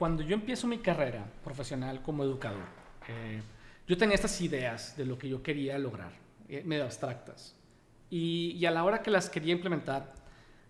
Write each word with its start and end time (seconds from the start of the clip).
cuando 0.00 0.22
yo 0.22 0.32
empiezo 0.32 0.66
mi 0.66 0.78
carrera 0.78 1.22
profesional 1.44 2.00
como 2.00 2.24
educador, 2.24 2.64
eh, 3.06 3.42
yo 3.86 3.98
tenía 3.98 4.14
estas 4.14 4.40
ideas 4.40 4.96
de 4.96 5.04
lo 5.04 5.18
que 5.18 5.28
yo 5.28 5.42
quería 5.42 5.76
lograr, 5.76 6.12
eh, 6.48 6.62
medio 6.64 6.84
abstractas. 6.84 7.54
Y, 8.08 8.52
y, 8.52 8.64
a 8.64 8.70
la 8.70 8.82
hora 8.82 9.02
que 9.02 9.10
las 9.10 9.28
quería 9.28 9.52
implementar, 9.52 10.14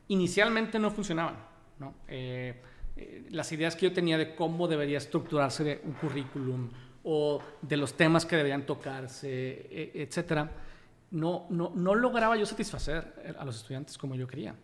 inicialmente 0.08 0.80
no 0.80 0.90
funcionaban. 0.90 1.36
¿no? 1.78 1.94
Eh, 2.08 2.60
eh, 2.96 3.28
las 3.30 3.52
ideas 3.52 3.76
que 3.76 3.86
yo 3.86 3.92
tenía 3.92 4.18
de 4.18 4.34
cómo 4.34 4.66
debería 4.66 4.98
estructurarse 4.98 5.80
un 5.84 5.92
currículum 5.92 6.68
o 7.04 7.40
de 7.62 7.76
los 7.76 7.96
temas 7.96 8.26
que 8.26 8.34
deberían 8.34 8.66
tocarse, 8.66 9.28
e, 9.30 9.92
etcétera, 9.94 10.50
no, 11.12 11.46
no, 11.50 11.70
no 11.72 11.94
lograba 11.94 12.36
yo 12.36 12.46
satisfacer 12.46 13.36
a 13.38 13.44
los 13.44 13.58
estudiantes 13.58 13.96
como 13.96 14.16
yo 14.16 14.26
quería. 14.26 14.56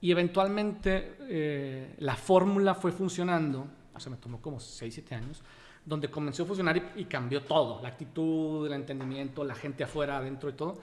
Y 0.00 0.10
eventualmente 0.10 1.16
eh, 1.20 1.94
la 1.98 2.16
fórmula 2.16 2.74
fue 2.74 2.92
funcionando, 2.92 3.66
o 3.96 4.00
sea, 4.00 4.10
me 4.10 4.18
tomó 4.18 4.40
como 4.40 4.60
6, 4.60 4.92
7 4.94 5.14
años, 5.14 5.42
donde 5.84 6.10
comenzó 6.10 6.42
a 6.42 6.46
funcionar 6.46 6.76
y, 6.76 7.00
y, 7.00 7.04
cambió 7.04 7.42
todo, 7.42 7.80
la 7.82 7.88
actitud, 7.88 8.66
el 8.66 8.72
entendimiento, 8.72 9.44
la 9.44 9.54
gente 9.54 9.84
afuera, 9.84 10.18
adentro 10.18 10.50
y 10.50 10.52
todo. 10.52 10.78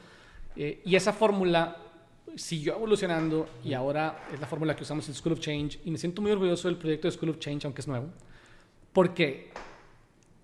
Eh, 0.56 0.82
y 0.86 0.96
esa 0.96 1.14
fórmula 1.14 1.78
siguió 2.36 2.76
evolucionando 2.76 3.48
y 3.64 3.74
ahora 3.74 4.26
es 4.32 4.40
la 4.40 4.48
fórmula 4.48 4.76
que 4.76 4.84
usamos 4.84 5.08
en 5.08 5.16
School 5.16 5.34
of 5.34 5.40
Change 5.40 5.80
y 5.84 5.92
me 5.92 5.98
siento 5.98 6.22
muy 6.22 6.32
orgulloso 6.32 6.68
del 6.68 6.78
proyecto 6.78 7.08
de 7.08 7.12
School 7.12 7.30
of 7.30 7.40
Change, 7.40 7.66
aunque 7.66 7.82
es 7.82 7.88
nuevo, 7.88 8.08
porque 8.92 9.52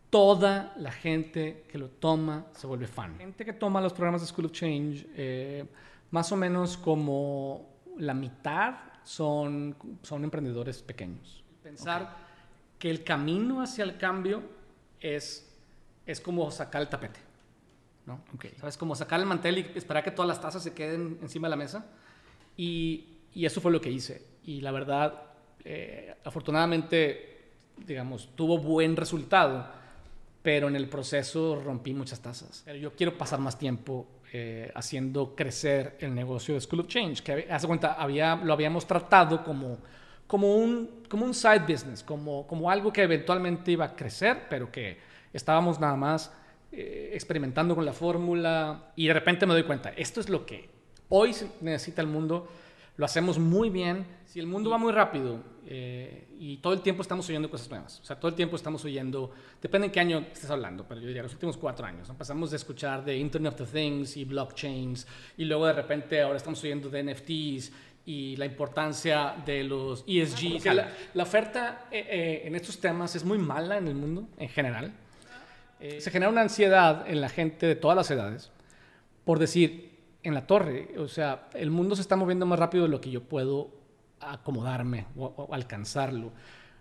toda 0.09 0.73
la 0.77 0.91
gente 0.91 1.65
que 1.69 1.77
lo 1.77 1.89
toma 1.89 2.47
se 2.53 2.67
vuelve 2.67 2.87
fan. 2.87 3.13
La 3.13 3.19
gente 3.19 3.45
que 3.45 3.53
toma 3.53 3.81
los 3.81 3.93
programas 3.93 4.21
de 4.21 4.27
School 4.27 4.45
of 4.45 4.51
Change, 4.51 5.07
eh, 5.15 5.65
más 6.11 6.31
o 6.31 6.35
menos 6.35 6.77
como 6.77 7.69
la 7.97 8.13
mitad 8.13 8.75
son, 9.03 9.75
son 10.01 10.23
emprendedores 10.23 10.81
pequeños. 10.81 11.43
Pensar 11.63 12.01
okay. 12.03 12.28
Que 12.79 12.89
el 12.89 13.03
camino 13.03 13.61
hacia 13.61 13.83
el 13.83 13.97
cambio 13.97 14.41
es, 14.99 15.53
es 16.05 16.19
como 16.21 16.49
sacar 16.49 16.81
el 16.81 16.89
tapete. 16.89 17.19
¿no? 18.05 18.21
Okay. 18.35 18.53
¿Sabes? 18.59 18.77
Como 18.77 18.95
sacar 18.95 19.19
el 19.19 19.25
mantel 19.25 19.59
y 19.59 19.77
esperar 19.77 20.03
que 20.03 20.11
todas 20.11 20.27
las 20.27 20.41
tazas 20.41 20.63
se 20.63 20.73
queden 20.73 21.19
encima 21.21 21.47
de 21.47 21.49
la 21.51 21.55
mesa. 21.57 21.85
Y, 22.57 23.19
y 23.33 23.45
eso 23.45 23.61
fue 23.61 23.71
lo 23.71 23.79
que 23.79 23.91
hice. 23.91 24.25
Y 24.45 24.61
la 24.61 24.71
verdad, 24.71 25.13
eh, 25.63 26.15
afortunadamente, 26.23 27.51
digamos, 27.85 28.29
tuvo 28.35 28.57
buen 28.57 28.95
resultado, 28.95 29.67
pero 30.41 30.67
en 30.67 30.75
el 30.75 30.87
proceso 30.89 31.61
rompí 31.63 31.93
muchas 31.93 32.21
tazas. 32.21 32.63
Pero 32.65 32.79
yo 32.79 32.95
quiero 32.95 33.17
pasar 33.17 33.39
más 33.39 33.59
tiempo 33.59 34.07
eh, 34.31 34.71
haciendo 34.75 35.35
crecer 35.35 35.97
el 35.99 36.15
negocio 36.15 36.55
de 36.55 36.61
School 36.61 36.81
of 36.81 36.87
Change, 36.87 37.21
que 37.21 37.47
hace 37.49 37.67
cuenta, 37.67 37.93
había, 37.93 38.35
lo 38.35 38.53
habíamos 38.53 38.87
tratado 38.87 39.43
como, 39.43 39.77
como, 40.29 40.57
un, 40.57 41.01
como 41.09 41.25
un 41.25 41.33
side 41.33 41.65
business, 41.67 42.03
como, 42.03 42.45
como 42.45 42.69
algo 42.69 42.93
que 42.93 43.01
eventualmente 43.01 43.71
iba 43.71 43.85
a 43.85 43.95
crecer, 43.95 44.43
pero 44.47 44.71
que 44.71 44.99
estábamos 45.33 45.79
nada 45.79 45.95
más 45.95 46.31
eh, 46.71 47.09
experimentando 47.15 47.73
con 47.73 47.83
la 47.83 47.93
fórmula 47.93 48.91
y 48.95 49.07
de 49.07 49.13
repente 49.15 49.47
me 49.47 49.53
doy 49.53 49.63
cuenta, 49.63 49.89
esto 49.97 50.19
es 50.19 50.29
lo 50.29 50.45
que 50.45 50.69
hoy 51.09 51.35
necesita 51.61 52.03
el 52.03 52.07
mundo, 52.07 52.47
lo 52.95 53.05
hacemos 53.05 53.39
muy 53.39 53.71
bien, 53.71 54.05
si 54.25 54.39
el 54.39 54.45
mundo 54.45 54.69
va 54.69 54.77
muy 54.77 54.91
rápido 54.91 55.39
eh, 55.65 56.27
y 56.37 56.57
todo 56.57 56.73
el 56.73 56.81
tiempo 56.81 57.01
estamos 57.01 57.27
oyendo 57.27 57.49
cosas 57.49 57.67
nuevas, 57.67 57.99
o 57.99 58.05
sea, 58.05 58.19
todo 58.19 58.29
el 58.29 58.35
tiempo 58.35 58.55
estamos 58.55 58.85
oyendo, 58.85 59.31
depende 59.59 59.87
en 59.87 59.91
qué 59.91 59.99
año 59.99 60.19
estés 60.31 60.51
hablando, 60.51 60.85
pero 60.87 61.01
yo 61.01 61.07
diría 61.07 61.23
los 61.23 61.33
últimos 61.33 61.57
cuatro 61.57 61.87
años, 61.87 62.07
¿no? 62.07 62.15
pasamos 62.15 62.51
de 62.51 62.57
escuchar 62.57 63.03
de 63.03 63.17
Internet 63.17 63.59
of 63.61 63.71
Things 63.71 64.15
y 64.15 64.25
blockchains 64.25 65.07
y 65.37 65.45
luego 65.45 65.65
de 65.65 65.73
repente 65.73 66.21
ahora 66.21 66.37
estamos 66.37 66.63
oyendo 66.63 66.87
de 66.91 67.03
NFTs 67.03 67.71
y 68.09 68.35
la 68.37 68.45
importancia 68.45 69.35
de 69.45 69.63
los 69.63 70.03
ESG. 70.07 70.55
O 70.55 70.59
sea, 70.59 70.73
la, 70.73 70.89
la, 71.13 71.21
oferta 71.23 71.85
eh, 71.91 72.07
eh, 72.09 72.41
en 72.45 72.55
estos 72.55 72.79
temas 72.79 73.15
es 73.15 73.23
muy 73.23 73.37
mala 73.37 73.77
en 73.77 73.87
el 73.87 73.93
mundo 73.93 74.27
en 74.39 74.49
general. 74.49 74.91
Eh, 75.79 76.01
se 76.01 76.09
genera 76.09 76.31
una 76.31 76.41
ansiedad 76.41 77.07
en 77.07 77.21
la 77.21 77.29
gente 77.29 77.67
de 77.67 77.75
todas 77.75 77.95
las 77.95 78.09
edades 78.09 78.51
por 79.25 79.37
decir, 79.37 79.91
en 80.23 80.33
la 80.33 80.47
torre, 80.47 80.95
o 80.97 81.07
sea, 81.07 81.49
el 81.53 81.69
mundo 81.69 81.95
se 81.95 82.01
está 82.01 82.15
moviendo 82.15 82.47
más 82.47 82.57
rápido 82.57 82.85
de 82.85 82.89
lo 82.89 82.99
que 82.99 83.11
yo 83.11 83.21
puedo 83.21 83.69
acomodarme 84.19 85.05
o, 85.15 85.25
o 85.25 85.53
alcanzarlo. 85.53 86.31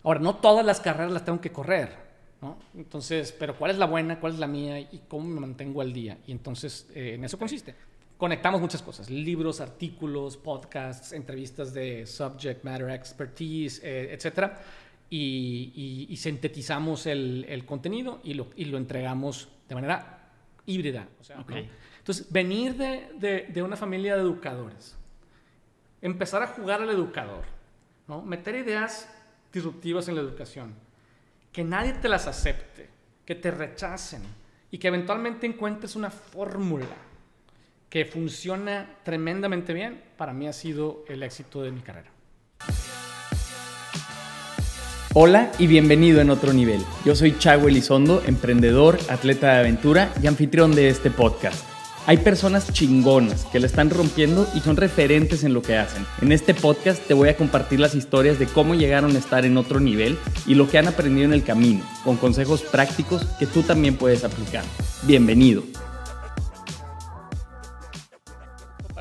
Ahora, 0.01 0.19
no 0.19 0.37
todas 0.37 0.65
las 0.65 0.79
carreras 0.79 1.11
las 1.11 1.23
tengo 1.23 1.39
que 1.39 1.51
correr, 1.51 1.95
¿no? 2.41 2.57
Entonces, 2.75 3.31
pero 3.37 3.55
¿cuál 3.55 3.69
es 3.69 3.77
la 3.77 3.85
buena? 3.85 4.19
¿Cuál 4.19 4.33
es 4.33 4.39
la 4.39 4.47
mía? 4.47 4.79
¿Y 4.79 5.03
cómo 5.07 5.29
me 5.29 5.39
mantengo 5.39 5.79
al 5.79 5.93
día? 5.93 6.17
Y 6.25 6.31
entonces, 6.31 6.89
eh, 6.95 7.13
en 7.13 7.23
eso 7.23 7.37
consiste. 7.37 7.75
Conectamos 8.19 8.59
muchas 8.59 8.81
cosas, 8.81 9.09
libros, 9.09 9.61
artículos, 9.61 10.35
podcasts, 10.35 11.13
entrevistas 11.13 11.73
de 11.73 12.05
subject 12.05 12.65
matter 12.65 12.89
expertise, 12.89 13.79
eh, 13.81 14.13
etcétera 14.13 14.59
y, 15.09 15.71
y, 15.73 16.13
y 16.13 16.17
sintetizamos 16.17 17.05
el, 17.05 17.45
el, 17.47 17.65
contenido 17.65 18.19
y 18.25 18.33
lo, 18.33 18.47
y 18.57 18.65
lo 18.65 18.77
entregamos 18.77 19.47
de 19.69 19.75
manera 19.75 20.31
híbrida. 20.65 21.07
O 21.21 21.23
sea, 21.23 21.39
okay. 21.39 21.63
¿no? 21.63 21.69
Entonces, 21.99 22.29
venir 22.29 22.75
de, 22.75 23.09
de, 23.15 23.47
de, 23.53 23.63
una 23.63 23.77
familia 23.77 24.15
de 24.15 24.21
educadores, 24.23 24.97
empezar 26.01 26.43
a 26.43 26.47
jugar 26.47 26.81
al 26.81 26.89
educador, 26.89 27.45
¿no? 28.05 28.21
meter 28.21 28.53
ideas 28.55 29.09
disruptivas 29.53 30.09
en 30.09 30.15
la 30.15 30.21
educación, 30.21 30.73
que 31.53 31.63
nadie 31.63 31.93
te 31.93 32.09
las 32.09 32.27
acepte, 32.27 32.89
que 33.25 33.35
te 33.35 33.49
rechacen 33.49 34.23
y 34.71 34.77
que 34.77 34.89
eventualmente 34.89 35.47
encuentres 35.47 35.95
una 35.95 36.11
fórmula 36.11 37.08
que 37.89 38.05
funciona 38.05 38.87
tremendamente 39.03 39.73
bien, 39.73 40.01
para 40.17 40.33
mí 40.33 40.47
ha 40.47 40.53
sido 40.53 41.03
el 41.07 41.23
éxito 41.23 41.63
de 41.63 41.71
mi 41.71 41.81
carrera. 41.81 42.11
Hola 45.15 45.51
y 45.57 45.65
bienvenido 45.65 46.21
en 46.21 46.29
otro 46.29 46.53
nivel. 46.53 46.81
Yo 47.03 47.15
soy 47.15 47.35
Chago 47.39 47.67
Elizondo, 47.67 48.21
emprendedor, 48.27 48.99
atleta 49.09 49.53
de 49.53 49.59
aventura 49.59 50.13
y 50.21 50.27
anfitrión 50.27 50.75
de 50.75 50.89
este 50.89 51.09
podcast. 51.09 51.65
Hay 52.05 52.17
personas 52.17 52.71
chingonas 52.71 53.45
que 53.45 53.59
la 53.59 53.65
están 53.65 53.89
rompiendo 53.89 54.47
y 54.55 54.59
son 54.59 54.77
referentes 54.77 55.43
en 55.43 55.53
lo 55.53 55.61
que 55.61 55.75
hacen. 55.75 56.05
En 56.21 56.31
este 56.31 56.53
podcast 56.53 57.05
te 57.05 57.13
voy 57.15 57.29
a 57.29 57.35
compartir 57.35 57.79
las 57.79 57.95
historias 57.95 58.39
de 58.39 58.45
cómo 58.45 58.75
llegaron 58.75 59.15
a 59.15 59.19
estar 59.19 59.45
en 59.45 59.57
otro 59.57 59.79
nivel 59.79 60.17
y 60.45 60.55
lo 60.55 60.69
que 60.69 60.77
han 60.77 60.87
aprendido 60.87 61.25
en 61.25 61.33
el 61.33 61.43
camino, 61.43 61.83
con 62.03 62.17
consejos 62.17 62.61
prácticos 62.61 63.25
que 63.39 63.47
tú 63.47 63.63
también 63.63 63.97
puedes 63.97 64.23
aplicar. 64.23 64.63
Bienvenido. 65.03 65.63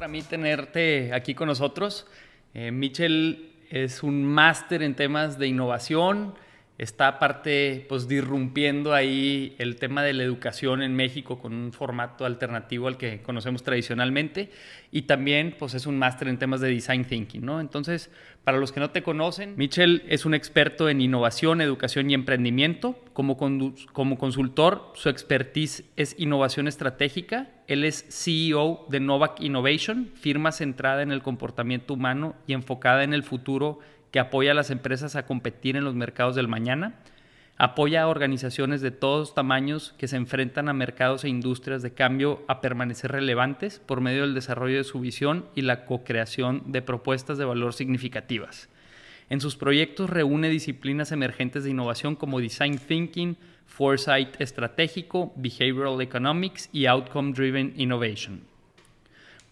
Para 0.09 0.17
mí 0.17 0.23
tenerte 0.23 1.13
aquí 1.13 1.35
con 1.35 1.49
nosotros, 1.49 2.07
eh, 2.55 2.71
Michel 2.71 3.51
es 3.69 4.03
un 4.03 4.25
máster 4.25 4.83
en 4.83 4.95
temas 4.95 5.39
de 5.39 5.49
innovación, 5.49 6.33
está 6.79 7.09
aparte 7.09 7.85
pues 7.89 8.07
disrumpiendo 8.07 8.95
ahí 8.95 9.57
el 9.59 9.77
tema 9.77 10.05
de 10.05 10.13
la 10.13 10.23
educación 10.23 10.81
en 10.81 10.95
México 10.95 11.41
con 11.41 11.53
un 11.53 11.73
formato 11.73 12.25
alternativo 12.25 12.87
al 12.87 12.97
que 12.97 13.21
conocemos 13.21 13.65
tradicionalmente 13.65 14.51
y 14.93 15.03
también 15.03 15.57
pues 15.59 15.75
es 15.75 15.87
un 15.87 15.99
máster 15.99 16.29
en 16.29 16.39
temas 16.39 16.61
de 16.61 16.69
design 16.69 17.05
thinking, 17.05 17.45
¿no? 17.45 17.61
Entonces, 17.61 18.11
para 18.45 18.59
los 18.59 18.73
que 18.73 18.81
no 18.81 18.91
te 18.91 19.03
conocen, 19.03 19.57
Michel 19.57 20.05
es 20.09 20.25
un 20.25 20.35
experto 20.35 20.89
en 20.89 21.01
innovación, 21.01 21.61
educación 21.61 22.11
y 22.11 22.15
emprendimiento. 22.15 22.97
Como, 23.13 23.37
como 23.37 24.17
consultor, 24.17 24.93
su 24.95 25.09
expertise 25.09 25.85
es 25.97 26.15
innovación 26.19 26.69
estratégica. 26.69 27.51
Él 27.67 27.85
es 27.85 28.07
CEO 28.09 28.87
de 28.89 29.01
Novak 29.01 29.41
Innovation, 29.41 30.11
firma 30.15 30.53
centrada 30.53 31.03
en 31.03 31.13
el 31.13 31.23
comportamiento 31.23 31.93
humano 31.93 32.37
y 32.47 32.55
enfocada 32.55 33.05
en 33.05 33.13
el 33.13 33.25
futuro 33.25 33.81
que 34.11 34.19
apoya 34.19 34.53
a 34.53 34.55
las 34.55 34.71
empresas 34.71 35.17
a 35.17 35.27
competir 35.27 35.77
en 35.77 35.85
los 35.85 35.95
mercados 35.95 36.35
del 36.35 36.49
mañana. 36.49 36.95
Apoya 37.57 38.03
a 38.03 38.09
organizaciones 38.09 38.81
de 38.81 38.93
todos 38.93 39.35
tamaños 39.35 39.95
que 39.99 40.07
se 40.07 40.17
enfrentan 40.17 40.69
a 40.69 40.73
mercados 40.73 41.25
e 41.25 41.29
industrias 41.29 41.83
de 41.83 41.93
cambio 41.93 42.43
a 42.47 42.61
permanecer 42.61 43.11
relevantes 43.11 43.81
por 43.81 44.01
medio 44.01 44.23
del 44.23 44.35
desarrollo 44.35 44.77
de 44.77 44.85
su 44.85 45.01
visión 45.01 45.47
y 45.57 45.63
la 45.63 45.85
co-creación 45.85 46.63
de 46.67 46.83
propuestas 46.83 47.37
de 47.37 47.45
valor 47.45 47.75
significativas. 47.75 48.69
En 49.29 49.41
sus 49.41 49.57
proyectos 49.57 50.09
reúne 50.09 50.49
disciplinas 50.49 51.13
emergentes 51.13 51.65
de 51.65 51.71
innovación 51.71 52.17
como 52.17 52.41
Design 52.41 52.79
Thinking, 52.79 53.37
Foresight 53.67 54.41
Estratégico, 54.41 55.33
Behavioral 55.37 56.01
Economics 56.01 56.71
y 56.73 56.87
Outcome 56.87 57.33
Driven 57.33 57.75
Innovation. 57.77 58.41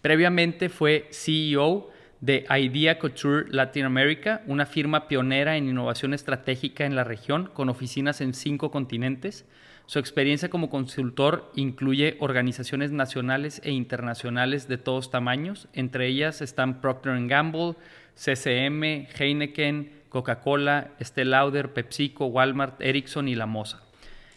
Previamente 0.01 0.69
fue 0.69 1.07
CEO 1.11 1.89
de 2.21 2.45
Idea 2.49 2.97
Couture 2.97 3.45
Latin 3.49 3.85
America, 3.85 4.41
una 4.47 4.65
firma 4.65 5.07
pionera 5.07 5.55
en 5.57 5.69
innovación 5.69 6.13
estratégica 6.13 6.85
en 6.85 6.95
la 6.95 7.03
región, 7.03 7.49
con 7.53 7.69
oficinas 7.69 8.21
en 8.21 8.33
cinco 8.33 8.71
continentes. 8.71 9.45
Su 9.85 9.99
experiencia 9.99 10.49
como 10.49 10.69
consultor 10.69 11.51
incluye 11.55 12.17
organizaciones 12.19 12.91
nacionales 12.91 13.61
e 13.63 13.71
internacionales 13.71 14.67
de 14.67 14.77
todos 14.77 15.11
tamaños, 15.11 15.67
entre 15.73 16.07
ellas 16.07 16.41
están 16.41 16.81
Procter 16.81 17.25
Gamble, 17.27 17.75
CCM, 18.15 19.07
Heineken, 19.17 19.91
Coca-Cola, 20.09 20.91
Estée 20.99 21.25
Lauder, 21.25 21.73
PepsiCo, 21.73 22.25
Walmart, 22.25 22.81
Ericsson 22.81 23.27
y 23.27 23.35
La 23.35 23.45
Mosa. 23.45 23.83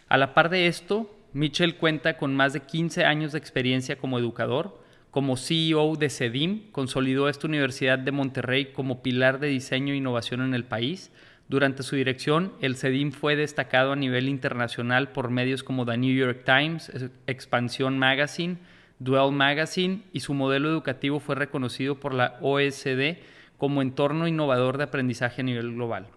A 0.07 0.17
la 0.17 0.33
par 0.33 0.49
de 0.49 0.67
esto, 0.67 1.09
Mitchell 1.33 1.77
cuenta 1.77 2.17
con 2.17 2.35
más 2.35 2.53
de 2.53 2.61
15 2.61 3.05
años 3.05 3.31
de 3.31 3.37
experiencia 3.37 3.97
como 3.97 4.19
educador, 4.19 4.80
como 5.11 5.37
CEO 5.37 5.95
de 5.95 6.09
CEDIM, 6.09 6.71
consolidó 6.71 7.29
esta 7.29 7.47
Universidad 7.47 7.99
de 7.99 8.11
Monterrey 8.11 8.71
como 8.73 9.03
pilar 9.03 9.39
de 9.39 9.47
diseño 9.47 9.93
e 9.93 9.97
innovación 9.97 10.41
en 10.41 10.53
el 10.53 10.63
país, 10.63 11.11
Durante 11.51 11.83
su 11.83 11.97
dirección, 11.97 12.53
el 12.61 12.77
CEDIM 12.77 13.11
fue 13.11 13.35
destacado 13.35 13.91
a 13.91 13.97
nivel 13.97 14.29
internacional 14.29 15.11
por 15.11 15.31
medios 15.31 15.63
como 15.63 15.85
The 15.85 15.97
New 15.97 16.15
York 16.15 16.45
Times, 16.45 16.89
Expansión 17.27 17.99
Magazine, 17.99 18.55
Duel 18.99 19.33
Magazine 19.33 20.03
y 20.13 20.21
su 20.21 20.33
modelo 20.33 20.69
educativo 20.69 21.19
fue 21.19 21.35
reconocido 21.35 21.99
por 21.99 22.13
la 22.13 22.37
OSD 22.39 23.17
como 23.57 23.81
entorno 23.81 24.29
innovador 24.29 24.77
de 24.77 24.85
aprendizaje 24.85 25.41
a 25.41 25.43
nivel 25.43 25.73
global. 25.73 26.07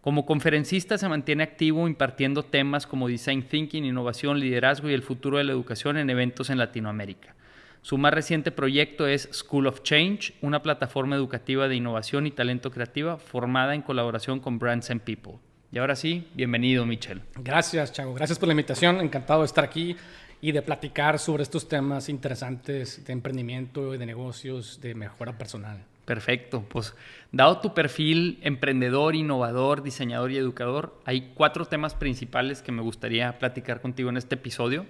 Como 0.00 0.26
conferencista 0.26 0.98
se 0.98 1.08
mantiene 1.08 1.44
activo 1.44 1.86
impartiendo 1.86 2.42
temas 2.42 2.88
como 2.88 3.06
Design 3.06 3.44
Thinking, 3.44 3.84
Innovación, 3.84 4.40
Liderazgo 4.40 4.90
y 4.90 4.94
el 4.94 5.02
futuro 5.02 5.38
de 5.38 5.44
la 5.44 5.52
educación 5.52 5.96
en 5.96 6.10
eventos 6.10 6.50
en 6.50 6.58
Latinoamérica. 6.58 7.36
Su 7.82 7.98
más 7.98 8.14
reciente 8.14 8.52
proyecto 8.52 9.08
es 9.08 9.28
School 9.32 9.66
of 9.66 9.82
Change, 9.82 10.34
una 10.40 10.62
plataforma 10.62 11.16
educativa 11.16 11.66
de 11.66 11.74
innovación 11.74 12.28
y 12.28 12.30
talento 12.30 12.70
creativa 12.70 13.18
formada 13.18 13.74
en 13.74 13.82
colaboración 13.82 14.38
con 14.38 14.60
Brands 14.60 14.92
and 14.92 15.00
People. 15.00 15.34
Y 15.72 15.78
ahora 15.78 15.96
sí, 15.96 16.28
bienvenido, 16.34 16.86
Michel. 16.86 17.22
Gracias, 17.34 17.92
Chago. 17.92 18.14
Gracias 18.14 18.38
por 18.38 18.46
la 18.46 18.52
invitación. 18.52 19.00
Encantado 19.00 19.40
de 19.40 19.46
estar 19.46 19.64
aquí 19.64 19.96
y 20.40 20.52
de 20.52 20.62
platicar 20.62 21.18
sobre 21.18 21.42
estos 21.42 21.68
temas 21.68 22.08
interesantes 22.08 23.04
de 23.04 23.12
emprendimiento, 23.12 23.90
de 23.90 24.06
negocios, 24.06 24.80
de 24.80 24.94
mejora 24.94 25.36
personal. 25.36 25.84
Perfecto, 26.04 26.64
pues 26.68 26.94
dado 27.32 27.60
tu 27.60 27.74
perfil 27.74 28.38
emprendedor, 28.42 29.16
innovador, 29.16 29.82
diseñador 29.82 30.30
y 30.30 30.36
educador, 30.36 31.00
hay 31.04 31.32
cuatro 31.34 31.64
temas 31.64 31.94
principales 31.94 32.62
que 32.62 32.70
me 32.70 32.82
gustaría 32.82 33.38
platicar 33.40 33.80
contigo 33.80 34.08
en 34.08 34.18
este 34.18 34.36
episodio. 34.36 34.86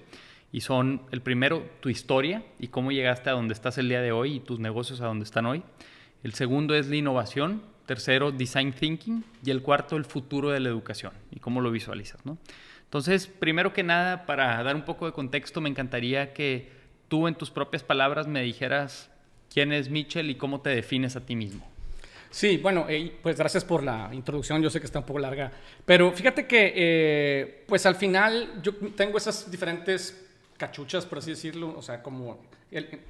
Y 0.52 0.60
son 0.60 1.02
el 1.10 1.22
primero, 1.22 1.66
tu 1.81 1.88
historia 1.88 2.44
y 2.58 2.69
cómo 2.69 2.93
llegaste 2.93 3.31
a 3.31 3.32
donde 3.32 3.54
estás 3.54 3.78
el 3.78 3.88
día 3.88 4.02
de 4.02 4.12
hoy 4.12 4.34
y 4.34 4.40
tus 4.40 4.60
negocios 4.60 5.00
a 5.00 5.06
donde 5.06 5.25
están 5.25 5.46
hoy. 5.46 5.62
El 6.22 6.34
segundo 6.34 6.75
es 6.75 6.88
la 6.88 6.96
innovación. 6.96 7.62
Tercero, 7.87 8.31
design 8.31 8.72
thinking. 8.72 9.25
Y 9.44 9.50
el 9.50 9.62
cuarto, 9.62 9.96
el 9.96 10.04
futuro 10.04 10.50
de 10.50 10.60
la 10.60 10.69
educación 10.69 11.12
y 11.31 11.40
cómo 11.40 11.62
lo 11.62 11.70
visualizas. 11.70 12.25
¿no? 12.26 12.37
Entonces, 12.84 13.26
primero 13.26 13.72
que 13.72 13.82
nada, 13.82 14.26
para 14.26 14.62
dar 14.62 14.76
un 14.76 14.82
poco 14.82 15.06
de 15.06 15.12
contexto, 15.12 15.62
me 15.62 15.70
encantaría 15.70 16.34
que 16.34 16.70
tú 17.08 17.26
en 17.26 17.34
tus 17.34 17.50
propias 17.50 17.82
palabras 17.82 18.26
me 18.26 18.43
dijeras 18.43 19.10
quién 19.52 19.72
es 19.72 19.88
Mitchell 19.88 20.28
y 20.28 20.34
cómo 20.34 20.60
te 20.60 20.70
defines 20.70 21.16
a 21.16 21.25
ti 21.25 21.34
mismo. 21.34 21.66
Sí, 22.31 22.56
bueno, 22.56 22.87
pues 23.22 23.37
gracias 23.37 23.64
por 23.64 23.82
la 23.82 24.08
introducción, 24.12 24.62
yo 24.62 24.70
sé 24.70 24.81
que 24.81 24.87
está 24.87 25.00
un 25.00 25.05
poco 25.05 25.19
larga, 25.19 25.52
pero 25.84 26.10
fíjate 26.12 26.46
que 26.46 26.72
eh, 26.75 27.64
pues 27.69 27.84
al 27.84 27.94
final 27.94 28.62
yo 28.62 28.75
tengo 28.96 29.19
esas 29.19 29.50
diferentes 29.50 30.21
cachuchas, 30.62 31.06
por 31.06 31.18
así 31.18 31.30
decirlo, 31.30 31.74
o 31.76 31.82
sea, 31.82 32.04
como 32.04 32.38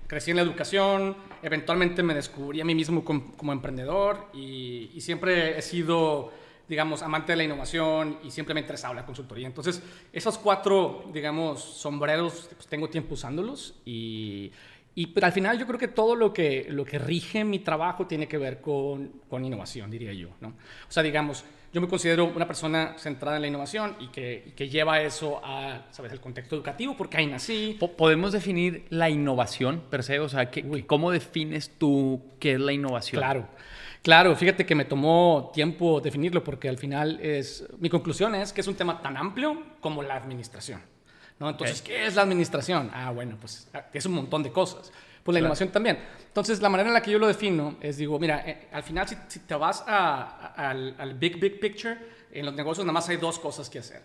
crecí 0.07 0.31
en 0.31 0.37
la 0.39 0.43
educación, 0.43 1.15
eventualmente 1.43 2.03
me 2.03 2.15
descubrí 2.15 2.63
a 2.63 2.65
mí 2.65 2.75
mismo 2.75 3.05
como, 3.05 3.53
emprendedor 3.53 4.29
y, 4.33 4.91
y, 4.95 5.01
siempre 5.03 5.59
he 5.59 5.61
sido, 5.61 6.33
digamos, 6.67 7.03
amante 7.03 7.33
de 7.33 7.37
la 7.37 7.45
innovación 7.45 8.19
y 8.25 8.31
siempre 8.31 8.55
me 8.55 8.61
ha 8.61 8.63
interesado 8.63 8.95
la 8.95 9.05
consultoría. 9.05 9.47
Entonces, 9.47 9.83
esos 10.15 10.39
cuatro, 10.39 11.05
digamos, 11.13 11.63
sombreros, 11.63 12.49
pues 12.57 12.67
tengo 12.69 12.89
tiempo 12.89 13.13
usándolos 13.13 13.75
y 13.85 14.51
y 14.95 15.07
pero 15.09 15.27
al 15.27 15.33
final 15.33 15.59
yo 15.59 15.67
creo 15.67 15.79
que 15.79 15.89
todo 15.89 16.15
lo 16.15 16.33
que, 16.33 16.67
lo 16.69 16.85
que 16.85 16.99
rige 16.99 17.45
mi 17.45 17.61
trabajo 17.61 18.07
tiene 18.07 18.29
que 18.29 18.37
ver 18.37 18.61
con, 18.61 19.11
con 19.29 19.45
innovación, 19.45 19.91
diría 19.91 20.13
yo. 20.13 20.29
¿no? 20.41 20.49
O 20.49 20.93
sea, 20.93 21.03
digamos, 21.03 21.45
yo 21.73 21.81
me 21.81 21.89
considero 21.89 22.27
una 22.27 22.47
persona 22.47 22.95
centrada 22.99 23.37
en 23.37 23.43
la 23.43 23.49
innovación 23.49 23.97
y 23.99 24.09
que, 24.09 24.53
que 24.55 24.69
lleva 24.69 25.01
eso 25.01 25.41
a, 25.43 25.87
¿sabes?, 25.91 26.13
el 26.13 26.21
contexto 26.21 26.55
educativo, 26.55 26.97
porque 26.97 27.17
ahí 27.17 27.27
nací. 27.27 27.79
¿Podemos 27.97 28.33
definir 28.33 28.85
la 28.91 29.09
innovación 29.09 29.83
per 29.89 30.03
se? 30.03 30.21
O 30.21 30.29
sea, 30.29 30.51
¿cómo 30.87 31.11
defines 31.11 31.71
tú 31.79 32.23
qué 32.39 32.53
es 32.53 32.61
la 32.61 32.73
innovación? 32.73 33.21
Claro. 33.21 33.49
Claro, 34.03 34.35
fíjate 34.35 34.67
que 34.67 34.75
me 34.75 34.85
tomó 34.85 35.53
tiempo 35.55 36.01
definirlo 36.01 36.43
porque 36.43 36.69
al 36.69 36.77
final 36.77 37.21
es, 37.23 37.65
mi 37.79 37.89
conclusión 37.89 38.35
es 38.35 38.53
que 38.53 38.61
es 38.61 38.67
un 38.67 38.75
tema 38.75 39.01
tan 39.01 39.17
amplio 39.17 39.63
como 39.81 40.03
la 40.03 40.17
administración. 40.17 40.81
Entonces, 41.41 41.83
¿qué 41.83 42.07
es 42.07 42.15
la 42.15 42.23
administración? 42.23 42.91
Ah, 42.93 43.11
bueno, 43.11 43.37
pues 43.41 43.69
ah, 43.75 43.87
es 43.93 44.07
un 44.07 44.13
montón 44.13 44.43
de 44.43 44.53
cosas. 44.53 44.93
Pues 45.23 45.35
la 45.35 45.41
innovación 45.41 45.71
también. 45.71 45.99
Entonces, 46.27 46.61
la 46.61 46.69
manera 46.69 46.89
en 46.89 46.95
la 46.95 47.03
que 47.03 47.11
yo 47.11 47.19
lo 47.19 47.27
defino 47.27 47.77
es, 47.81 47.97
digo, 47.97 48.19
mira, 48.19 48.43
eh, 48.47 48.69
al 48.73 48.83
final, 48.83 49.07
si, 49.09 49.41
te 49.41 49.55
vas 49.55 49.85
al, 49.87 51.17
big, 51.19 51.39
big 51.39 51.61
picture, 51.61 51.97
en 52.33 52.47
los 52.47 52.55
negocios 52.55 52.85
nada 52.85 52.95
más 52.95 53.09
hay 53.09 53.19
dos 53.19 53.39
cosas 53.39 53.71
que 53.71 53.79
hacer. 53.79 54.03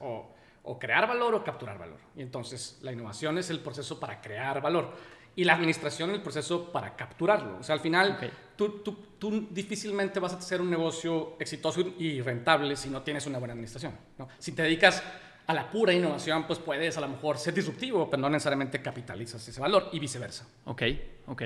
O, 0.00 0.34
o, 0.64 0.78
crear 0.78 1.08
valor 1.08 1.34
o 1.34 1.44
capturar 1.44 1.78
valor. 1.78 1.98
Y 2.16 2.22
entonces, 2.22 2.78
la 2.82 2.92
innovación 2.92 3.38
es 3.38 3.48
el 3.50 3.60
proceso 3.60 3.98
para 3.98 4.20
crear 4.20 4.60
valor. 4.60 4.92
Y 5.36 5.44
la 5.44 5.54
administración 5.54 6.10
es 6.10 6.16
el 6.16 6.22
proceso 6.22 6.72
para 6.72 6.96
capturarlo. 6.96 7.58
O 7.58 7.62
sea, 7.62 7.74
al 7.74 7.80
final, 7.80 8.18
tú, 8.56 8.80
tú, 8.80 8.98
tú, 9.18 9.46
difícilmente 9.50 10.18
vas 10.18 10.34
a 10.34 10.38
hacer 10.38 10.60
un 10.60 10.68
negocio 10.68 11.36
exitoso 11.38 11.80
y 11.96 12.20
rentable 12.20 12.74
si 12.76 12.90
no 12.90 13.02
tienes 13.02 13.24
una 13.26 13.38
buena 13.38 13.54
administración. 13.54 13.92
¿no? 14.18 14.28
Si 14.38 14.50
te 14.50 14.62
dedicas 14.62 15.00
a 15.48 15.54
la 15.54 15.70
pura 15.70 15.94
innovación, 15.94 16.46
pues 16.46 16.58
puedes 16.58 16.96
a 16.98 17.00
lo 17.00 17.08
mejor 17.08 17.38
ser 17.38 17.54
disruptivo, 17.54 18.08
pero 18.08 18.20
no 18.20 18.28
necesariamente 18.28 18.80
capitalizas 18.82 19.48
ese 19.48 19.60
valor 19.60 19.88
y 19.92 19.98
viceversa. 19.98 20.46
Ok, 20.66 20.82
ok. 21.26 21.42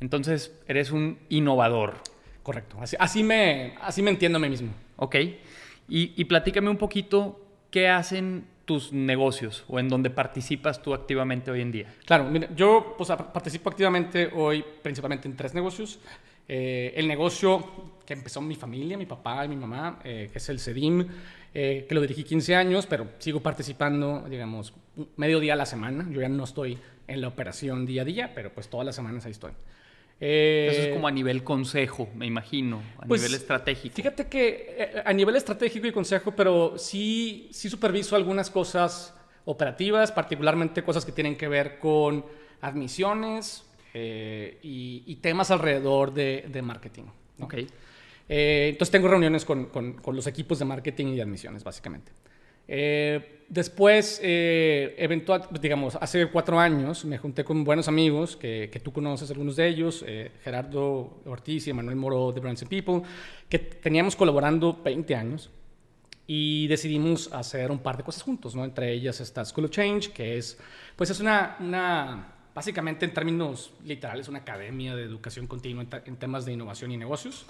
Entonces, 0.00 0.52
eres 0.68 0.92
un 0.92 1.18
innovador. 1.28 1.94
Correcto. 2.44 2.78
Así, 2.80 2.96
así 2.98 3.24
me, 3.24 3.74
así 3.80 4.00
me 4.00 4.10
entiendo 4.10 4.38
a 4.38 4.40
mí 4.40 4.48
mismo. 4.48 4.72
Ok. 4.96 5.16
Y, 5.88 6.12
y 6.16 6.24
platícame 6.26 6.70
un 6.70 6.76
poquito 6.76 7.44
qué 7.70 7.88
hacen 7.88 8.46
tus 8.64 8.92
negocios 8.92 9.64
o 9.68 9.78
en 9.78 9.88
donde 9.88 10.10
participas 10.10 10.82
tú 10.82 10.92
activamente 10.92 11.50
hoy 11.50 11.62
en 11.62 11.72
día? 11.72 11.94
Claro, 12.04 12.24
mira, 12.24 12.48
yo 12.54 12.94
pues, 12.98 13.08
participo 13.08 13.70
activamente 13.70 14.30
hoy 14.34 14.64
principalmente 14.82 15.26
en 15.28 15.36
tres 15.36 15.54
negocios. 15.54 15.98
Eh, 16.48 16.92
el 16.96 17.08
negocio 17.08 17.94
que 18.04 18.12
empezó 18.12 18.40
mi 18.40 18.54
familia, 18.54 18.96
mi 18.96 19.06
papá 19.06 19.44
y 19.44 19.48
mi 19.48 19.56
mamá, 19.56 20.00
eh, 20.04 20.28
que 20.30 20.38
es 20.38 20.48
el 20.48 20.60
CEDIM, 20.60 21.06
eh, 21.58 21.86
que 21.88 21.94
lo 21.94 22.02
dirigí 22.02 22.22
15 22.22 22.54
años, 22.54 22.84
pero 22.84 23.08
sigo 23.18 23.40
participando, 23.40 24.26
digamos, 24.28 24.74
medio 25.16 25.40
día 25.40 25.54
a 25.54 25.56
la 25.56 25.64
semana. 25.64 26.06
Yo 26.10 26.20
ya 26.20 26.28
no 26.28 26.44
estoy 26.44 26.76
en 27.06 27.22
la 27.22 27.28
operación 27.28 27.86
día 27.86 28.02
a 28.02 28.04
día, 28.04 28.32
pero 28.34 28.52
pues 28.52 28.68
todas 28.68 28.84
las 28.84 28.94
semanas 28.94 29.24
ahí 29.24 29.32
estoy. 29.32 29.52
Eh, 30.20 30.68
Eso 30.70 30.82
es 30.82 30.88
como 30.92 31.08
a 31.08 31.10
nivel 31.10 31.42
consejo, 31.42 32.10
me 32.14 32.26
imagino, 32.26 32.82
a 32.98 33.06
pues, 33.06 33.22
nivel 33.22 33.40
estratégico. 33.40 33.96
Fíjate 33.96 34.26
que 34.26 34.66
eh, 34.68 35.02
a 35.02 35.10
nivel 35.14 35.34
estratégico 35.34 35.86
y 35.86 35.92
consejo, 35.92 36.36
pero 36.36 36.76
sí, 36.76 37.48
sí 37.52 37.70
superviso 37.70 38.16
algunas 38.16 38.50
cosas 38.50 39.14
operativas, 39.46 40.12
particularmente 40.12 40.82
cosas 40.82 41.06
que 41.06 41.12
tienen 41.12 41.38
que 41.38 41.48
ver 41.48 41.78
con 41.78 42.22
admisiones 42.60 43.64
y, 43.94 45.18
temas 45.22 45.50
alrededor 45.50 46.12
de, 46.12 46.44
de 46.52 46.60
marketing. 46.60 47.04
¿no? 47.38 47.46
Ok. 47.46 47.54
Eh, 48.28 48.68
entonces 48.70 48.90
tengo 48.90 49.08
reuniones 49.08 49.44
con, 49.44 49.66
con, 49.66 50.16
los 50.16 50.26
equipos 50.26 50.58
de 50.58 50.64
marketing 50.64 51.06
y 51.14 51.20
admisiones, 51.20 51.62
básicamente. 51.62 52.12
Eh, 52.68 53.44
después, 53.48 54.20
eh, 54.22 54.94
eventual, 54.98 55.48
digamos, 55.60 55.96
hace 56.00 56.26
cuatro 56.26 56.58
años 56.58 57.04
me 57.04 57.18
junté 57.18 57.44
con 57.44 57.62
buenos 57.62 57.86
amigos 57.86 58.36
que, 58.36 58.68
que 58.72 58.80
tú 58.80 58.92
conoces 58.92 59.30
algunos 59.30 59.54
de 59.56 59.68
ellos, 59.68 60.04
Gerardo 60.42 61.20
Ortiz 61.26 61.68
y 61.68 61.72
Manuel 61.72 61.96
Moro 61.96 62.32
de 62.32 62.40
Brands 62.40 62.62
and 62.62 62.70
People, 62.70 63.02
que 63.48 63.58
teníamos 63.58 64.16
colaborando 64.16 64.80
20 64.82 65.14
años 65.14 65.50
y 66.26 66.66
decidimos 66.66 67.32
hacer 67.32 67.70
un 67.70 67.78
par 67.78 67.96
de 67.96 68.02
cosas 68.02 68.22
juntos, 68.22 68.56
¿no? 68.56 68.64
Entre 68.64 68.92
ellas 68.92 69.20
está 69.20 69.44
School 69.44 69.66
of 69.66 69.70
Change, 69.70 70.10
que 70.10 70.36
es, 70.36 70.58
pues 70.96 71.10
es 71.10 71.20
una, 71.20 71.56
una 71.60 72.34
básicamente 72.52 73.04
en 73.04 73.14
términos 73.14 73.72
literales, 73.84 74.26
una 74.26 74.40
academia 74.40 74.96
de 74.96 75.04
educación 75.04 75.46
continua 75.46 75.84
en, 75.84 75.88
en 76.04 76.16
temas 76.16 76.44
de 76.44 76.52
innovación 76.52 76.90
y 76.90 76.96
negocios. 76.96 77.46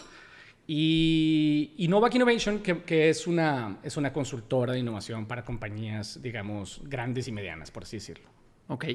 Y, 0.68 1.74
y 1.76 1.88
Novak 1.88 2.14
Innovation, 2.16 2.58
que, 2.60 3.08
es, 3.08 3.26
una, 3.26 3.78
es 3.82 3.96
una 3.96 4.12
consultora 4.12 4.72
de 4.72 4.80
innovación 4.80 5.26
para 5.26 5.44
compañías, 5.44 6.20
digamos, 6.20 6.80
grandes 6.84 7.28
y 7.28 7.32
medianas, 7.32 7.70
por 7.70 7.84
así 7.84 7.98
decirlo. 7.98 8.28
Ok. 8.68 8.86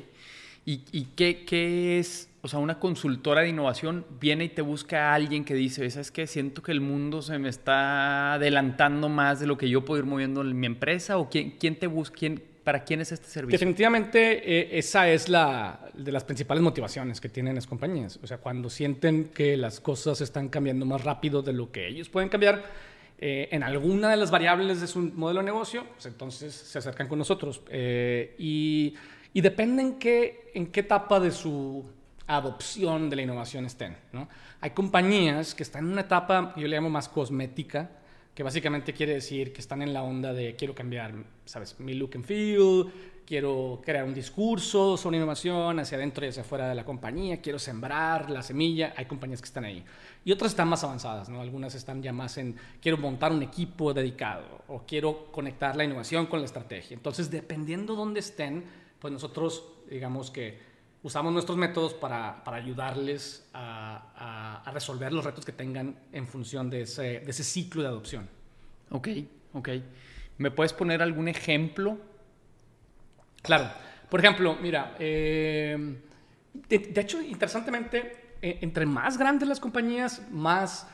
¿Y, 0.66 0.84
y 0.92 1.08
qué, 1.16 1.46
qué, 1.46 1.98
es? 2.00 2.30
O 2.42 2.48
sea, 2.48 2.60
una 2.60 2.80
consultora 2.80 3.42
de 3.42 3.50
innovación 3.50 4.06
viene 4.20 4.46
y 4.46 4.50
te 4.50 4.62
busca 4.62 5.12
a 5.12 5.16
alguien 5.16 5.46
que 5.46 5.54
dice, 5.54 5.90
¿sabes 5.90 6.12
qué? 6.12 6.28
Siento 6.28 6.62
que 6.62 6.72
el 6.72 6.82
mundo 6.82 7.22
se 7.22 7.40
me 7.40 7.50
está 7.50 8.34
adelantando 8.34 9.10
más 9.10 9.40
de 9.40 9.48
lo 9.48 9.58
que 9.58 9.70
yo 9.70 9.86
puedo 9.86 10.00
ir 10.00 10.06
moviendo 10.06 10.42
en 10.42 10.60
mi 10.60 10.68
empresa. 10.68 11.18
¿O 11.18 11.30
quién, 11.30 11.52
quién 11.52 11.78
te 11.78 11.88
busca? 11.88 12.16
Quién, 12.18 12.44
¿Para 12.64 12.84
quién 12.84 13.02
es 13.02 13.12
este 13.12 13.28
servicio? 13.28 13.54
Definitivamente 13.54 14.60
eh, 14.60 14.78
esa 14.78 15.10
es 15.10 15.30
la 15.30 15.80
de 15.94 16.12
las 16.12 16.24
principales 16.24 16.62
motivaciones 16.62 17.20
que 17.20 17.28
tienen 17.28 17.56
las 17.56 17.66
compañías. 17.66 18.20
O 18.22 18.28
sea, 18.28 18.38
cuando 18.38 18.70
sienten 18.70 19.30
que 19.30 19.58
las 19.58 19.80
cosas 19.80 20.22
están 20.22 20.50
cambiando 20.50 20.86
más 20.86 21.04
rápido 21.04 21.42
de 21.42 21.54
lo 21.54 21.72
que 21.72 21.88
ellos 21.88 22.10
pueden 22.10 22.30
cambiar 22.30 22.64
eh, 23.24 23.50
en 23.52 23.62
alguna 23.62 24.10
de 24.10 24.18
las 24.18 24.32
variables 24.32 24.82
de 24.82 24.88
su 24.88 25.00
modelo 25.00 25.42
de 25.42 25.46
negocio, 25.46 25.86
pues 25.94 26.08
entonces 26.08 26.54
se 26.54 26.80
acercan 26.80 27.08
con 27.08 27.20
nosotros. 27.20 27.62
Eh, 27.70 28.36
y, 28.40 28.96
y, 29.32 29.42
depende 29.42 29.84
en 29.84 29.98
qué, 30.00 30.52
etapa 30.54 31.20
de 31.20 31.30
su 31.30 31.86
adopción 32.26 33.12
de 33.12 33.16
la 33.18 33.22
innovación 33.22 33.66
estén. 33.66 33.96
Hay 34.60 34.72
compañías 34.72 35.54
que 35.54 35.62
están 35.62 35.86
en 35.86 35.92
una 35.92 36.02
etapa, 36.02 36.54
yo 36.58 36.68
le 36.68 36.76
llamo 36.76 36.90
más 36.90 37.10
cosmética, 37.10 37.92
que 38.34 38.44
básicamente 38.44 38.94
quiere 38.94 39.14
decir 39.14 39.52
que 39.52 39.60
están 39.60 39.82
en 39.82 39.94
la 39.94 40.04
onda 40.04 40.34
de 40.34 40.56
quiero 40.56 40.74
cambiar, 40.74 41.14
¿sabes? 41.46 41.80
Mi 41.80 41.94
look 41.94 42.12
and 42.16 42.26
feel, 42.26 42.86
quiero 43.26 43.82
crear 43.84 44.04
un 44.06 44.14
discurso 44.14 44.98
sobre 44.98 45.18
innovación 45.18 45.80
hacia 45.80 45.98
adentro 45.98 46.26
y 46.26 46.30
hacia 46.30 46.42
afuera 46.42 46.70
de 46.70 46.76
la 46.76 46.86
compañía, 46.86 47.42
quiero 47.42 47.60
sembrar 47.60 48.30
la 48.30 48.42
semilla, 48.42 48.94
hay 48.96 49.06
compañías 49.06 49.42
que 49.42 49.48
están 49.48 49.66
ahí. 49.66 49.84
Y 50.24 50.32
otras 50.32 50.52
están 50.52 50.68
más 50.68 50.84
avanzadas, 50.84 51.30
¿no? 51.30 51.42
Algunas 51.42 51.76
están 51.76 52.02
ya 52.02 52.14
más 52.14 52.38
en, 52.38 52.56
quiero 52.82 52.98
montar 52.98 53.32
un 53.32 53.42
equipo 53.44 53.94
dedicado 53.94 54.64
o 54.68 54.84
quiero 54.86 55.32
conectar 55.32 55.76
la 55.76 55.84
innovación 55.84 56.26
con 56.26 56.40
la 56.40 56.46
estrategia. 56.46 56.94
Entonces, 56.94 57.30
dependiendo 57.30 57.96
dónde 57.96 58.22
estén, 58.22 58.64
pues 59.00 59.12
nosotros, 59.12 59.66
digamos 59.90 60.32
que 60.32 60.71
usamos 61.04 61.34
nuestros 61.34 61.58
métodos 61.58 61.94
para, 61.94 62.44
para 62.44 62.58
ayudarles 62.58 63.48
a, 63.54 64.62
a, 64.66 64.72
resolver 64.72 65.12
los 65.12 65.26
retos 65.26 65.44
que 65.44 65.52
tengan 65.52 65.96
en 66.12 66.28
función 66.28 66.70
de 66.70 66.82
ese, 66.82 67.20
de 67.20 67.32
ese 67.32 67.44
ciclo 67.44 67.82
de 67.82 67.88
adopción. 67.88 68.30
Ok, 68.92 69.08
ok. 69.54 69.70
¿Me 70.38 70.52
puedes 70.52 70.74
poner 70.74 71.02
algún 71.02 71.28
ejemplo? 71.28 71.98
Claro. 73.42 73.70
Por 74.10 74.20
ejemplo, 74.20 74.58
mira, 74.62 74.96
eh, 75.00 75.98
de, 76.68 77.02
hecho, 77.02 77.22
interesantemente, 77.22 78.36
eh, 78.42 78.60
entre 78.62 78.86
más 78.86 79.18
grandes 79.18 79.48
las 79.48 79.60
compañías, 79.60 80.22
más, 80.32 80.88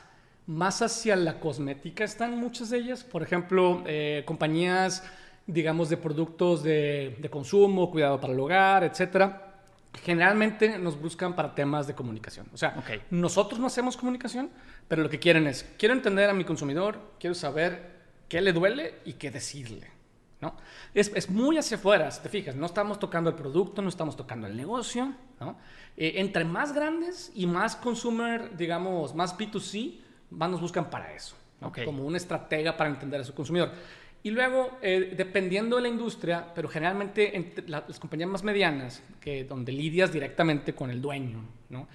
más 0.46 0.80
hacia 0.82 1.16
la 1.16 1.40
cosmética 1.40 2.04
están 2.04 2.38
muchas 2.38 2.70
de 2.70 2.78
ellas. 2.78 3.04
Por 3.04 3.22
ejemplo, 3.22 3.82
eh, 3.86 4.22
compañías, 4.24 5.02
digamos, 5.46 5.88
de 5.88 5.96
productos 5.96 6.62
de, 6.62 7.16
de, 7.18 7.28
consumo, 7.28 7.90
cuidado 7.90 8.20
para 8.20 8.32
el 8.32 8.40
hogar, 8.40 8.84
etcétera. 8.84 9.47
Generalmente 10.02 10.78
nos 10.78 11.00
buscan 11.00 11.34
para 11.34 11.54
temas 11.54 11.86
de 11.86 11.94
comunicación. 11.94 12.46
O 12.52 12.56
sea, 12.56 12.82
nosotros 13.10 13.58
no 13.58 13.66
hacemos 13.66 13.96
comunicación, 13.96 14.50
pero 14.86 15.02
lo 15.02 15.10
que 15.10 15.18
quieren 15.18 15.46
es, 15.46 15.68
quiero 15.78 15.94
entender 15.94 16.28
a 16.28 16.34
mi 16.34 16.44
consumidor, 16.44 17.00
quiero 17.18 17.34
saber 17.34 17.98
qué 18.28 18.40
le 18.40 18.52
duele 18.52 18.96
y 19.04 19.14
qué 19.14 19.30
decirle. 19.30 19.90
¿no? 20.40 20.54
Es, 20.94 21.10
es, 21.14 21.28
muy 21.28 21.58
hacia 21.58 21.78
afuera, 21.78 22.10
si 22.10 22.22
te 22.22 22.28
fijas, 22.28 22.54
no 22.54 22.66
estamos 22.66 23.00
tocando 23.00 23.28
el 23.30 23.36
producto, 23.36 23.82
no 23.82 23.88
estamos 23.88 24.16
tocando 24.16 24.46
el 24.46 24.56
negocio. 24.56 25.14
¿no? 25.40 25.56
Eh, 25.96 26.20
entre 26.20 26.44
más 26.44 26.72
grandes 26.72 27.32
y 27.34 27.46
más 27.46 27.74
consumer, 27.74 28.56
digamos, 28.56 29.14
más 29.14 29.36
B2C, 29.36 29.98
más 30.30 30.48
nos 30.48 30.60
buscan 30.60 30.90
para 30.90 31.12
eso, 31.12 31.34
como 31.84 32.04
una 32.04 32.18
estratega 32.18 32.76
para 32.76 32.90
entender 32.90 33.20
a 33.20 33.24
su 33.24 33.34
consumidor. 33.34 33.72
Y 34.22 34.30
luego, 34.30 34.78
eh, 34.82 35.14
dependiendo 35.16 35.76
de 35.76 35.82
la 35.82 35.88
industria, 35.88 36.46
pero 36.54 36.68
generalmente 36.68 37.36
entre 37.36 37.68
las 37.68 37.98
compañías 38.00 38.28
más 38.28 38.42
medianas, 38.42 39.02
que 39.20 39.44
donde 39.44 39.72
lidias 39.72 40.12
directamente 40.12 40.74
con 40.74 40.90
el 40.90 41.00
dueño, 41.00 41.44
¿no? 41.70 41.88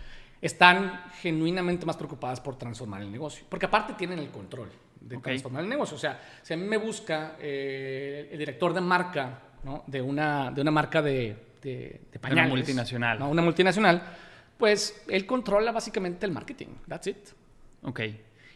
están 0.44 1.06
genuinamente 1.22 1.86
más 1.86 1.96
preocupadas 1.96 2.42
por 2.42 2.58
transformar 2.58 3.02
el 3.02 3.10
negocio, 3.10 3.46
porque 3.48 3.66
aparte 3.66 3.94
tienen 3.94 4.20
el 4.20 4.30
control 4.30 4.70
de 5.00 5.18
transformar 5.18 5.64
el 5.64 5.70
negocio. 5.70 5.96
O 5.96 6.00
sea, 6.00 6.20
si 6.42 6.54
a 6.54 6.58
mí 6.58 6.66
me 6.66 6.76
busca 6.76 7.38
eh, 7.40 8.28
el 8.30 8.38
director 8.40 8.74
de 8.74 8.82
marca 8.82 9.40
¿no? 9.64 9.84
de, 9.88 10.02
una, 10.02 10.52
de 10.52 10.60
una 10.60 10.72
marca 10.72 11.02
de, 11.02 11.36
de, 11.62 12.02
pañales. 12.20 12.46
Una 12.46 12.56
multinacional. 12.56 13.20
¿no? 13.20 13.30
Una 13.30 13.42
multinacional, 13.42 14.02
pues 14.58 15.04
él 15.08 15.26
controla 15.26 15.72
básicamente 15.72 16.26
el 16.26 16.34
marketing. 16.34 16.68
That's 16.88 17.08
it. 17.08 17.30
Ok. 17.84 18.02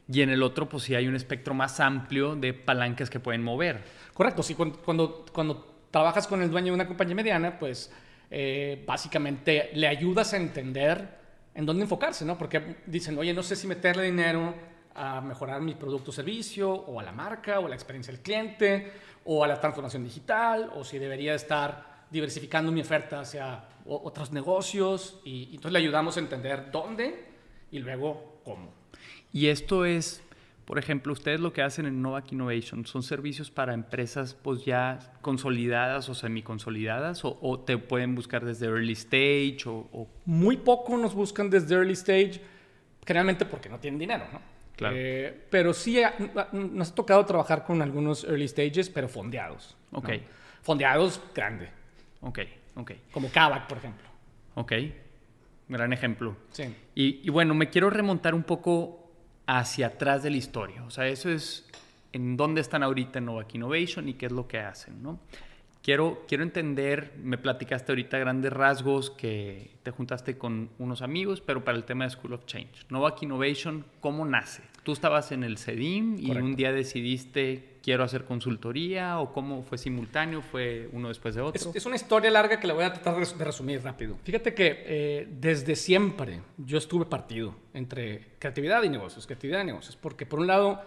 Y 0.10 0.22
en 0.22 0.30
el 0.30 0.42
otro, 0.42 0.70
pues 0.70 0.84
sí 0.84 0.96
hay 0.96 1.08
un 1.08 1.16
espectro 1.16 1.54
más 1.54 1.80
amplio 1.80 2.36
de 2.36 2.54
palancas 2.54 3.10
que 3.10 3.20
pueden 3.20 3.44
mover. 3.44 3.84
Correcto. 4.14 4.42
Sí, 4.42 4.56
cuando, 4.56 5.26
cuando, 5.34 5.76
trabajas 5.92 6.28
con 6.28 6.42
el 6.42 6.50
dueño 6.50 6.68
de 6.68 6.74
una 6.74 6.88
compañía 6.88 7.16
mediana, 7.16 7.58
pues 7.58 7.92
eh, 8.30 8.84
básicamente 8.86 9.72
le 9.74 9.88
ayudas 9.88 10.34
a 10.34 10.38
entender 10.38 11.18
en 11.56 11.66
dónde 11.66 11.84
enfocarse, 11.84 12.24
¿no? 12.24 12.38
Porque 12.38 12.78
dicen, 12.86 13.18
oye, 13.18 13.34
no 13.34 13.42
sé 13.42 13.56
si 13.56 13.68
meterle 13.68 14.04
dinero 14.04 14.54
a 14.94 15.22
mejorar 15.22 15.62
mi 15.62 15.76
producto 15.76 16.12
o 16.12 16.14
servicio, 16.14 16.72
o 16.72 17.00
a 17.00 17.04
la 17.04 17.12
marca, 17.12 17.60
o 17.60 17.66
a 17.66 17.70
la 17.70 17.76
experiencia 17.76 18.12
del 18.12 18.22
cliente, 18.22 18.92
o 19.26 19.44
a 19.44 19.48
la 19.48 19.60
transformación 19.60 20.04
digital, 20.04 20.72
o 20.76 20.84
si 20.84 21.00
debería 21.00 21.36
estar 21.36 22.06
diversificando 22.10 22.72
mi 22.72 22.82
oferta 22.82 23.20
hacia 23.20 23.64
otros 23.86 24.32
negocios, 24.32 25.20
y, 25.24 25.50
entonces 25.56 25.72
le 25.72 25.80
ayudamos 25.80 26.18
a 26.18 26.20
entender 26.20 26.72
dónde 26.72 27.26
y 27.72 27.80
luego 27.80 28.42
cómo. 28.44 28.77
Y 29.34 29.48
esto 29.48 29.86
es, 29.86 30.24
por 30.66 30.80
ejemplo, 30.80 31.14
ustedes 31.14 31.40
lo 31.40 31.54
que 31.54 31.62
hacen 31.62 31.86
en 31.86 32.02
Novak 32.02 32.32
Innovation, 32.32 32.86
¿son 32.86 33.04
servicios 33.04 33.52
para 33.52 33.74
empresas 33.74 34.34
pues 34.34 34.66
ya 34.66 35.00
consolidadas 35.22 36.10
o 36.10 36.16
semiconsolidadas, 36.16 37.24
o, 37.26 37.38
o 37.42 37.60
te 37.60 37.78
pueden 37.78 38.16
buscar 38.16 38.46
desde 38.46 38.68
early 38.68 38.94
stage? 38.94 39.60
O, 39.68 39.88
o... 39.92 40.08
Muy 40.26 40.58
poco 40.58 40.98
nos 40.98 41.14
buscan 41.14 41.50
desde 41.50 41.76
early 41.76 41.94
stage, 41.94 42.42
generalmente 43.06 43.46
porque 43.46 43.70
no 43.70 43.80
tienen 43.80 44.00
dinero, 44.00 44.26
¿no? 44.32 44.58
Eh, 44.80 45.48
pero 45.50 45.74
sí 45.74 46.00
eh, 46.00 46.08
nos 46.52 46.92
ha 46.92 46.96
tocado 46.96 47.26
trabajar 47.26 47.64
con 47.64 47.82
algunos 47.82 48.24
early 48.24 48.48
stages, 48.48 48.90
pero 48.90 49.08
fondeados. 49.08 49.76
Ok. 49.92 50.10
Fondeados 50.62 51.22
grande. 51.34 51.70
Ok, 52.22 52.40
ok. 52.76 52.92
Como 53.12 53.30
Kavak, 53.30 53.68
por 53.68 53.78
ejemplo. 53.78 54.08
Ok. 54.56 54.74
Gran 55.70 55.94
ejemplo. 55.94 56.36
Sí. 56.52 56.64
Y, 56.96 57.22
y, 57.24 57.30
bueno, 57.30 57.54
me 57.54 57.70
quiero 57.70 57.90
remontar 57.90 58.34
un 58.34 58.44
poco 58.44 59.07
hacia 59.48 59.88
atrás 59.88 60.22
de 60.24 60.30
la 60.30 60.38
historia. 60.38 60.84
O 60.84 60.92
sea, 60.92 61.08
eso 61.08 61.30
es 61.30 61.66
en 62.14 62.38
dónde 62.38 62.62
están 62.62 62.84
ahorita 62.84 63.20
en 63.20 63.26
Novak 63.26 63.56
Innovation 63.56 64.08
y 64.08 64.14
qué 64.14 64.28
es 64.28 64.32
lo 64.32 64.48
que 64.48 64.60
hacen, 64.60 65.02
¿no? 65.02 65.20
Quiero, 65.82 66.26
quiero 66.28 66.44
entender, 66.44 67.14
me 67.24 67.38
platicaste 67.38 67.94
ahorita 67.94 68.18
grandes 68.18 68.52
rasgos 68.52 69.10
que 69.10 69.72
te 69.84 69.92
juntaste 69.92 70.38
con 70.38 70.70
unos 70.80 71.02
amigos, 71.02 71.40
pero 71.40 71.64
para 71.64 71.78
el 71.78 71.86
tema 71.86 72.04
de 72.04 72.10
School 72.10 72.34
of 72.34 72.46
Change. 72.46 72.86
Novak 72.90 73.24
Innovation, 73.24 73.86
¿cómo 74.02 74.26
nace? 74.26 74.64
¿Tú 74.84 74.92
estabas 74.92 75.32
en 75.32 75.46
el 75.46 75.58
CEDIM 75.58 76.18
y 76.20 76.32
un 76.32 76.58
día 76.58 76.74
decidiste 76.74 77.77
quiero 77.88 78.04
hacer 78.04 78.26
consultoría 78.26 79.18
o 79.18 79.32
cómo 79.32 79.64
fue 79.64 79.78
simultáneo? 79.78 80.42
¿Fue 80.42 80.90
uno 80.92 81.08
después 81.08 81.36
de 81.36 81.40
otro? 81.40 81.72
Es, 81.74 81.86
una 81.86 81.96
historia 81.96 82.30
larga 82.30 82.60
que 82.60 82.68
la 82.68 82.74
voy 82.74 82.84
a 82.84 82.92
tratar 82.92 83.16
de 83.16 83.46
resumir 83.46 83.82
rápido. 83.82 84.18
Fíjate 84.26 84.54
que 84.54 84.84
eh, 84.86 85.28
desde 85.32 85.74
siempre 85.78 86.42
yo 86.58 86.80
estuve 86.80 87.06
partido 87.06 87.56
entre 87.74 88.34
creatividad 88.40 88.84
y 88.84 88.90
negocios, 88.90 89.26
creatividad 89.26 89.62
y 89.62 89.68
negocios, 89.68 89.96
porque 89.96 90.26
por 90.26 90.42
un 90.42 90.48
lado 90.48 90.82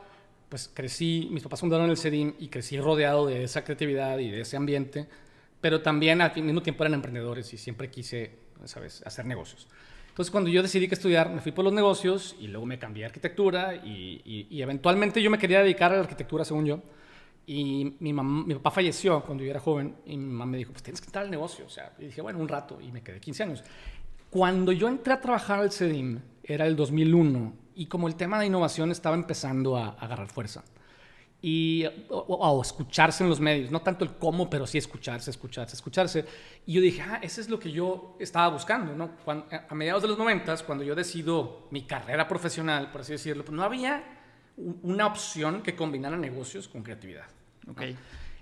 pues 0.50 0.70
crecí, 0.74 1.26
mis 1.30 1.42
papás 1.42 1.60
fundaron 1.60 1.88
el 1.88 1.96
CEDIM 1.96 2.34
y 2.38 2.48
crecí 2.48 2.78
rodeado 2.78 3.28
de 3.28 3.44
esa 3.44 3.64
creatividad 3.64 4.18
y 4.18 4.30
de 4.30 4.42
ese 4.42 4.58
ambiente, 4.58 5.08
pero 5.62 5.80
también 5.80 6.20
al 6.20 6.34
mismo 6.42 6.60
tiempo 6.60 6.82
eran 6.82 6.92
emprendedores 6.92 7.50
y 7.54 7.56
siempre 7.56 7.88
quise, 7.88 8.32
¿sabes?, 8.66 9.02
hacer 9.06 9.24
negocios. 9.24 9.68
Entonces, 10.20 10.32
cuando 10.32 10.50
yo 10.50 10.60
decidí 10.60 10.86
que 10.86 10.96
estudiar, 10.96 11.30
me 11.30 11.40
fui 11.40 11.50
por 11.50 11.64
los 11.64 11.72
negocios 11.72 12.36
y 12.38 12.48
luego 12.48 12.66
me 12.66 12.78
cambié 12.78 13.04
a 13.04 13.06
arquitectura 13.06 13.74
y, 13.76 14.20
y, 14.50 14.60
eventualmente 14.60 15.22
yo 15.22 15.30
me 15.30 15.38
quería 15.38 15.62
dedicar 15.62 15.92
a 15.92 15.94
la 15.94 16.02
arquitectura, 16.02 16.44
según 16.44 16.66
yo. 16.66 16.82
Y 17.46 17.94
mi, 18.00 18.12
mamá, 18.12 18.44
mi 18.46 18.54
papá 18.56 18.70
falleció 18.70 19.22
cuando 19.22 19.42
yo 19.44 19.50
era 19.50 19.60
joven 19.60 19.96
y 20.04 20.18
mi 20.18 20.26
mamá 20.26 20.44
me 20.44 20.58
dijo, 20.58 20.72
pues 20.72 20.82
tienes 20.82 21.00
que 21.00 21.06
entrar 21.06 21.24
al 21.24 21.30
negocio. 21.30 21.64
O 21.64 21.70
sea, 21.70 21.94
y 21.98 22.04
dije, 22.04 22.20
bueno, 22.20 22.38
un 22.38 22.48
rato 22.48 22.82
y 22.82 22.92
me 22.92 23.02
quedé 23.02 23.18
15 23.18 23.42
años. 23.44 23.64
Cuando 24.28 24.72
yo 24.72 24.88
entré 24.88 25.14
a 25.14 25.22
trabajar 25.22 25.60
al 25.60 25.72
CEDIM, 25.72 26.20
era 26.44 26.66
el 26.66 26.76
2001 26.76 27.54
y 27.76 27.86
como 27.86 28.06
el 28.06 28.14
tema 28.14 28.38
de 28.38 28.44
innovación 28.44 28.90
estaba 28.90 29.16
empezando 29.16 29.78
a, 29.78 29.92
agarrar 29.92 30.28
fuerza 30.28 30.62
y 31.42 31.86
o, 32.10 32.60
escucharse 32.60 33.24
en 33.24 33.30
los 33.30 33.40
medios, 33.40 33.70
no 33.70 33.80
tanto 33.80 34.04
el 34.04 34.12
cómo, 34.12 34.50
pero 34.50 34.66
sí 34.66 34.76
escucharse, 34.78 35.30
escucharse, 35.30 35.74
escucharse. 35.74 36.24
Y 36.66 36.74
yo 36.74 36.80
dije, 36.80 37.00
ah, 37.02 37.18
eso 37.22 37.40
es 37.40 37.48
lo 37.48 37.58
que 37.58 37.72
yo 37.72 38.16
estaba 38.20 38.48
buscando, 38.48 38.94
¿no? 38.94 39.10
a 39.68 39.74
mediados 39.74 40.02
de 40.02 40.08
los 40.08 40.18
noventas, 40.18 40.62
cuando 40.62 40.84
yo 40.84 40.94
decido 40.94 41.66
mi 41.70 41.82
carrera 41.82 42.28
profesional, 42.28 42.90
por 42.90 43.00
así 43.00 43.12
decirlo, 43.12 43.44
pues 43.44 43.54
no 43.56 43.62
había 43.62 44.04
una 44.82 45.06
opción 45.06 45.62
que 45.62 45.74
combinara 45.74 46.16
negocios 46.18 46.68
con 46.68 46.82
creatividad. 46.82 47.24
Okay. 47.70 47.96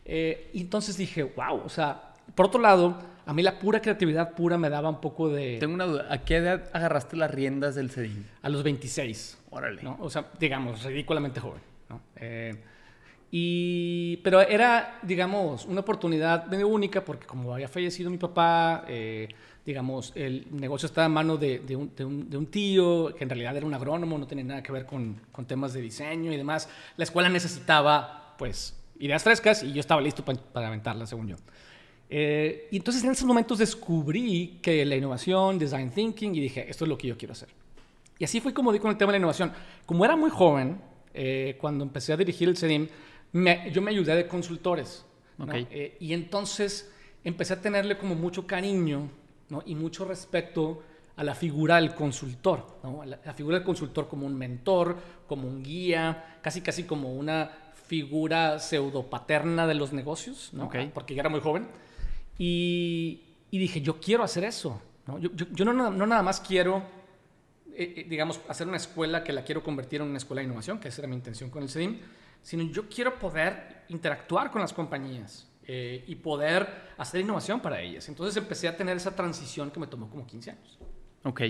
Eh, 0.04 0.50
y 0.54 0.62
entonces 0.62 0.96
dije, 0.96 1.22
wow, 1.22 1.62
o 1.64 1.68
sea, 1.68 2.14
por 2.34 2.46
otro 2.46 2.60
lado, 2.60 2.98
a 3.26 3.32
mí 3.32 3.42
la 3.42 3.58
pura 3.58 3.80
creatividad 3.80 4.34
pura 4.34 4.58
me 4.58 4.70
daba 4.70 4.88
un 4.88 5.00
poco 5.00 5.28
de... 5.28 5.58
Tengo 5.58 5.74
una 5.74 5.84
duda, 5.84 6.06
¿a 6.10 6.18
qué 6.24 6.36
edad 6.36 6.70
agarraste 6.72 7.16
las 7.16 7.30
riendas 7.30 7.74
del 7.74 7.90
CEDIM? 7.90 8.24
A 8.42 8.48
los 8.48 8.62
26. 8.62 9.38
Órale. 9.50 9.82
¿no? 9.82 9.98
O 10.00 10.10
sea, 10.10 10.30
digamos, 10.40 10.82
ridículamente 10.82 11.40
joven. 11.40 11.60
¿no? 11.88 12.00
Eh, 12.16 12.56
y, 13.30 14.16
pero 14.18 14.40
era, 14.40 14.98
digamos, 15.02 15.66
una 15.66 15.80
oportunidad 15.80 16.46
medio 16.46 16.68
única 16.68 17.04
porque 17.04 17.26
como 17.26 17.52
había 17.52 17.68
fallecido 17.68 18.10
mi 18.10 18.16
papá, 18.16 18.84
eh, 18.88 19.28
digamos, 19.66 20.12
el 20.14 20.46
negocio 20.50 20.86
estaba 20.86 21.06
en 21.06 21.12
manos 21.12 21.38
de, 21.38 21.58
de, 21.58 21.76
un, 21.76 21.94
de, 21.94 22.36
un, 22.36 22.46
tío 22.46 23.14
que 23.14 23.24
en 23.24 23.30
realidad 23.30 23.56
era 23.56 23.66
un 23.66 23.74
agrónomo, 23.74 24.16
no 24.16 24.26
tenía 24.26 24.44
nada 24.44 24.62
que 24.62 24.72
ver 24.72 24.86
con, 24.86 25.20
con 25.30 25.44
temas 25.44 25.74
de 25.74 25.82
diseño 25.82 26.32
y 26.32 26.36
demás. 26.38 26.70
La 26.96 27.04
escuela 27.04 27.28
necesitaba, 27.28 28.34
pues, 28.38 28.74
ideas 28.98 29.22
frescas 29.22 29.62
y 29.62 29.72
yo 29.74 29.80
estaba 29.80 30.00
listo 30.00 30.24
para, 30.24 30.40
para 30.40 30.68
aventarlas, 30.68 31.10
según 31.10 31.28
yo. 31.28 31.36
Eh, 32.10 32.68
y 32.70 32.76
entonces 32.78 33.04
en 33.04 33.10
esos 33.10 33.26
momentos 33.26 33.58
descubrí 33.58 34.58
que 34.62 34.84
la 34.84 34.96
innovación, 34.96 35.58
design 35.58 35.90
thinking, 35.90 36.34
y 36.34 36.40
dije, 36.40 36.68
esto 36.68 36.84
es 36.84 36.88
lo 36.88 36.96
que 36.96 37.08
yo 37.08 37.18
quiero 37.18 37.32
hacer. 37.32 37.48
Y 38.18 38.24
así 38.24 38.40
fue 38.40 38.54
como 38.54 38.72
di 38.72 38.78
con 38.78 38.90
el 38.90 38.96
tema 38.96 39.12
de 39.12 39.18
la 39.18 39.22
innovación. 39.22 39.52
Como 39.84 40.04
era 40.04 40.16
muy 40.16 40.30
joven, 40.30 40.80
eh, 41.14 41.56
cuando 41.60 41.84
empecé 41.84 42.12
a 42.12 42.16
dirigir 42.16 42.48
el 42.48 42.56
CEDIM, 42.56 42.88
yo 43.32 43.82
me 43.82 43.90
ayudé 43.90 44.16
de 44.16 44.26
consultores. 44.26 45.04
Eh, 45.70 45.96
y 46.00 46.12
entonces 46.14 46.90
empecé 47.22 47.54
a 47.54 47.60
tenerle 47.60 47.96
como 47.96 48.14
mucho 48.14 48.46
cariño 48.46 49.08
¿no? 49.50 49.62
y 49.64 49.74
mucho 49.74 50.04
respeto 50.04 50.82
a 51.16 51.24
la 51.24 51.34
figura 51.34 51.76
del 51.76 51.94
consultor, 51.94 52.78
¿no? 52.82 53.04
la, 53.04 53.34
figura 53.34 53.56
del 53.56 53.64
consultor 53.64 54.08
como 54.08 54.26
un 54.26 54.36
mentor, 54.36 54.96
como 55.26 55.48
un 55.48 55.62
guía, 55.62 56.38
casi 56.42 56.60
casi 56.60 56.84
como 56.84 57.12
una 57.12 57.50
figura 57.86 58.58
pseudopaterna 58.58 59.66
de 59.66 59.74
los 59.74 59.92
negocios, 59.92 60.50
¿no? 60.52 60.66
Okay. 60.66 60.90
porque 60.92 61.14
ya 61.14 61.22
era 61.22 61.28
muy 61.28 61.40
joven. 61.40 61.66
Y, 62.38 63.22
y 63.50 63.58
dije, 63.58 63.80
yo 63.80 63.98
quiero 63.98 64.22
hacer 64.22 64.44
eso. 64.44 64.80
¿no? 65.06 65.18
Yo, 65.18 65.30
yo, 65.34 65.46
yo 65.52 65.64
no, 65.64 65.72
no, 65.72 66.06
nada 66.06 66.22
más 66.22 66.40
quiero, 66.40 66.82
eh, 67.74 67.94
eh, 67.96 68.06
digamos, 68.08 68.40
hacer 68.46 68.68
una 68.68 68.76
escuela 68.76 69.24
que 69.24 69.32
la 69.32 69.42
quiero 69.42 69.62
convertir 69.62 70.02
en 70.02 70.08
una 70.08 70.18
escuela 70.18 70.40
de 70.40 70.46
innovación, 70.46 70.78
que 70.78 70.88
esa 70.88 71.00
era 71.00 71.08
mi 71.08 71.16
intención 71.16 71.50
con 71.50 71.62
el 71.62 71.68
CEDIM, 71.68 71.98
sino 72.42 72.62
yo 72.64 72.88
quiero 72.88 73.18
poder 73.18 73.84
interactuar 73.88 74.50
con 74.50 74.60
las 74.60 74.72
compañías 74.72 75.48
eh, 75.66 76.04
y 76.06 76.14
poder 76.16 76.66
hacer 76.96 77.20
innovación 77.20 77.60
para 77.60 77.80
ellas. 77.80 78.08
Entonces 78.08 78.36
empecé 78.36 78.68
a 78.68 78.76
tener 78.76 78.96
esa 78.96 79.14
transición 79.14 79.70
que 79.70 79.80
me 79.80 79.86
tomó 79.86 80.08
como 80.08 80.26
15 80.26 80.50
años. 80.52 80.78
Ok. 81.24 81.42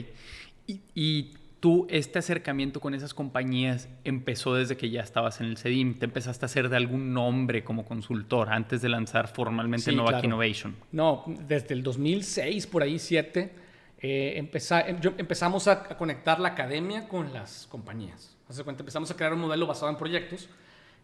Y, 0.67 0.81
y 0.95 1.35
tú, 1.61 1.87
este 1.91 2.19
acercamiento 2.19 2.81
con 2.81 2.95
esas 2.95 3.15
compañías 3.15 3.89
empezó 4.05 4.55
desde 4.55 4.77
que 4.77 4.91
ya 4.91 5.01
estabas 5.03 5.41
en 5.41 5.47
el 5.47 5.57
CEDIM. 5.57 5.99
¿Te 5.99 6.05
empezaste 6.07 6.45
a 6.45 6.47
hacer 6.47 6.69
de 6.69 6.77
algún 6.77 7.13
nombre 7.13 7.63
como 7.65 7.85
consultor 7.85 8.49
antes 8.51 8.83
de 8.83 8.89
lanzar 8.89 9.29
formalmente 9.29 9.91
Sí, 9.91 9.97
Novak 9.97 10.11
claro. 10.21 10.27
Innovation? 10.27 10.77
No, 10.93 11.25
desde 11.47 11.75
el 11.75 11.83
2006, 11.83 12.67
por 12.67 12.83
ahí 12.83 12.99
7, 12.99 13.55
eh, 14.01 14.35
empeza- 14.37 15.01
yo- 15.01 15.15
empezamos 15.19 15.67
a, 15.69 15.73
a 15.73 15.97
conectar 15.97 16.39
la 16.41 16.49
academia 16.51 17.09
con 17.09 17.33
las 17.33 17.67
compañías. 17.69 18.37
Hace 18.49 18.63
cuenta, 18.65 18.83
empezamos 18.83 19.11
a 19.11 19.17
crear 19.17 19.33
un 19.33 19.41
modelo 19.41 19.67
basado 19.67 19.91
en 19.91 19.97
proyectos 19.97 20.49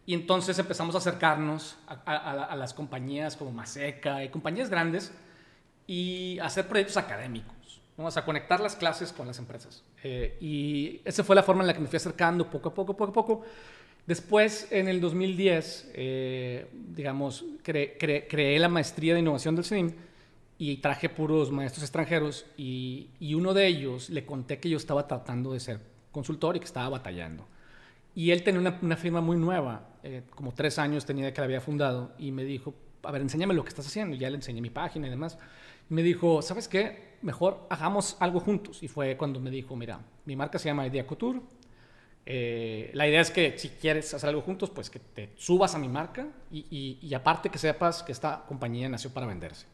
y 0.05 0.13
entonces 0.13 0.57
empezamos 0.59 0.95
a 0.95 0.99
acercarnos 0.99 1.77
a, 1.87 1.93
a- 2.05 2.31
a 2.31 2.35
la- 2.35 2.43
a 2.43 2.55
las 2.55 2.73
compañías 2.73 3.35
como 3.35 3.51
Maseca 3.51 4.23
y 4.23 4.29
compañías 4.29 4.69
grandes 4.69 5.11
y 5.87 6.39
hacer 6.39 6.67
proyectos 6.67 6.97
académicos. 6.97 7.53
Vamos 7.97 8.17
a 8.17 8.25
conectar 8.25 8.59
las 8.59 8.75
clases 8.75 9.13
con 9.13 9.25
las 9.27 9.39
empresas. 9.39 9.83
Eh, 10.03 10.37
y 10.41 11.01
esa 11.05 11.23
fue 11.23 11.35
la 11.35 11.43
forma 11.43 11.61
en 11.61 11.67
la 11.67 11.73
que 11.73 11.79
me 11.79 11.87
fui 11.87 11.97
acercando 11.97 12.49
poco 12.49 12.69
a 12.69 12.73
poco, 12.73 12.95
poco 12.95 13.09
a 13.11 13.13
poco. 13.13 13.45
Después, 14.05 14.67
en 14.71 14.87
el 14.87 14.99
2010, 15.01 15.91
eh, 15.93 16.67
digamos, 16.73 17.43
cre- 17.63 17.97
cre- 17.97 18.25
creé 18.29 18.59
la 18.59 18.69
maestría 18.69 19.13
de 19.13 19.21
innovación 19.21 19.55
del 19.55 19.65
CINIM 19.65 19.93
y 20.57 20.77
traje 20.77 21.09
puros 21.09 21.51
maestros 21.51 21.83
extranjeros 21.83 22.45
y, 22.57 23.07
y 23.19 23.33
uno 23.33 23.53
de 23.53 23.65
ellos 23.67 24.09
le 24.09 24.25
conté 24.25 24.59
que 24.59 24.69
yo 24.69 24.77
estaba 24.77 25.07
tratando 25.07 25.53
de 25.53 25.59
ser 25.59 25.79
consultor 26.11 26.55
y 26.55 26.59
que 26.59 26.65
estaba 26.65 26.89
batallando. 26.89 27.47
Y 28.15 28.31
él 28.31 28.43
tenía 28.43 28.73
una, 28.81 28.95
firma 28.95 29.19
muy 29.19 29.35
nueva, 29.35 29.89
eh, 30.01 30.23
como 30.33 30.53
tres 30.53 30.79
años 30.79 31.05
tenía 31.05 31.33
que 31.33 31.41
la 31.41 31.45
había 31.45 31.59
fundado, 31.59 32.13
y 32.17 32.31
me 32.31 32.45
dijo, 32.45 32.73
a 33.03 33.11
ver, 33.11 33.21
enséñame 33.21 33.53
lo 33.53 33.63
que 33.63 33.69
estás 33.69 33.85
haciendo. 33.85 34.15
Y 34.15 34.19
ya 34.19 34.29
le 34.29 34.37
enseñé 34.37 34.61
mi 34.61 34.69
página 34.69 35.07
y 35.07 35.09
demás. 35.09 35.37
Y 35.89 35.93
me 35.93 36.01
dijo, 36.01 36.41
¿sabes 36.41 36.69
qué? 36.69 37.17
Mejor 37.21 37.67
hagamos 37.69 38.15
algo 38.21 38.39
juntos. 38.39 38.81
Y 38.81 38.87
fue 38.87 39.17
cuando 39.17 39.41
me 39.41 39.51
dijo, 39.51 39.75
mira, 39.75 39.99
mi 40.23 40.35
marca 40.35 40.57
se 40.57 40.69
llama 40.69 40.87
Idea 40.87 41.05
Couture. 41.05 41.41
Eh, 42.25 42.89
la 42.93 43.07
idea 43.07 43.21
es 43.21 43.29
que 43.29 43.57
si 43.59 43.69
quieres 43.69 44.11
hacer 44.13 44.29
algo 44.29 44.41
juntos, 44.41 44.71
pues 44.71 44.89
que 44.89 44.99
te 44.99 45.29
subas 45.35 45.75
a 45.75 45.77
mi 45.77 45.87
marca 45.87 46.27
y, 46.51 47.13
aparte 47.13 47.49
que 47.49 47.59
sepas 47.59 48.01
que 48.01 48.13
esta 48.13 48.45
compañía 48.47 48.89
nació 48.89 49.11
para 49.11 49.27
venderse. 49.27 49.67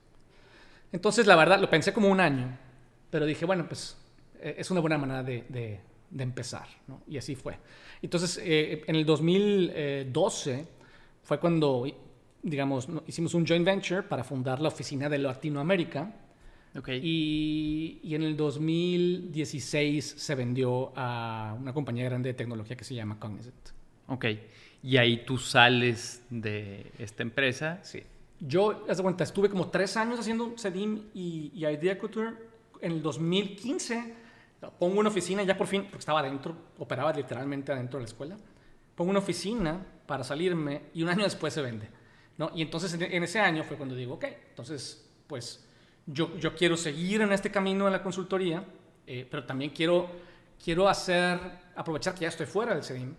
Entonces, 0.92 1.28
la 1.28 1.36
verdad, 1.36 1.60
lo 1.60 1.70
pensé 1.70 1.94
como 1.94 2.10
un 2.10 2.20
año, 2.20 2.58
pero 3.10 3.26
dije, 3.26 3.46
bueno, 3.46 3.66
pues 3.68 3.98
eh, 4.42 4.56
es 4.58 4.70
una 4.72 4.82
buena 4.82 4.98
manera 4.98 5.24
de- 5.24 5.80
de 6.12 6.24
empezar, 6.24 6.68
¿no? 6.88 7.02
Y 7.08 7.18
así 7.18 7.36
fue. 7.36 7.58
Entonces, 8.02 8.40
eh, 8.44 8.84
en 8.86 8.96
el 8.96 9.06
2012 9.06 10.68
fue 11.24 11.40
cuando, 11.40 11.86
digamos, 12.44 12.88
hicimos 13.08 13.34
un 13.34 13.48
joint 13.48 13.66
venture 13.66 14.04
para 14.04 14.24
fundar 14.24 14.62
la 14.62 14.68
oficina 14.68 15.10
de 15.10 15.18
Latinoamérica 15.18 16.14
y 17.02 18.00
en 18.04 18.24
el 18.24 18.38
2016 18.38 20.06
se 20.18 20.36
vendió 20.36 20.94
a 20.96 21.56
una 21.60 21.74
compañía 21.74 22.06
grande 22.06 22.30
de 22.30 22.34
tecnología 22.34 22.78
que 22.78 22.84
se 22.84 22.96
llama 22.96 23.20
Cognizant. 23.20 23.70
Ok. 24.08 24.26
Y 24.84 24.98
ahí 24.98 25.26
tú 25.26 25.38
sales 25.38 26.24
de 26.30 26.92
esta 26.98 27.24
empresa. 27.24 27.80
Sí. 27.84 28.04
Yo, 28.40 28.86
haz 28.90 28.98
de 28.98 29.04
cuenta, 29.04 29.24
estuve 29.24 29.50
como 29.50 29.70
tres 29.70 29.96
años 29.98 30.20
haciendo 30.20 30.56
CEDIM 30.58 31.04
y, 31.14 31.52
y 31.54 31.66
Idea 31.66 31.98
Couture. 31.98 32.32
En 32.82 32.94
el 32.94 33.02
2015 33.02 34.21
pongo 34.70 35.00
una 35.00 35.10
oficina, 35.10 35.42
ya 35.44 35.58
por 35.58 35.68
fin, 35.68 35.84
porque 35.84 36.00
estaba 36.00 36.20
adentro, 36.20 36.56
operaba 36.78 37.12
literalmente 37.14 37.72
adentro 37.72 37.98
de 38.00 38.04
la 38.04 38.08
escuela. 38.08 38.38
Pongo 38.96 39.10
una 39.10 39.20
oficina 39.20 39.84
para 40.06 40.24
salirme 40.24 40.84
y 40.94 41.02
un 41.02 41.10
año 41.10 41.24
después 41.24 41.54
se 41.54 41.62
vende. 41.62 41.90
¿no? 42.38 42.52
Y 42.56 42.62
entonces 42.62 42.94
en, 42.94 43.24
ese 43.24 43.40
año 43.40 43.64
fue 43.64 43.78
cuando 43.78 43.96
digo, 43.96 44.16
ok, 44.16 44.26
entonces, 44.50 45.10
pues 45.28 45.66
yo, 46.06 46.38
yo 46.38 46.56
quiero 46.56 46.76
seguir 46.78 47.22
en 47.22 47.32
este 47.32 47.50
camino 47.52 47.86
de 47.86 47.92
la 47.92 48.04
consultoría, 48.04 48.64
eh, 49.08 49.28
pero 49.30 49.44
también 49.46 49.72
quiero, 49.72 50.10
quiero 50.64 50.88
hacer, 50.90 51.40
aprovechar 51.76 52.14
que 52.14 52.22
ya 52.22 52.28
estoy 52.30 52.46
fuera 52.46 52.74
del 52.74 52.84
CEDIM 52.84 53.14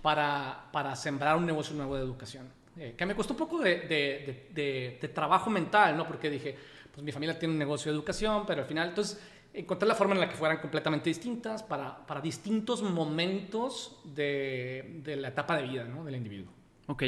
para, 0.00 0.68
para 0.72 0.96
sembrar 0.96 1.36
un 1.36 1.46
negocio 1.46 1.74
nuevo 1.76 1.96
de 1.96 2.02
educación. 2.02 2.48
Eh, 2.76 2.94
que 2.96 3.04
me 3.06 3.14
costó 3.14 3.34
un 3.34 3.38
poco 3.38 3.58
de- 3.60 3.80
de- 3.82 4.48
de- 4.52 4.98
de 5.00 5.08
trabajo 5.08 5.50
mental, 5.50 5.96
¿no? 5.96 6.06
Porque 6.06 6.30
dije, 6.30 6.56
pues 6.92 7.04
mi 7.04 7.12
familia 7.12 7.38
tiene 7.38 7.52
un 7.52 7.58
negocio 7.58 7.90
de 7.92 7.96
educación, 7.98 8.44
pero 8.46 8.62
al 8.62 8.66
final, 8.68 8.88
entonces, 8.88 9.20
encontré 9.54 9.86
la 9.86 9.94
forma 9.94 10.14
en 10.14 10.20
la 10.20 10.28
que 10.28 10.36
fueran 10.36 10.58
completamente 10.58 11.10
distintas 11.10 11.62
para, 11.62 12.06
para 12.06 12.20
distintos 12.20 12.82
momentos 12.82 14.00
de, 14.04 15.00
de 15.02 15.16
la 15.16 15.28
etapa 15.28 15.56
de 15.56 15.66
vida, 15.66 15.84
¿no? 15.84 16.04
Del 16.04 16.16
individuo. 16.16 16.52
Ok. 16.86 17.02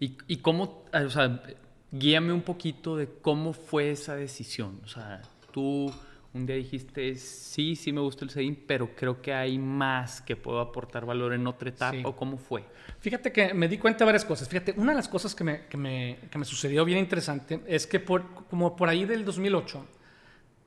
¿Y, 0.00 0.16
y 0.26 0.36
cómo, 0.38 0.84
eh, 0.92 1.02
o 1.02 1.10
sea, 1.10 1.42
guíame 1.90 2.32
un 2.32 2.42
poquito 2.42 2.96
de 2.96 3.08
cómo 3.20 3.52
fue 3.52 3.90
esa 3.90 4.14
decisión? 4.14 4.80
O 4.84 4.88
sea, 4.88 5.22
tú 5.50 5.92
un 6.34 6.46
día 6.46 6.56
dijiste, 6.56 7.14
sí, 7.16 7.74
sí 7.74 7.92
me 7.92 8.00
gusta 8.00 8.24
el 8.24 8.30
CEDIM, 8.30 8.56
pero 8.66 8.94
creo 8.94 9.20
que 9.20 9.32
hay 9.32 9.58
más 9.58 10.20
que 10.20 10.36
puedo 10.36 10.60
aportar 10.60 11.04
valor 11.06 11.32
en 11.32 11.46
otra 11.46 11.70
etapa. 11.70 11.96
Sí. 11.96 12.02
¿O 12.04 12.14
cómo 12.14 12.36
fue? 12.36 12.64
Fíjate 13.00 13.32
que 13.32 13.54
me 13.54 13.66
di 13.66 13.78
cuenta 13.78 14.00
de 14.00 14.06
varias 14.06 14.24
cosas. 14.24 14.48
Fíjate, 14.48 14.74
una 14.76 14.92
de 14.92 14.96
las 14.96 15.08
cosas 15.08 15.34
que 15.34 15.44
me, 15.44 15.66
que 15.66 15.76
me, 15.76 16.18
que 16.30 16.38
me 16.38 16.44
sucedió 16.44 16.84
bien 16.84 16.98
interesante 16.98 17.60
es 17.66 17.86
que 17.86 17.98
por, 17.98 18.46
como 18.48 18.76
por 18.76 18.88
ahí 18.88 19.04
del 19.04 19.24
2008 19.24 19.84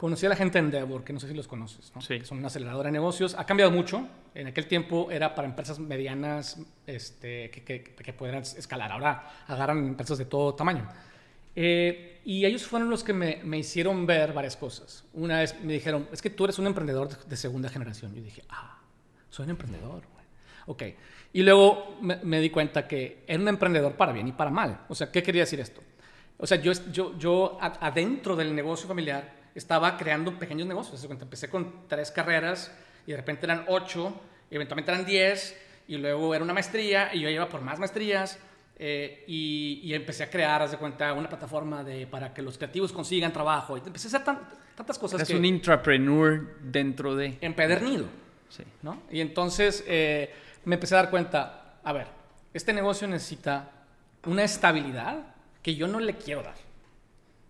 conocí 0.02 0.26
a 0.26 0.30
la 0.30 0.36
gente 0.36 0.58
de 0.58 0.66
Endeavor, 0.66 1.04
que 1.04 1.14
no 1.14 1.20
sé 1.20 1.28
si 1.28 1.36
los 1.36 1.48
conoces, 1.48 1.92
¿no? 1.94 2.02
Sí. 2.02 2.18
Que 2.18 2.26
son 2.26 2.40
una 2.40 2.48
aceleradora 2.48 2.88
de 2.88 2.94
negocios. 2.94 3.36
Ha 3.38 3.46
cambiado 3.46 3.70
mucho. 3.70 4.08
En 4.34 4.48
aquel 4.48 4.66
tiempo 4.66 5.12
era 5.12 5.36
para 5.36 5.48
empresas 5.48 5.78
medianas 5.78 6.58
este, 6.88 7.52
que, 7.52 7.64
que, 7.64 7.84
que 7.84 8.12
pudieran 8.12 8.42
escalar. 8.42 8.92
Ahora 8.92 9.44
agarran 9.46 9.78
empresas 9.78 10.18
de 10.18 10.26
todo 10.26 10.56
tamaño. 10.56 10.90
Eh, 11.56 12.20
y 12.26 12.44
ellos 12.46 12.66
fueron 12.66 12.90
los 12.90 13.04
que 13.04 13.14
me, 13.14 13.42
me 13.44 13.60
hicieron 13.60 14.08
ver 14.08 14.34
varias 14.34 14.58
cosas. 14.58 15.04
Una 15.14 15.38
vez 15.38 15.56
me 15.62 15.74
dijeron, 15.74 16.08
es 16.12 16.20
que 16.20 16.32
tú 16.32 16.46
eres 16.46 16.58
un 16.58 16.66
emprendedor 16.66 17.08
de, 17.08 17.18
de 17.30 17.38
segunda 17.38 17.70
generación. 17.70 18.16
Yo 18.16 18.24
dije, 18.24 18.42
ah, 18.50 18.80
soy 19.30 19.44
un 19.44 19.52
emprendedor. 19.52 20.02
güey. 20.14 20.26
Ok. 20.66 20.84
Y 21.34 21.44
luego 21.44 22.00
me, 22.02 22.16
me 22.24 22.40
di 22.40 22.50
cuenta 22.50 22.88
que 22.88 23.24
era 23.28 23.40
un 23.40 23.48
emprendedor 23.48 23.94
para 23.94 24.14
bien 24.14 24.28
y 24.28 24.32
para 24.32 24.50
mal. 24.50 24.82
O 24.90 24.96
sea, 24.96 25.12
¿qué 25.12 25.22
quería 25.22 25.44
decir 25.44 25.60
esto? 25.60 25.84
O 26.40 26.48
sea, 26.48 26.60
yo, 26.60 26.72
yo, 26.92 27.16
yo 27.20 27.60
adentro 27.62 28.36
del 28.36 28.56
negocio 28.56 28.88
familiar 28.88 29.41
estaba 29.56 29.98
creando 29.98 30.38
pequeños 30.38 30.68
negocios. 30.68 31.04
Empecé 31.04 31.50
con 31.50 31.88
tres 31.88 32.12
carreras 32.12 32.72
y 33.08 33.12
de 33.12 33.18
repente 33.18 33.46
eran 33.46 33.66
ocho, 33.68 34.20
y 34.50 34.56
eventualmente 34.56 34.92
eran 34.92 35.06
diez, 35.06 35.58
y 35.88 35.98
luego 35.98 36.34
era 36.36 36.44
una 36.44 36.54
maestría, 36.54 37.14
y 37.14 37.20
yo 37.22 37.30
iba 37.30 37.48
por 37.50 37.62
más 37.62 37.80
maestrías. 37.80 38.40
eh, 38.84 39.24
y, 39.28 39.80
y 39.84 39.94
empecé 39.94 40.24
a 40.24 40.30
crear, 40.30 40.60
haz 40.64 40.72
de 40.72 40.78
cuenta, 40.78 41.14
una 41.14 41.30
plataforma 41.30 41.84
de, 41.84 42.08
para 42.08 42.34
que 42.34 42.42
los 42.42 42.58
creativos 42.58 42.92
consigan 42.92 43.32
trabajo. 43.32 43.78
Y 43.78 43.82
empecé 43.86 44.08
a 44.08 44.10
hacer 44.10 44.24
tan- 44.24 44.40
tantas 44.76 44.98
cosas 44.98 45.28
que... 45.28 45.36
un 45.36 45.46
intrapreneur 45.46 46.58
dentro 46.62 47.16
de... 47.16 47.38
empedernido. 47.42 48.06
Sí. 48.50 48.64
¿no? 48.82 49.04
Y 49.12 49.22
entonces 49.22 49.84
eh, 49.88 50.34
me 50.66 50.76
empecé 50.76 50.96
a 50.96 51.04
dar 51.04 51.10
cuenta, 51.12 51.80
a 51.84 51.94
ver, 51.94 52.08
este 52.56 52.74
negocio 52.74 53.08
necesita 53.08 53.70
una 54.26 54.44
estabilidad 54.44 55.36
que 55.62 55.76
yo 55.76 55.88
no 55.88 56.00
le 56.00 56.16
quiero 56.16 56.42
dar, 56.42 56.56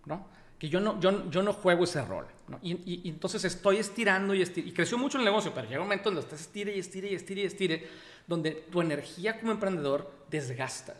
¿no? 0.04 0.26
Que 0.62 0.68
yo 0.68 0.78
no, 0.78 1.00
yo, 1.00 1.28
yo 1.28 1.42
no 1.42 1.52
juego 1.54 1.82
ese 1.82 2.04
rol, 2.04 2.24
¿no? 2.46 2.60
Y, 2.62 2.74
y- 2.74 3.00
y 3.02 3.08
entonces 3.08 3.42
estoy 3.44 3.78
estirando 3.78 4.32
y 4.32 4.42
estirando, 4.42 4.70
y 4.70 4.72
creció 4.72 4.96
mucho 4.96 5.18
el 5.18 5.24
negocio, 5.24 5.50
pero 5.52 5.66
llega 5.66 5.80
un 5.80 5.86
momento 5.88 6.04
donde 6.04 6.20
estás 6.20 6.40
estire 6.42 6.76
y 6.76 6.78
estire 6.78 7.10
y 7.10 7.14
estire 7.16 7.42
y 7.42 7.44
estire, 7.46 7.88
donde 8.28 8.52
tu 8.70 8.80
energía 8.80 9.40
como 9.40 9.50
emprendedor 9.50 10.08
desgasta, 10.30 10.94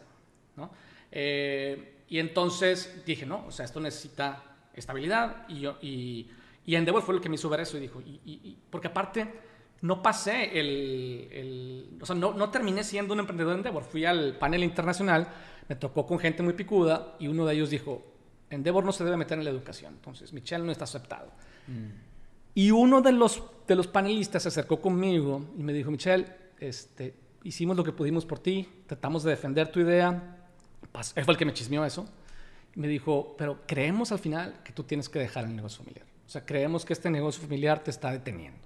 ¿no? 0.56 0.72
Eh, 1.12 2.00
y 2.08 2.18
entonces 2.18 3.04
dije, 3.06 3.24
no, 3.24 3.46
o 3.46 3.52
sea, 3.52 3.64
esto 3.64 3.78
necesita 3.78 4.42
estabilidad 4.74 5.46
y 5.48 5.60
yo, 5.60 5.78
y, 5.80 6.28
y 6.66 6.74
Endeavor 6.74 7.02
fue 7.04 7.14
lo 7.14 7.20
que 7.20 7.28
me 7.28 7.36
hizo 7.36 7.48
ver 7.48 7.60
eso 7.60 7.76
y 7.76 7.82
dijo, 7.82 8.00
y- 8.00 8.58
porque 8.68 8.88
aparte 8.88 9.32
no 9.82 10.02
pasé 10.02 10.58
el, 10.58 11.28
el- 11.30 11.98
o 12.00 12.04
sea, 12.06 12.16
no, 12.16 12.34
no 12.34 12.50
terminé 12.50 12.82
siendo 12.82 13.14
un 13.14 13.20
emprendedor 13.20 13.52
de 13.52 13.58
Endeavor, 13.58 13.84
fui 13.84 14.04
al 14.06 14.36
panel 14.38 14.64
internacional, 14.64 15.28
me 15.68 15.76
tocó 15.76 16.04
con 16.04 16.18
gente 16.18 16.42
muy 16.42 16.54
picuda 16.54 17.14
y 17.20 17.28
uno 17.28 17.46
de 17.46 17.54
ellos 17.54 17.70
dijo, 17.70 18.08
Endeavor 18.52 18.84
no 18.84 18.92
se 18.92 19.04
debe 19.04 19.16
meter 19.16 19.38
en 19.38 19.44
la 19.44 19.50
educación, 19.50 19.94
entonces 19.94 20.32
Michelle 20.32 20.64
no 20.64 20.70
está 20.72 20.84
aceptado. 20.84 21.30
Y 22.54 22.70
uno 22.70 23.00
de 23.00 23.12
los, 23.12 23.42
de 23.66 23.74
los 23.74 23.86
panelistas 23.86 24.42
se 24.42 24.48
acercó 24.50 24.80
conmigo 24.80 25.46
y 25.58 25.62
me 25.62 25.72
dijo, 25.72 25.90
Michelle, 25.90 26.26
este, 26.60 27.14
hicimos 27.44 27.76
lo 27.76 27.82
que 27.84 27.92
pudimos 27.92 28.26
por 28.26 28.38
ti, 28.38 28.68
tratamos 28.86 29.22
de 29.22 29.30
defender 29.30 29.68
tu 29.72 29.80
idea. 29.80 30.36
Pas- 30.92 31.12
Él 31.16 31.24
fue 31.24 31.32
el 31.32 31.38
que 31.38 31.44
me 31.46 31.54
chismeó 31.54 31.84
eso. 31.84 32.06
Y 32.76 32.80
me 32.80 32.88
dijo, 32.88 33.34
pero 33.38 33.60
creemos 33.66 34.12
al 34.12 34.18
final 34.18 34.60
que 34.64 34.72
tú 34.72 34.82
tienes 34.84 35.08
que 35.08 35.18
dejar 35.18 35.44
el 35.44 35.56
negocio 35.56 35.78
familiar. 35.78 36.06
O 36.26 36.28
sea, 36.28 36.44
creemos 36.44 36.84
que 36.84 36.92
este 36.92 37.10
negocio 37.10 37.42
familiar 37.42 37.82
te 37.82 37.90
está 37.90 38.10
deteniendo. 38.10 38.60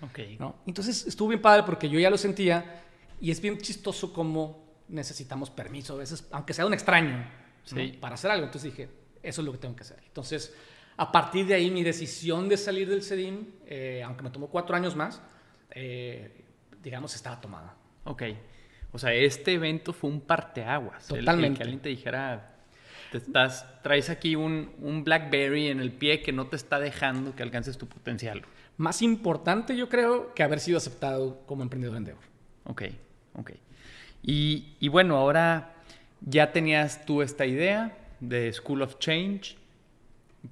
Ok. 0.00 0.18
¿no? 0.40 0.56
Entonces 0.66 1.06
estuvo 1.06 1.28
bien 1.28 1.40
padre 1.42 1.62
porque 1.64 1.88
yo 1.88 1.98
ya 2.00 2.10
lo 2.10 2.18
sentía 2.18 2.82
y 3.20 3.30
es 3.30 3.40
bien 3.40 3.58
chistoso 3.58 4.12
cómo 4.12 4.64
necesitamos 4.88 5.48
permiso 5.50 5.94
a 5.94 5.98
veces, 5.98 6.26
aunque 6.32 6.54
sea 6.54 6.66
un 6.66 6.74
extraño, 6.74 7.16
¿no? 7.18 7.24
Sí. 7.64 7.96
para 8.00 8.14
hacer 8.16 8.30
algo. 8.32 8.46
Entonces 8.46 8.70
dije, 8.72 8.88
eso 9.22 9.40
es 9.40 9.44
lo 9.44 9.52
que 9.52 9.58
tengo 9.58 9.76
que 9.76 9.82
hacer. 9.82 9.98
Entonces, 10.06 10.54
a 10.96 11.10
partir 11.10 11.46
de 11.46 11.54
ahí, 11.54 11.70
mi 11.70 11.82
decisión 11.82 12.48
de 12.48 12.56
salir 12.56 12.88
del 12.88 13.02
CEDIM, 13.02 13.46
eh, 13.66 14.02
aunque 14.04 14.22
me 14.22 14.30
tomó 14.30 14.48
cuatro 14.48 14.76
años 14.76 14.94
más, 14.94 15.22
eh, 15.70 16.44
digamos, 16.82 17.14
estaba 17.14 17.40
tomada. 17.40 17.74
Ok. 18.04 18.22
O 18.92 18.98
sea, 18.98 19.14
este 19.14 19.54
evento 19.54 19.92
fue 19.92 20.10
un 20.10 20.20
parteaguas. 20.20 21.06
Totalmente. 21.06 21.48
El, 21.48 21.56
que 21.56 21.62
alguien 21.62 21.80
te 21.80 21.88
dijera, 21.88 22.56
te 23.10 23.18
estás, 23.18 23.82
traes 23.82 24.10
aquí 24.10 24.36
un, 24.36 24.74
un, 24.80 25.02
Blackberry 25.02 25.68
en 25.68 25.80
el 25.80 25.92
pie 25.92 26.20
que 26.20 26.32
no 26.32 26.46
te 26.48 26.56
está 26.56 26.78
dejando 26.78 27.34
que 27.34 27.42
alcances 27.42 27.78
tu 27.78 27.88
potencial. 27.88 28.42
Más 28.76 29.00
importante, 29.00 29.76
yo 29.76 29.88
creo, 29.88 30.34
que 30.34 30.42
haber 30.42 30.60
sido 30.60 30.76
aceptado 30.76 31.42
como 31.46 31.62
emprendedor 31.62 31.96
en 31.96 32.02
Endeavor. 32.02 32.24
Ok, 32.64 32.82
ok. 33.34 33.52
Y, 34.22 34.76
y 34.78 34.88
bueno, 34.88 35.16
ahora 35.16 35.74
ya 36.20 36.52
tenías 36.52 37.04
tú 37.06 37.22
esta 37.22 37.46
idea 37.46 38.01
de 38.22 38.50
School 38.52 38.80
of 38.82 38.98
Change. 38.98 39.58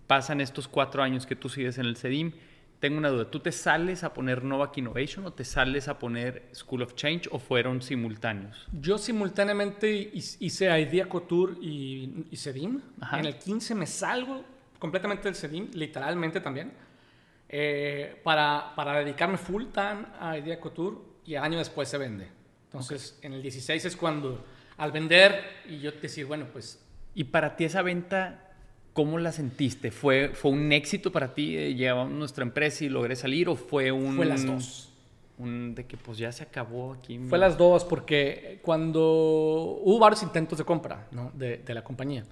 Pasan 0.07 0.41
estos 0.41 0.69
cuatro 0.69 1.03
años 1.03 1.25
que 1.25 1.35
tú 1.35 1.49
sigues 1.49 1.79
en 1.79 1.87
el 1.87 1.97
CEDIM 1.97 2.33
tengo 2.81 2.97
una 2.97 3.11
duda. 3.11 3.31
¿Tú 3.31 3.41
te 3.41 3.53
sales 3.53 4.03
a 4.05 4.15
poner 4.15 4.43
Novak 4.43 4.79
Innovation 4.79 5.27
o 5.27 5.33
te 5.33 5.45
sales 5.45 5.87
a 5.87 5.99
poner 5.99 6.49
School 6.55 6.83
of 6.83 6.95
Change 6.95 7.29
o 7.31 7.39
fueron 7.39 7.83
simultáneos? 7.83 8.67
Yo 8.73 8.97
simultáneamente 8.97 10.11
hice 10.15 10.81
Idea 10.81 11.07
Couture 11.07 11.55
y, 11.61 12.27
y 12.31 12.37
CEDIM. 12.37 12.81
En 13.13 13.27
el 13.27 13.37
15 13.37 13.75
me 13.75 13.87
salgo 13.87 14.43
completamente 14.79 15.25
del 15.25 15.35
CEDIM, 15.35 15.73
literalmente 15.75 16.41
también, 16.41 16.73
eh, 17.51 18.19
para, 18.25 18.73
para, 18.75 19.01
dedicarme 19.01 19.37
full 19.37 19.67
time 19.67 20.07
a 20.19 20.39
Idea 20.39 20.59
Couture 20.59 20.97
y 21.27 21.35
año 21.35 21.59
después 21.59 21.87
se 21.87 21.99
vende. 21.99 22.29
Entonces, 22.65 23.19
en 23.21 23.35
el 23.35 23.43
16 23.43 23.85
es 23.85 23.95
cuando, 23.95 24.43
al 24.79 24.91
vender, 24.91 25.63
y 25.69 25.81
yo 25.81 25.93
decir, 25.93 26.25
bueno, 26.25 26.47
pues... 26.51 26.80
¿Y 27.15 27.25
para 27.25 27.57
ti 27.57 27.65
esa 27.65 27.83
venta 27.83 28.51
¿Cómo 28.93 29.19
la 29.19 29.31
sentiste? 29.31 29.93
¿Fue, 29.93 30.31
fue 30.35 30.51
un 30.51 30.73
éxito 30.73 31.13
para 31.13 31.33
ti? 31.33 31.57
Eh, 31.57 31.75
¿Llevamos 31.75 32.13
nuestra 32.13 32.43
empresa 32.43 32.85
y 32.85 32.89
logré 32.89 33.15
salir? 33.15 33.49
¿O 33.49 33.55
fue 33.55 33.93
un.? 33.93 34.17
Fue 34.17 34.27
las 34.27 34.45
dos. 34.45 34.93
Un, 35.39 35.75
de 35.75 35.87
que 35.87 35.97
pues 35.97 36.19
ya 36.19 36.33
se 36.33 36.43
acabó 36.43 36.93
aquí. 36.93 37.19
Fue 37.29 37.39
las 37.39 37.57
dos, 37.57 37.85
porque 37.85 38.59
cuando 38.63 39.01
hubo 39.83 39.99
varios 39.99 40.23
intentos 40.23 40.59
de 40.59 40.65
compra 40.65 41.07
¿no? 41.13 41.31
de, 41.35 41.59
de, 41.59 41.75
la 41.75 41.83
compañía. 41.83 42.25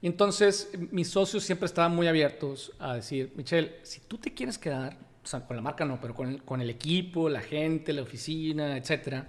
Y 0.00 0.06
entonces 0.06 0.70
mis 0.90 1.10
socios 1.10 1.44
siempre 1.44 1.66
estaban 1.66 1.94
muy 1.94 2.06
abiertos 2.06 2.72
a 2.78 2.94
decir, 2.94 3.32
Michelle, 3.36 3.76
si 3.82 4.00
tú 4.00 4.16
te 4.16 4.32
quieres 4.32 4.56
quedar, 4.56 4.96
o 5.22 5.26
sea, 5.26 5.46
con 5.46 5.54
la 5.54 5.62
marca 5.62 5.84
no, 5.84 6.00
pero 6.00 6.14
con 6.14 6.28
el, 6.28 6.42
con 6.44 6.62
el 6.62 6.70
equipo, 6.70 7.28
la 7.28 7.42
gente, 7.42 7.92
la 7.92 8.00
oficina, 8.00 8.78
etcétera, 8.78 9.28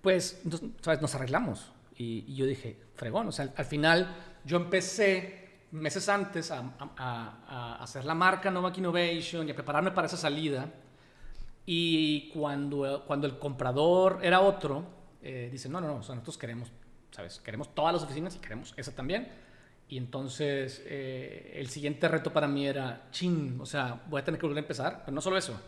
pues, 0.00 0.42
¿sabes? 0.80 1.00
Nos 1.00 1.14
arreglamos. 1.14 1.70
Y, 1.96 2.24
y 2.26 2.34
yo 2.34 2.46
dije, 2.46 2.76
fregón, 2.96 3.28
o 3.28 3.32
sea, 3.32 3.52
al 3.54 3.64
final 3.66 4.33
yo 4.44 4.56
empecé 4.56 5.44
meses 5.72 6.08
antes 6.08 6.50
a, 6.50 7.78
hacer 7.80 8.04
la 8.04 8.14
marca 8.14 8.50
Novak 8.50 8.78
Innovation 8.78 9.48
y 9.48 9.50
a 9.50 9.54
prepararme 9.54 9.90
para 9.90 10.06
esa 10.06 10.16
salida. 10.16 10.66
Y 11.66 12.28
cuando, 12.30 13.04
cuando 13.06 13.26
el 13.26 13.38
comprador 13.38 14.20
era 14.22 14.40
otro, 14.40 14.84
eh, 15.22 15.48
dice, 15.50 15.68
no, 15.68 15.80
no, 15.80 15.88
no, 15.88 15.96
nosotros 15.96 16.36
queremos, 16.36 16.70
¿sabes? 17.10 17.40
Queremos 17.40 17.74
todas 17.74 17.94
las 17.94 18.02
oficinas 18.02 18.36
y 18.36 18.38
queremos 18.38 18.74
esa 18.76 18.94
también. 18.94 19.28
Y 19.88 19.96
entonces 19.96 20.82
eh, 20.86 21.52
el 21.56 21.68
siguiente 21.68 22.08
reto 22.08 22.32
para 22.32 22.46
mí 22.46 22.66
era, 22.66 23.08
chin, 23.10 23.58
o 23.60 23.66
sea, 23.66 24.02
voy 24.08 24.20
a 24.20 24.24
tener 24.24 24.38
que 24.38 24.46
volver 24.46 24.58
a 24.58 24.64
empezar, 24.64 25.02
pero 25.04 25.14
no 25.14 25.20
solo 25.20 25.36
eso, 25.36 25.58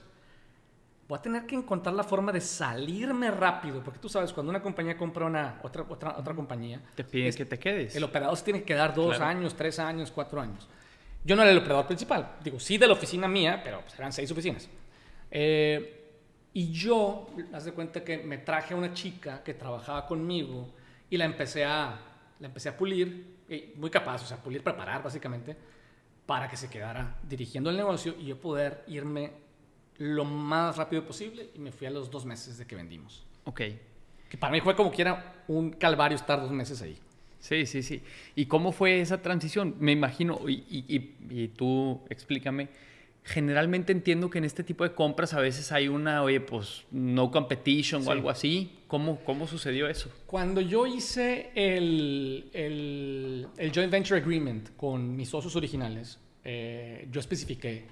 voy 1.08 1.18
a 1.18 1.22
tener 1.22 1.46
que 1.46 1.54
encontrar 1.54 1.94
la 1.94 2.02
forma 2.02 2.32
de 2.32 2.40
salirme 2.40 3.30
rápido, 3.30 3.82
porque 3.82 3.98
tú 3.98 4.08
sabes, 4.08 4.32
cuando 4.32 4.50
una 4.50 4.60
compañía 4.60 4.96
compra 4.96 5.26
una, 5.26 5.60
otra, 5.62 5.84
otra, 5.88 6.16
otra 6.18 6.34
compañía... 6.34 6.80
Te 6.94 7.04
piden 7.04 7.32
que 7.32 7.44
te 7.44 7.58
quedes. 7.58 7.94
El 7.94 8.04
operador 8.04 8.36
se 8.36 8.44
tiene 8.44 8.60
que 8.60 8.66
quedar 8.66 8.94
dos 8.94 9.20
años, 9.20 9.54
tres 9.54 9.78
años, 9.78 10.10
cuatro 10.10 10.40
años. 10.40 10.68
Yo 11.24 11.36
no 11.36 11.42
era 11.42 11.50
el 11.50 11.58
operador 11.58 11.86
principal, 11.86 12.36
digo, 12.42 12.58
sí 12.58 12.78
de 12.78 12.86
la 12.86 12.92
oficina 12.92 13.28
mía, 13.28 13.60
pero 13.62 13.80
pues, 13.80 13.98
eran 13.98 14.12
seis 14.12 14.30
oficinas. 14.30 14.68
Eh, 15.30 15.92
y 16.52 16.70
yo, 16.72 17.28
haz 17.52 17.64
de 17.64 17.72
cuenta 17.72 18.02
que 18.02 18.18
me 18.18 18.38
traje 18.38 18.74
a 18.74 18.76
una 18.76 18.94
chica 18.94 19.42
que 19.42 19.54
trabajaba 19.54 20.06
conmigo 20.06 20.72
y 21.10 21.16
la 21.16 21.24
empecé 21.24 21.64
a, 21.64 22.00
la 22.40 22.46
empecé 22.46 22.68
a 22.68 22.76
pulir, 22.76 23.36
muy 23.76 23.90
capaz, 23.90 24.22
o 24.22 24.26
sea, 24.26 24.38
pulir, 24.38 24.62
preparar 24.62 25.02
básicamente, 25.02 25.56
para 26.24 26.48
que 26.48 26.56
se 26.56 26.68
quedara 26.68 27.18
dirigiendo 27.22 27.70
el 27.70 27.76
negocio 27.76 28.14
y 28.18 28.26
yo 28.26 28.40
poder 28.40 28.84
irme 28.88 29.45
lo 29.98 30.24
más 30.24 30.76
rápido 30.76 31.04
posible 31.04 31.50
y 31.54 31.58
me 31.58 31.72
fui 31.72 31.86
a 31.86 31.90
los 31.90 32.10
dos 32.10 32.24
meses 32.24 32.58
de 32.58 32.66
que 32.66 32.76
vendimos. 32.76 33.24
Ok. 33.44 33.62
Que 34.28 34.36
para 34.36 34.52
mí 34.52 34.60
fue 34.60 34.74
como 34.74 34.90
que 34.90 35.02
era 35.02 35.44
un 35.48 35.70
calvario 35.70 36.16
estar 36.16 36.40
dos 36.40 36.50
meses 36.50 36.82
ahí. 36.82 36.98
Sí, 37.38 37.66
sí, 37.66 37.82
sí. 37.82 38.02
¿Y 38.34 38.46
cómo 38.46 38.72
fue 38.72 39.00
esa 39.00 39.22
transición? 39.22 39.76
Me 39.78 39.92
imagino, 39.92 40.40
y, 40.48 40.64
y, 40.68 41.14
y, 41.30 41.48
tú 41.48 42.00
explícame, 42.10 42.68
generalmente 43.22 43.92
entiendo 43.92 44.30
que 44.30 44.38
en 44.38 44.44
este 44.44 44.64
tipo 44.64 44.82
de 44.82 44.94
compras 44.94 45.32
a 45.32 45.40
veces 45.40 45.70
hay 45.70 45.86
una, 45.86 46.22
oye, 46.22 46.40
pues 46.40 46.84
no 46.90 47.30
competition 47.30 48.06
o 48.06 48.10
algo 48.10 48.30
así. 48.30 48.80
¿Cómo, 48.88 49.20
¿Cómo 49.24 49.46
sucedió 49.46 49.88
eso? 49.88 50.10
Cuando 50.26 50.60
yo 50.60 50.86
hice 50.86 51.50
el, 51.54 52.50
el, 52.52 53.46
el 53.56 53.72
joint 53.72 53.92
venture 53.92 54.20
agreement 54.20 54.70
con 54.76 55.14
mis 55.14 55.28
socios 55.28 55.54
originales, 55.54 56.18
eh, 56.42 57.06
yo 57.10 57.20
especifiqué, 57.20 57.84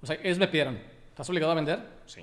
o 0.00 0.06
sea, 0.06 0.18
ellos 0.22 0.38
me 0.38 0.48
pidieron, 0.48 0.78
¿Estás 1.18 1.30
obligado 1.30 1.50
a 1.50 1.56
vender? 1.56 1.80
Sí. 2.06 2.20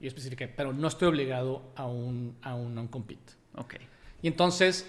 Yo 0.00 0.08
especifiqué, 0.08 0.48
pero 0.48 0.72
no 0.72 0.88
estoy 0.88 1.06
obligado 1.06 1.62
a 1.76 1.86
un, 1.86 2.36
a 2.42 2.56
un 2.56 2.74
non-compete. 2.74 3.34
Ok. 3.54 3.74
Y 4.20 4.26
entonces 4.26 4.84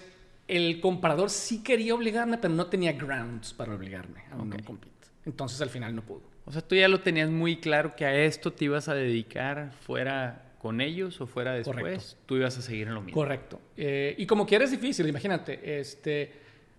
el 0.48 0.80
comprador 0.80 1.30
sí 1.30 1.62
quería 1.62 1.94
obligarme, 1.94 2.38
pero 2.38 2.52
no 2.52 2.66
tenía 2.66 2.94
grounds 2.94 3.54
para 3.54 3.72
obligarme 3.72 4.24
a 4.32 4.34
un 4.34 4.50
non-compete. 4.50 5.06
Entonces 5.24 5.60
al 5.60 5.70
final 5.70 5.94
no 5.94 6.02
pudo. 6.02 6.22
O 6.46 6.50
sea, 6.50 6.62
tú 6.62 6.74
ya 6.74 6.88
lo 6.88 6.98
tenías 6.98 7.30
muy 7.30 7.58
claro 7.58 7.94
que 7.94 8.04
a 8.04 8.24
esto 8.24 8.52
te 8.52 8.64
ibas 8.64 8.88
a 8.88 8.94
dedicar 8.94 9.70
fuera 9.82 10.56
con 10.58 10.80
ellos 10.80 11.20
o 11.20 11.28
fuera 11.28 11.52
después. 11.52 11.76
Correcto. 11.76 12.16
Tú 12.26 12.34
ibas 12.34 12.58
a 12.58 12.60
seguir 12.60 12.88
en 12.88 12.94
lo 12.94 13.02
mismo. 13.02 13.14
Correcto. 13.14 13.60
Eh, 13.76 14.16
y 14.18 14.26
como 14.26 14.46
quieres 14.46 14.72
es 14.72 14.80
difícil, 14.80 15.06
imagínate, 15.08 15.78
este, 15.78 16.32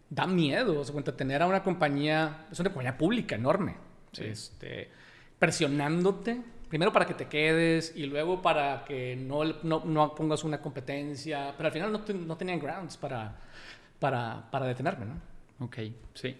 da 0.09 0.27
miedo, 0.27 0.81
o 0.81 0.83
sea, 0.83 1.01
tener 1.15 1.41
a 1.41 1.47
una 1.47 1.63
compañía, 1.63 2.47
es 2.51 2.59
una 2.59 2.69
compañía 2.69 2.97
pública 2.97 3.35
enorme, 3.35 3.77
este, 4.17 4.89
presionándote 5.39 6.41
primero 6.69 6.91
para 6.91 7.05
que 7.05 7.13
te 7.13 7.27
quedes 7.27 7.93
y 7.95 8.05
luego 8.05 8.41
para 8.41 8.83
que 8.85 9.15
no, 9.15 9.43
no, 9.63 9.83
no 9.85 10.15
pongas 10.15 10.43
una 10.43 10.61
competencia, 10.61 11.53
pero 11.57 11.67
al 11.67 11.73
final 11.73 11.91
no, 11.91 12.01
no 12.13 12.37
tenían 12.37 12.59
grounds 12.59 12.97
para, 12.97 13.35
para, 13.99 14.49
para, 14.51 14.65
detenerme, 14.67 15.05
¿no? 15.05 15.65
Ok, 15.65 15.77
sí. 16.13 16.35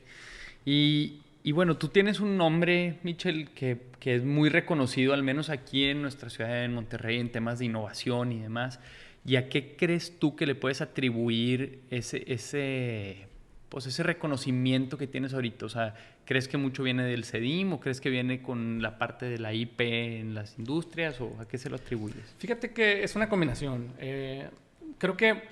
Y, 0.65 1.21
y, 1.43 1.51
bueno, 1.51 1.77
tú 1.77 1.89
tienes 1.89 2.19
un 2.19 2.37
nombre, 2.37 2.99
Michel, 3.03 3.51
que, 3.51 3.77
que, 3.99 4.15
es 4.15 4.23
muy 4.23 4.49
reconocido, 4.49 5.13
al 5.13 5.23
menos 5.23 5.49
aquí 5.49 5.85
en 5.85 6.01
nuestra 6.01 6.29
ciudad 6.29 6.61
de 6.61 6.67
Monterrey, 6.67 7.19
en 7.19 7.31
temas 7.31 7.59
de 7.59 7.65
innovación 7.65 8.31
y 8.31 8.39
demás. 8.39 8.79
¿Y 9.25 9.37
a 9.37 9.49
qué 9.49 9.75
crees 9.75 10.19
tú 10.19 10.35
que 10.35 10.45
le 10.45 10.55
puedes 10.55 10.81
atribuir 10.81 11.79
ese, 11.89 12.23
ese, 12.27 13.27
pues 13.75 13.87
ese 13.87 14.03
reconocimiento 14.03 14.97
que 14.97 15.05
tienes 15.05 15.33
ahorita? 15.33 15.65
O 15.65 15.69
sea, 15.69 15.95
¿crees 16.23 16.47
que 16.47 16.55
mucho 16.55 16.81
viene 16.81 17.03
del 17.03 17.25
CEDIM 17.25 17.73
o 17.73 17.81
crees 17.81 17.99
que 17.99 18.09
viene 18.09 18.41
con 18.41 18.81
la 18.81 18.97
parte 18.97 19.25
de 19.25 19.37
la 19.37 19.53
IP 19.53 19.81
en 19.81 20.33
las 20.33 20.57
industrias 20.57 21.19
o 21.19 21.35
a 21.41 21.45
qué 21.45 21.57
se 21.57 21.69
lo 21.69 21.75
atribuyes? 21.75 22.35
Fíjate 22.37 22.71
que 22.71 23.03
es 23.03 23.17
una 23.17 23.27
combinación. 23.27 23.91
Eh, 23.99 24.49
creo 24.97 25.17
que, 25.17 25.43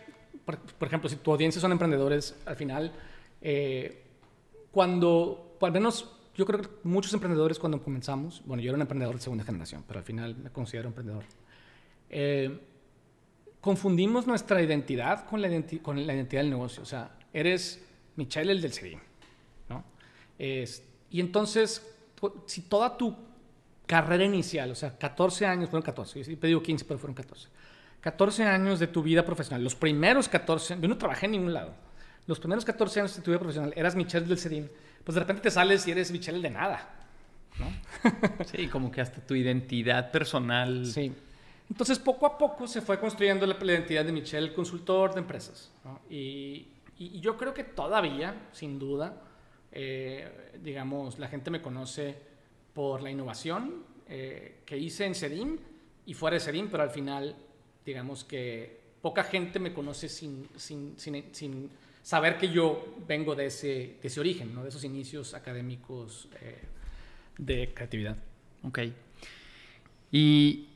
por, 0.45 0.87
ejemplo, 0.87 1.09
si 1.09 1.17
tu 1.17 1.33
audiencia 1.33 1.59
son 1.59 1.73
emprendedores, 1.73 2.37
al 2.45 2.55
final, 2.55 2.93
eh, 3.41 4.05
cuando, 4.71 5.57
al 5.59 5.73
menos 5.73 6.09
yo 6.33 6.45
creo 6.45 6.61
que 6.61 6.69
muchos 6.83 7.13
emprendedores 7.13 7.59
cuando 7.59 7.83
comenzamos, 7.83 8.41
bueno, 8.45 8.63
yo 8.63 8.69
era 8.69 8.77
un 8.77 8.83
emprendedor 8.83 9.15
de 9.15 9.21
segunda 9.21 9.43
generación, 9.43 9.83
pero 9.85 9.99
al 9.99 10.05
final 10.05 10.33
me 10.37 10.49
considero 10.49 10.87
emprendedor. 10.87 11.25
Eh, 12.09 12.57
confundimos 13.59 14.27
nuestra 14.27 14.61
identidad 14.61 15.25
con 15.25 15.41
la, 15.41 15.49
con 15.81 16.07
la 16.07 16.13
identidad 16.13 16.41
del 16.41 16.51
negocio. 16.51 16.83
O 16.83 16.85
sea, 16.85 17.17
eres 17.33 17.83
Michelle 18.15 18.51
el 18.51 18.61
del 18.61 18.73
CEDIM, 18.73 18.99
¿no? 19.69 19.83
y 20.39 21.19
entonces, 21.19 21.85
si 22.45 22.61
toda 22.61 22.97
tu 22.97 23.15
carrera 23.85 24.23
inicial, 24.23 24.71
o 24.71 24.75
sea, 24.75 24.97
14 24.97 25.45
años, 25.45 25.69
fueron 25.69 25.83
14, 25.83 26.23
yo 26.23 26.47
digo 26.47 26.63
15, 26.63 26.85
pero 26.85 26.99
fueron 26.99 27.15
14. 27.15 27.47
14 28.01 28.43
años 28.43 28.79
de 28.79 28.87
tu 28.87 29.01
vida 29.01 29.23
profesional, 29.23 29.63
los 29.63 29.75
primeros 29.75 30.27
14, 30.27 30.77
yo 30.79 30.87
no 30.87 30.97
trabajé 30.97 31.25
en 31.27 31.33
ningún 31.33 31.53
lado, 31.53 31.73
los 32.27 32.39
primeros 32.39 32.65
14 32.65 32.99
años 33.01 33.15
de 33.15 33.21
tu 33.21 33.31
vida 33.31 33.39
profesional 33.39 33.73
eras 33.75 33.95
Michelle 33.95 34.25
del 34.25 34.37
CEDIM, 34.37 34.67
pues 35.03 35.15
de 35.15 35.19
repente 35.19 35.43
te 35.43 35.51
sales 35.51 35.85
y 35.87 35.91
eres 35.91 36.11
Michelle 36.11 36.41
de 36.41 36.49
nada, 36.49 36.89
¿no? 37.59 37.67
sí, 38.45 38.67
como 38.67 38.91
que 38.91 39.01
hasta 39.01 39.21
tu 39.21 39.35
identidad 39.35 40.11
personal. 40.11 40.85
Sí. 40.85 41.13
Entonces, 41.69 41.97
poco 41.99 42.25
a 42.25 42.37
poco 42.37 42.67
se 42.67 42.81
fue 42.81 42.99
construyendo 42.99 43.45
la, 43.45 43.55
identidad 43.55 44.05
de 44.05 44.11
Michelle, 44.11 44.53
consultor 44.53 45.13
de 45.13 45.19
empresas. 45.21 45.71
¿no? 45.83 45.99
Y, 46.09 46.67
y, 46.97 47.19
yo 47.19 47.37
creo 47.37 47.53
que 47.53 47.63
todavía, 47.63 48.49
sin 48.51 48.79
duda, 48.79 49.21
eh, 49.71 50.51
digamos, 50.61 51.19
la 51.19 51.27
gente 51.27 51.49
me 51.49 51.61
conoce 51.61 52.15
por 52.73 53.01
la 53.01 53.11
innovación 53.11 53.83
eh, 54.07 54.61
que 54.65 54.77
hice 54.77 55.05
en 55.05 55.15
Sedim 55.15 55.57
y 56.05 56.13
fuera 56.13 56.35
de 56.35 56.39
Sedim, 56.39 56.69
pero 56.69 56.83
al 56.83 56.89
final, 56.89 57.35
digamos 57.85 58.23
que 58.23 58.81
poca 59.01 59.23
gente 59.23 59.59
me 59.59 59.73
conoce 59.73 60.09
sin, 60.09 60.47
sin, 60.55 60.95
sin, 60.97 61.69
saber 62.01 62.37
que 62.37 62.49
yo 62.49 62.95
vengo 63.07 63.35
de 63.35 63.47
ese, 63.47 63.97
de 64.01 64.07
ese 64.07 64.19
origen, 64.19 64.53
¿no? 64.53 64.63
de 64.63 64.69
esos 64.69 64.83
inicios 64.83 65.33
académicos 65.33 66.29
eh, 66.41 66.61
de 67.37 67.73
creatividad. 67.73 68.17
Ok. 68.63 68.79
Y 70.11 70.67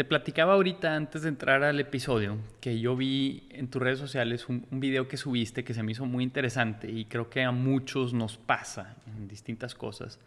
te 0.00 0.04
platicaba 0.06 0.54
ahorita 0.54 0.96
antes 0.96 1.20
de 1.20 1.28
entrar 1.28 1.62
al 1.62 1.78
episodio 1.78 2.38
que 2.62 2.80
yo 2.80 2.96
vi 2.96 3.46
en 3.50 3.68
tus 3.68 3.82
redes 3.82 3.98
sociales 3.98 4.48
un, 4.48 4.64
video 4.70 5.08
que 5.08 5.18
subiste 5.18 5.62
que 5.62 5.74
se 5.74 5.82
me 5.82 5.92
hizo 5.92 6.06
muy 6.06 6.24
interesante 6.24 6.90
y 6.90 7.04
creo 7.04 7.28
que 7.28 7.42
a 7.42 7.50
muchos 7.52 8.14
nos 8.14 8.38
pasa 8.38 8.96
en 9.14 9.28
distintas 9.28 9.74
cosas, 9.74 10.18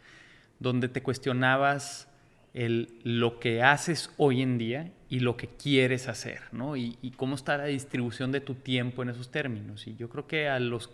donde 0.59 0.89
te 0.89 1.01
cuestionabas 1.01 2.07
lo 2.53 3.39
que 3.39 3.63
haces 3.63 4.11
hoy 4.17 4.43
en 4.43 4.59
día 4.59 4.91
y 5.09 5.21
lo 5.21 5.37
que 5.37 5.47
quieres 5.47 6.07
hacer, 6.07 6.41
¿no? 6.51 6.77
Y, 6.77 6.99
y, 7.01 7.09
cómo 7.09 7.33
está 7.33 7.57
la 7.57 7.65
distribución 7.65 8.31
de 8.31 8.41
tu 8.41 8.53
tiempo 8.53 9.01
en 9.01 9.09
esos 9.09 9.31
términos. 9.31 9.87
Y 9.87 9.95
yo 9.95 10.07
creo 10.07 10.27
que 10.27 10.49
a 10.49 10.59
los... 10.59 10.91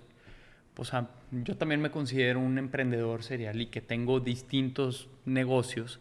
Pues 0.74 0.94
a, 0.94 1.10
yo 1.34 1.58
también 1.58 1.82
me 1.82 1.92
considero 1.92 2.40
un 2.40 2.58
emprendedor 2.58 3.24
serial 3.24 3.60
y 3.60 3.66
que 3.66 3.82
tengo 3.82 4.22
distintos 4.22 5.10
negocios 5.26 6.00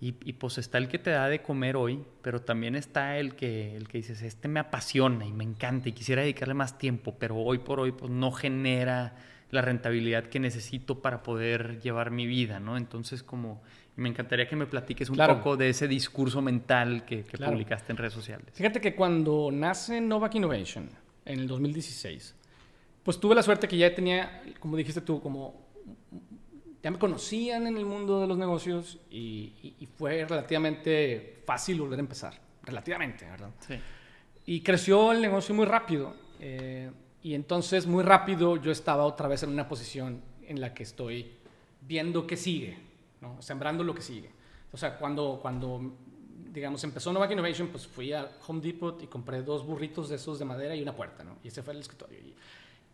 y, 0.00 0.14
y, 0.24 0.32
pues 0.32 0.56
está 0.56 0.78
el 0.78 0.88
que 0.88 0.98
te 0.98 1.10
da 1.10 1.28
de 1.28 1.42
comer 1.42 1.76
hoy, 1.76 2.02
pero 2.22 2.40
también 2.40 2.74
está 2.74 3.18
el 3.18 3.34
que, 3.34 3.76
el 3.76 3.86
que 3.86 3.98
dices, 3.98 4.22
este 4.22 4.48
me 4.48 4.58
apasiona 4.58 5.26
y 5.26 5.32
me 5.32 5.44
encanta 5.44 5.90
y 5.90 5.92
quisiera 5.92 6.22
dedicarle 6.22 6.54
más 6.54 6.78
tiempo, 6.78 7.16
pero 7.18 7.36
hoy 7.36 7.58
por 7.58 7.80
hoy 7.80 7.92
pues 7.92 8.10
no 8.10 8.32
genera 8.32 9.14
la 9.50 9.60
rentabilidad 9.60 10.24
que 10.24 10.40
necesito 10.40 11.02
para 11.02 11.22
poder 11.22 11.80
llevar 11.80 12.12
mi 12.12 12.26
vida, 12.26 12.60
¿no? 12.60 12.78
Entonces 12.78 13.22
como 13.22 13.60
me 13.96 14.08
encantaría 14.08 14.48
que 14.48 14.56
me 14.56 14.66
platiques 14.66 15.10
un 15.10 15.16
claro. 15.16 15.36
poco 15.36 15.58
de 15.58 15.68
ese 15.68 15.86
discurso 15.86 16.40
mental 16.40 17.04
que, 17.04 17.24
que 17.24 17.36
claro. 17.36 17.52
publicaste 17.52 17.92
en 17.92 17.98
redes 17.98 18.14
sociales. 18.14 18.46
Fíjate 18.54 18.80
que 18.80 18.94
cuando 18.94 19.50
nace 19.52 20.00
Novak 20.00 20.34
Innovation 20.36 20.88
en 21.26 21.40
el 21.40 21.46
2016, 21.46 22.34
pues 23.02 23.20
tuve 23.20 23.34
la 23.34 23.42
suerte 23.42 23.68
que 23.68 23.76
ya 23.76 23.94
tenía, 23.94 24.42
como 24.60 24.76
dijiste 24.78 25.02
tú, 25.02 25.20
como 25.20 25.69
ya 26.82 26.90
me 26.90 26.98
conocían 26.98 27.66
en 27.66 27.76
el 27.76 27.84
mundo 27.84 28.20
de 28.20 28.26
los 28.26 28.38
negocios 28.38 28.98
y, 29.10 29.52
y, 29.62 29.74
y, 29.80 29.86
fue 29.86 30.24
relativamente 30.24 31.42
fácil 31.44 31.80
volver 31.80 31.98
a 31.98 32.02
empezar. 32.02 32.34
Relativamente, 32.62 33.24
¿verdad? 33.26 33.50
Sí. 33.66 33.74
Y 34.46 34.60
creció 34.62 35.12
el 35.12 35.20
negocio 35.20 35.54
muy 35.54 35.66
rápido. 35.66 36.14
Eh, 36.40 36.90
y 37.22 37.34
entonces, 37.34 37.86
muy 37.86 38.02
rápido, 38.02 38.56
yo 38.56 38.72
estaba 38.72 39.04
otra 39.04 39.28
vez 39.28 39.42
en 39.42 39.50
una 39.50 39.68
posición 39.68 40.22
en 40.46 40.60
la 40.60 40.72
que 40.72 40.82
estoy 40.82 41.32
viendo 41.82 42.26
qué 42.26 42.36
sigue, 42.36 42.78
¿no? 43.20 43.40
sembrando 43.42 43.84
lo 43.84 43.94
que 43.94 44.02
sigue. 44.02 44.30
O 44.72 44.76
sea, 44.76 44.96
cuando, 44.96 45.38
cuando 45.42 45.92
digamos, 46.52 46.82
empezó 46.84 47.12
Novak 47.12 47.30
Innovation, 47.32 47.68
pues 47.68 47.86
fui 47.86 48.12
a 48.12 48.30
Home 48.46 48.60
Depot 48.60 49.02
y 49.02 49.06
compré 49.06 49.42
dos 49.42 49.66
burritos 49.66 50.08
de 50.08 50.16
esos 50.16 50.38
de 50.38 50.44
madera 50.44 50.74
y 50.74 50.82
una 50.82 50.94
puerta, 50.94 51.24
¿no? 51.24 51.36
Y 51.44 51.48
ese 51.48 51.62
fue 51.62 51.74
el 51.74 51.80
escritorio. 51.80 52.18
Y, 52.18 52.34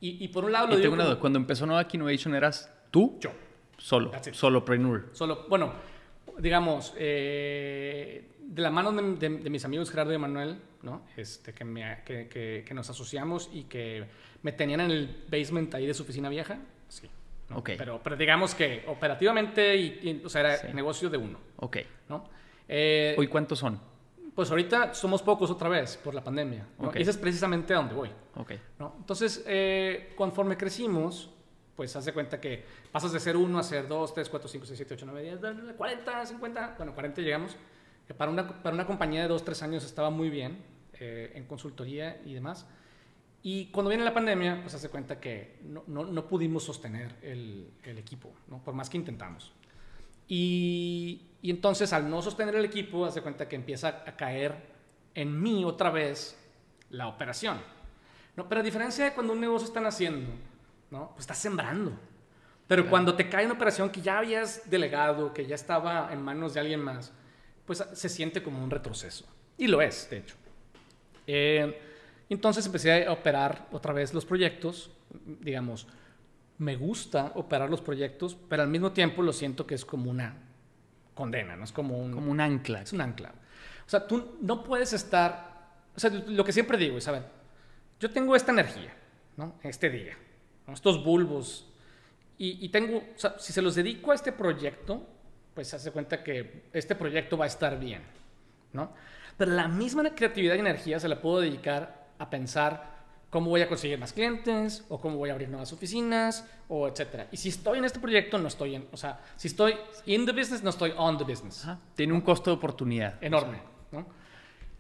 y, 0.01 0.25
y 0.25 0.29
por 0.29 0.45
un 0.45 0.53
lado 0.53 0.67
lo 0.67 0.79
y 0.79 0.83
digo... 0.83 0.97
Duda. 0.97 1.19
Cuando 1.19 1.39
empezó 1.39 1.67
Novak 1.67 1.95
Innovation, 1.95 2.35
¿eras 2.35 2.71
tú? 2.91 3.17
Yo. 3.21 3.31
Solo, 3.79 4.13
solo 4.33 4.65
Prenur. 4.65 5.11
Solo, 5.13 5.47
bueno, 5.49 5.73
digamos, 6.39 6.95
eh, 6.97 8.37
de 8.41 8.63
la 8.63 8.71
mano 8.71 8.93
de, 8.93 9.17
de, 9.17 9.39
de, 9.39 9.51
mis 9.51 9.65
amigos 9.65 9.91
Gerardo 9.91 10.13
y 10.13 10.19
Manuel, 10.19 10.59
¿no? 10.83 11.03
Este, 11.17 11.53
que, 11.53 11.65
me, 11.65 12.03
que, 12.05 12.29
que, 12.29 12.65
que, 12.67 12.75
nos 12.75 12.89
asociamos 12.91 13.51
y 13.53 13.65
que 13.65 14.07
me 14.43 14.53
tenían 14.53 14.81
en 14.81 14.91
el 14.91 15.25
basement 15.31 15.75
ahí 15.75 15.87
de 15.87 15.95
su 15.95 16.03
oficina 16.05 16.29
vieja, 16.29 16.59
sí. 16.89 17.09
¿no? 17.51 17.59
Okay. 17.59 17.77
Pero, 17.77 18.01
pero 18.03 18.17
digamos 18.17 18.55
que 18.55 18.85
operativamente, 18.87 19.77
y, 19.77 20.01
y 20.03 20.23
o 20.25 20.29
sea, 20.29 20.41
era 20.43 20.57
sí. 20.57 20.69
negocio 20.73 21.11
de 21.11 21.17
uno. 21.17 21.39
Ok. 21.57 21.79
¿no? 22.09 22.29
Eh, 22.69 23.15
¿Hoy 23.19 23.29
cuántos 23.29 23.59
son? 23.59 23.81
Pues 24.35 24.51
ahorita 24.51 24.95
somos 24.95 25.23
pocos 25.23 25.51
otra 25.51 25.69
vez 25.69 25.97
por 25.97 26.15
la 26.15 26.23
pandemia. 26.23 26.67
¿no? 26.79 26.89
Okay. 26.89 27.01
Y 27.01 27.03
ese 27.03 27.13
es 27.13 27.17
precisamente 27.17 27.73
a 27.73 27.79
donde 27.79 27.95
voy. 27.95 28.11
Okay. 28.35 28.61
¿no? 28.79 28.95
Entonces, 28.99 29.45
eh, 29.47 30.13
conforme 30.17 30.57
crecimos, 30.57 31.31
pues 31.77 31.95
haz 31.95 32.07
de 32.07 32.13
cuenta 32.13 32.41
que 32.41 32.65
pasas 32.91 33.13
de 33.13 33.21
ser 33.21 33.37
1 33.37 33.59
a 33.59 33.63
ser 33.63 33.87
2, 33.87 34.15
3, 34.15 34.29
4, 34.29 34.49
5, 34.49 34.67
6, 34.67 34.77
7, 34.79 34.95
8, 34.95 35.07
9, 35.07 35.39
10, 35.41 35.75
40, 35.77 36.27
50, 36.27 36.75
bueno, 36.79 36.95
40 36.95 37.21
llegamos, 37.21 37.57
que 38.07 38.15
para 38.15 38.31
una, 38.31 38.63
para 38.63 38.75
una 38.75 38.87
compañía 38.87 39.23
de 39.23 39.29
2, 39.29 39.45
3 39.45 39.63
años 39.63 39.85
estaba 39.85 40.11
muy 40.11 40.31
bien 40.31 40.59
eh, 40.99 41.33
en 41.35 41.45
consultoría 41.45 42.21
y 42.25 42.33
demás. 42.33 42.67
Y 43.43 43.67
cuando 43.67 43.91
viene 43.91 44.03
la 44.03 44.15
pandemia, 44.15 44.63
pues 44.63 44.75
hace 44.75 44.89
cuenta 44.89 45.21
que 45.21 45.61
no, 45.63 45.85
no, 45.87 46.05
no 46.05 46.27
pudimos 46.27 46.65
sostener 46.65 47.15
el, 47.23 47.71
el 47.85 47.99
equipo, 47.99 48.33
¿no? 48.49 48.63
por 48.65 48.75
más 48.75 48.91
que 48.91 48.97
intentamos. 48.97 49.53
Y, 50.27 51.27
y, 51.43 51.51
entonces 51.51 51.93
al 51.93 52.11
no 52.11 52.23
sostener 52.23 52.57
el 52.57 52.65
equipo, 52.65 53.05
hace 53.05 53.23
cuenta 53.23 53.49
que 53.49 53.55
empieza 53.55 54.03
a 54.05 54.17
caer 54.17 54.57
en 55.15 55.41
mí 55.41 55.65
otra 55.65 55.91
vez 55.91 56.37
la 56.91 57.07
operación. 57.07 57.61
¿no? 58.37 58.49
Pero 58.49 58.63
a 58.63 58.65
diferencia 58.65 59.05
de 59.05 59.13
cuando 59.13 59.35
un 59.35 59.41
negocio 59.41 59.69
está 59.69 59.87
haciendo, 59.87 60.33
¿no? 60.91 61.11
Pues 61.11 61.21
estás 61.21 61.39
sembrando. 61.39 61.93
Pero 62.67 62.83
claro. 62.83 62.91
cuando 62.91 63.15
te 63.15 63.29
cae 63.29 63.45
una 63.45 63.55
operación 63.55 63.91
que 63.91 64.01
ya 64.01 64.19
habías 64.19 64.69
delegado, 64.69 65.33
que 65.33 65.47
ya 65.47 65.55
estaba 65.55 66.13
en 66.13 66.23
manos 66.23 66.55
de 66.55 66.61
alguien 66.61 66.81
más, 66.81 67.13
pues 67.65 67.85
se 67.93 68.09
siente 68.09 68.43
como 68.43 68.63
un 68.63 68.71
retroceso. 68.71 69.25
Y 69.57 69.69
lo 69.69 69.81
es, 69.81 70.09
de 70.11 70.19
hecho. 70.19 70.35
Eh, 71.27 71.81
entonces 72.29 72.67
empecé 72.67 73.07
a 73.07 73.13
operar 73.13 73.69
otra 73.73 73.93
vez 73.93 74.13
los 74.13 74.25
proyectos, 74.25 74.91
digamos, 75.41 75.87
me 76.59 76.77
gusta 76.77 77.33
operar 77.35 77.71
los 77.71 77.81
proyectos, 77.81 78.37
pero 78.49 78.63
al 78.63 78.69
mismo 78.69 78.93
tiempo 78.93 79.23
lo 79.23 79.33
siento 79.33 79.67
que 79.67 79.75
es 79.75 79.85
como 79.85 80.11
una 80.11 80.37
condena, 81.15 81.57
¿no? 81.57 81.65
Es 81.65 81.73
como 81.73 81.99
un... 81.99 82.13
Como 82.13 82.31
un 82.31 82.41
ancla. 82.41 82.83
Es 82.83 82.93
un 82.93 83.01
ancla. 83.01 83.33
O 83.87 83.89
sea, 83.89 84.07
tú 84.07 84.39
no 84.41 84.65
puedes 84.65 84.93
estar... 84.93 85.75
O 85.95 86.01
sea, 86.01 86.11
lo 86.11 86.45
que 86.45 86.53
siempre 86.53 86.79
digo 86.79 86.99
es, 86.99 87.07
a 87.09 87.13
ver, 87.13 87.25
yo 88.01 88.11
tengo 88.11 88.35
esta 88.35 88.53
energía, 88.53 88.95
¿no? 89.37 89.55
Este 89.63 89.89
día 89.91 90.17
estos 90.73 91.05
bulbos. 91.05 91.67
Y, 92.39 92.65
y, 92.65 92.69
tengo, 92.69 92.99
o 92.99 93.19
sea, 93.19 93.39
si 93.39 93.53
se 93.53 93.63
los 93.63 93.75
dedico 93.75 94.13
a 94.13 94.15
este 94.15 94.33
proyecto, 94.33 95.07
pues 95.55 95.73
hace 95.73 95.91
cuenta 95.91 96.23
que 96.23 96.65
este 96.73 96.95
proyecto 96.95 97.39
va 97.39 97.45
a 97.47 97.49
estar 97.49 97.81
bien, 97.81 98.03
¿no? 98.73 98.93
Pero 99.39 99.53
la 99.53 99.69
misma 99.69 100.15
creatividad 100.15 100.55
y 100.55 100.59
energía 100.59 101.01
se 101.01 101.09
la 101.09 101.21
puedo 101.21 101.41
dedicar 101.41 102.09
a 102.19 102.29
pensar 102.29 102.97
cómo 103.31 103.51
voy 103.51 103.61
a 103.61 103.69
conseguir 103.69 103.99
más 103.99 104.13
clientes, 104.13 104.85
o 104.89 105.01
cómo 105.01 105.17
voy 105.17 105.31
a 105.31 105.33
abrir 105.33 105.49
nuevas 105.49 105.73
oficinas, 105.73 106.47
o 106.69 106.89
etcétera. 106.89 107.29
Y 107.33 107.37
si 107.37 107.49
estoy 107.49 107.79
en 107.79 107.85
este 107.85 107.99
proyecto, 107.99 108.39
no 108.39 108.49
estoy 108.49 108.77
en, 108.77 108.89
o 108.93 108.97
sea, 108.97 109.21
si 109.37 109.49
estoy 109.49 109.75
in 110.07 110.25
the 110.25 110.33
business, 110.33 110.63
no 110.63 110.71
estoy 110.71 110.93
on 110.97 111.19
the 111.19 111.25
business. 111.25 111.65
Ajá. 111.65 111.79
Tiene 111.95 112.13
un 112.13 112.21
costo 112.21 112.51
de 112.51 112.57
oportunidad. 112.57 113.23
Enorme, 113.23 113.61
¿no? 113.93 114.07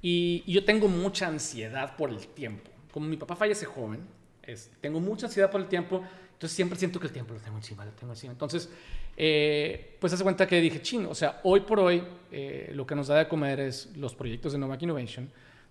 Y, 0.01 0.42
y 0.46 0.53
yo 0.53 0.64
tengo 0.64 0.88
mucha 0.88 1.27
ansiedad 1.27 1.96
por 1.96 2.11
el 2.11 2.29
tiempo. 2.29 2.70
Como 2.92 3.07
mi 3.07 3.16
papá 3.16 3.37
fallece 3.37 3.66
joven, 3.66 4.07
es, 4.47 4.71
tengo 4.81 5.01
mucha 5.01 5.27
ansiedad 5.27 5.51
por 5.51 5.61
el 5.61 5.69
tiempo, 5.69 6.03
entonces 6.33 6.55
siempre 6.55 6.79
siento 6.79 7.01
que 7.01 7.07
el 7.07 7.13
tiempo 7.13 7.35
lo 7.35 7.41
tengo 7.41 7.57
encima, 7.57 7.85
lo 7.85 7.93
tengo 7.93 8.13
encima. 8.13 8.33
Entonces, 8.33 8.69
eh, 9.17 9.97
pues 9.99 10.13
hace 10.13 10.23
cuenta 10.23 10.47
que 10.47 10.61
dije, 10.61 10.83
chino, 10.83 11.11
o 11.11 11.15
sea, 11.15 11.41
hoy 11.45 11.61
por 11.61 11.81
hoy 11.81 12.03
eh, 12.31 12.71
lo 12.75 12.87
que 12.87 12.95
nos 12.95 13.09
da 13.09 13.17
de 13.17 13.29
comer 13.29 13.61
es 13.61 13.97
los 13.97 14.15
proyectos 14.15 14.53
de 14.53 14.59
Novak 14.59 14.83
Innovation, 14.83 15.31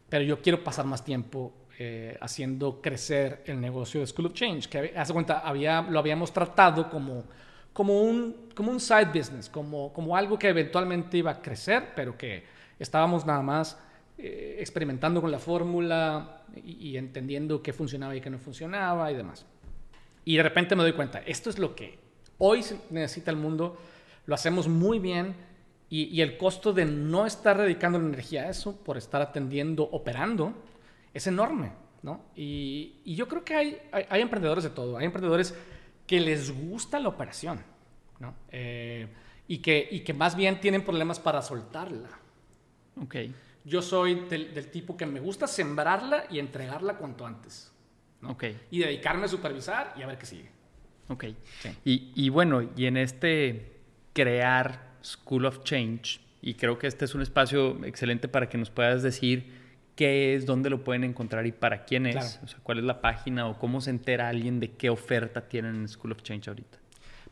pero 0.10 0.24
yo 0.24 0.42
quiero 0.42 0.64
pasar 0.64 0.86
más 0.86 1.04
tiempo 1.04 1.54
eh, 1.78 2.18
haciendo 2.22 2.82
crecer 2.82 3.44
el 3.46 3.60
negocio 3.60 4.00
de 4.00 4.08
School 4.08 4.28
of 4.28 4.34
Change, 4.34 4.70
que 4.70 4.94
hace 4.96 5.12
cuenta, 5.12 5.40
había, 5.40 5.82
lo 5.82 6.00
habíamos 6.00 6.32
tratado 6.32 6.90
como, 6.90 7.26
como, 7.74 8.02
un, 8.02 8.50
como 8.56 8.72
un 8.72 8.80
side 8.80 9.12
business, 9.14 9.50
como, 9.50 9.92
como 9.92 10.16
algo 10.16 10.40
que 10.40 10.48
eventualmente 10.48 11.18
iba 11.18 11.32
a 11.32 11.42
crecer, 11.42 11.90
pero 11.94 12.18
que 12.18 12.44
estábamos 12.80 13.26
nada 13.26 13.42
más 13.42 13.78
eh, 14.18 14.56
experimentando 14.60 15.20
con 15.20 15.30
la 15.30 15.40
fórmula 15.40 16.35
y, 16.56 16.90
y, 16.90 16.98
entendiendo 16.98 17.62
qué 17.62 17.74
funcionaba 17.74 18.16
y 18.16 18.22
qué 18.22 18.30
no 18.30 18.40
funcionaba 18.40 19.12
y 19.12 19.16
demás. 19.16 19.46
Y 20.24 20.38
de 20.38 20.44
repente 20.44 20.76
me 20.76 20.84
doy 20.84 20.94
cuenta, 20.94 21.20
esto 21.20 21.50
es 21.50 21.60
lo 21.60 21.76
que 21.76 22.00
hoy 22.38 22.64
necesita 22.90 23.32
el 23.32 23.38
mundo, 23.38 23.78
lo 24.26 24.36
hacemos 24.36 24.68
muy 24.68 25.00
bien 25.00 25.36
y, 25.90 26.04
y 26.06 26.22
el 26.22 26.38
costo 26.38 26.74
de 26.74 26.86
no 26.86 27.26
estar 27.26 27.58
dedicando 27.58 28.00
la 28.00 28.08
energía 28.08 28.44
a 28.44 28.50
eso 28.50 28.76
por 28.76 28.98
estar 28.98 29.22
atendiendo, 29.22 29.84
operando, 29.84 30.54
es 31.14 31.28
enorme. 31.28 31.72
¿no? 32.02 32.22
Y, 32.36 33.02
y 33.04 33.16
yo 33.16 33.28
creo 33.28 33.44
que 33.44 33.56
hay, 33.56 33.78
hay, 33.92 34.06
hay, 34.10 34.22
emprendedores 34.22 34.64
de 34.64 34.70
todo, 34.70 34.98
hay 34.98 35.06
emprendedores 35.06 35.56
que 36.06 36.20
les 36.20 36.52
gusta 36.52 37.00
la 37.00 37.10
operación 37.10 37.64
¿no? 38.20 38.36
Eh, 38.52 39.08
y, 39.48 39.58
que, 39.58 39.88
y 39.90 40.02
que 40.02 40.14
más 40.14 40.36
bien 40.36 40.60
tienen 40.60 40.84
problemas 40.84 41.20
para 41.20 41.42
soltarla. 41.42 42.10
Okay 43.02 43.34
yo 43.66 43.82
soy 43.82 44.28
del, 44.30 44.54
del, 44.54 44.70
tipo 44.70 44.96
que 44.96 45.06
me 45.06 45.20
gusta 45.20 45.48
sembrarla 45.48 46.26
y 46.30 46.40
entregarla 46.40 46.98
cuanto 46.98 47.26
antes. 47.26 47.72
¿no? 48.22 48.32
Okay. 48.32 48.60
Y 48.72 48.80
dedicarme 48.80 49.26
a 49.26 49.28
supervisar 49.28 49.94
y 49.98 50.04
a 50.04 50.08
ver 50.08 50.18
qué 50.18 50.26
sigue. 50.26 50.50
Ok. 51.10 51.26
Sí. 51.60 51.70
Y, 51.84 52.12
y, 52.16 52.30
bueno, 52.30 52.70
y 52.76 52.86
en 52.86 52.98
este 52.98 53.82
crear 54.14 54.96
School 55.04 55.46
of 55.46 55.64
Change, 55.64 56.22
y 56.42 56.54
creo 56.54 56.78
que 56.78 56.88
este 56.88 57.06
es 57.06 57.16
un 57.16 57.22
espacio 57.22 57.84
excelente 57.86 58.28
para 58.28 58.50
que 58.50 58.58
nos 58.58 58.70
puedas 58.70 59.04
decir 59.04 59.52
qué 59.96 60.36
es, 60.36 60.46
dónde 60.46 60.70
lo 60.70 60.84
pueden 60.84 61.04
encontrar 61.04 61.46
y 61.48 61.52
para 61.52 61.86
quién 61.86 62.06
es, 62.06 62.16
claro. 62.16 62.30
o 62.44 62.48
sea, 62.48 62.60
cuál 62.64 62.80
es 62.80 62.84
la 62.84 63.02
página 63.02 63.48
o 63.48 63.58
cómo 63.58 63.82
se 63.82 63.90
entera 63.90 64.30
alguien 64.30 64.60
de 64.60 64.72
qué 64.72 64.90
oferta 64.90 65.48
tienen 65.48 65.76
en 65.76 65.88
School 65.88 66.12
of 66.12 66.22
Change 66.22 66.50
ahorita. 66.50 66.78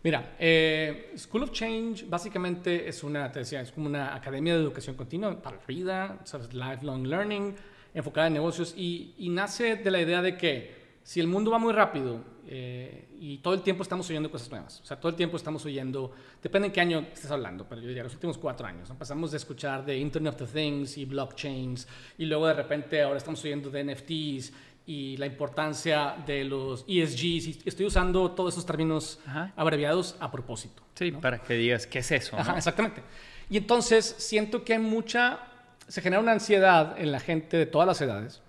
Mira, 0.03 0.35
eh, 0.37 1.13
School 1.17 1.43
of 1.43 1.51
Change 1.51 2.05
básicamente 2.09 2.89
es 2.89 3.03
una, 3.03 3.31
te 3.31 3.39
decía, 3.39 3.61
es 3.61 3.71
como 3.71 3.87
una 3.87 4.13
academia 4.13 4.53
de 4.53 4.61
educación 4.61 4.97
continua 4.97 5.41
para 5.41 5.55
la 5.55 5.65
vida, 5.65 6.19
¿sabes? 6.25 6.53
lifelong 6.53 7.07
learning, 7.07 7.55
enfocada 7.93 8.27
en 8.27 8.33
negocios 8.33 8.73
y, 8.75 9.13
y, 9.17 9.29
nace 9.29 9.77
de 9.77 9.91
la 9.91 10.01
idea 10.01 10.21
de 10.21 10.35
que 10.35 10.83
si 11.03 11.21
el 11.21 11.27
mundo 11.27 11.51
va 11.51 11.57
muy 11.57 11.71
rápido 11.71 12.19
eh, 12.47 13.07
y 13.17 13.37
todo 13.37 13.53
el 13.53 13.61
tiempo 13.61 13.83
estamos 13.83 14.09
oyendo 14.09 14.29
cosas 14.29 14.51
nuevas, 14.51 14.81
o 14.81 14.85
sea, 14.85 14.99
todo 14.99 15.09
el 15.09 15.15
tiempo 15.15 15.37
estamos 15.37 15.65
oyendo, 15.65 16.11
depende 16.41 16.67
en 16.67 16.73
qué 16.73 16.81
año 16.81 16.99
estés 17.13 17.31
hablando, 17.31 17.65
pero 17.67 17.79
yo 17.79 17.87
diría 17.87 18.03
los 18.03 18.13
últimos 18.13 18.37
cuatro 18.37 18.67
años, 18.67 18.89
¿no? 18.89 18.97
pasamos 18.97 19.31
de 19.31 19.37
escuchar 19.37 19.85
de 19.85 19.97
Internet 19.97 20.41
of 20.41 20.51
Things 20.51 20.97
y 20.97 21.05
blockchains 21.05 21.87
y 22.17 22.25
luego 22.25 22.47
de 22.47 22.53
repente 22.55 23.01
ahora 23.01 23.17
estamos 23.17 23.41
oyendo 23.45 23.69
de 23.69 23.85
NFTs 23.85 24.53
y 24.85 25.17
la 25.17 25.25
importancia 25.25 26.15
de 26.25 26.43
los 26.43 26.85
ESGs. 26.87 27.47
Y 27.47 27.61
estoy 27.65 27.85
usando 27.85 28.31
todos 28.31 28.53
esos 28.53 28.65
términos 28.65 29.19
abreviados 29.55 30.15
a 30.19 30.31
propósito. 30.31 30.83
Sí, 30.95 31.11
para 31.11 31.39
que 31.39 31.53
digas, 31.55 31.87
¿qué 31.87 31.99
es 31.99 32.11
eso? 32.11 32.37
Ajá, 32.37 32.57
exactamente. 32.57 33.01
Y 33.49 33.57
entonces 33.57 34.15
siento 34.17 34.63
que 34.63 34.73
hay 34.73 34.79
mucha, 34.79 35.39
se 35.87 36.01
genera 36.01 36.21
una 36.21 36.31
ansiedad 36.31 36.99
en 36.99 37.11
la 37.11 37.19
gente 37.19 37.57
de 37.57 37.65
todas 37.65 37.87
las 37.87 38.01
edades 38.01 38.43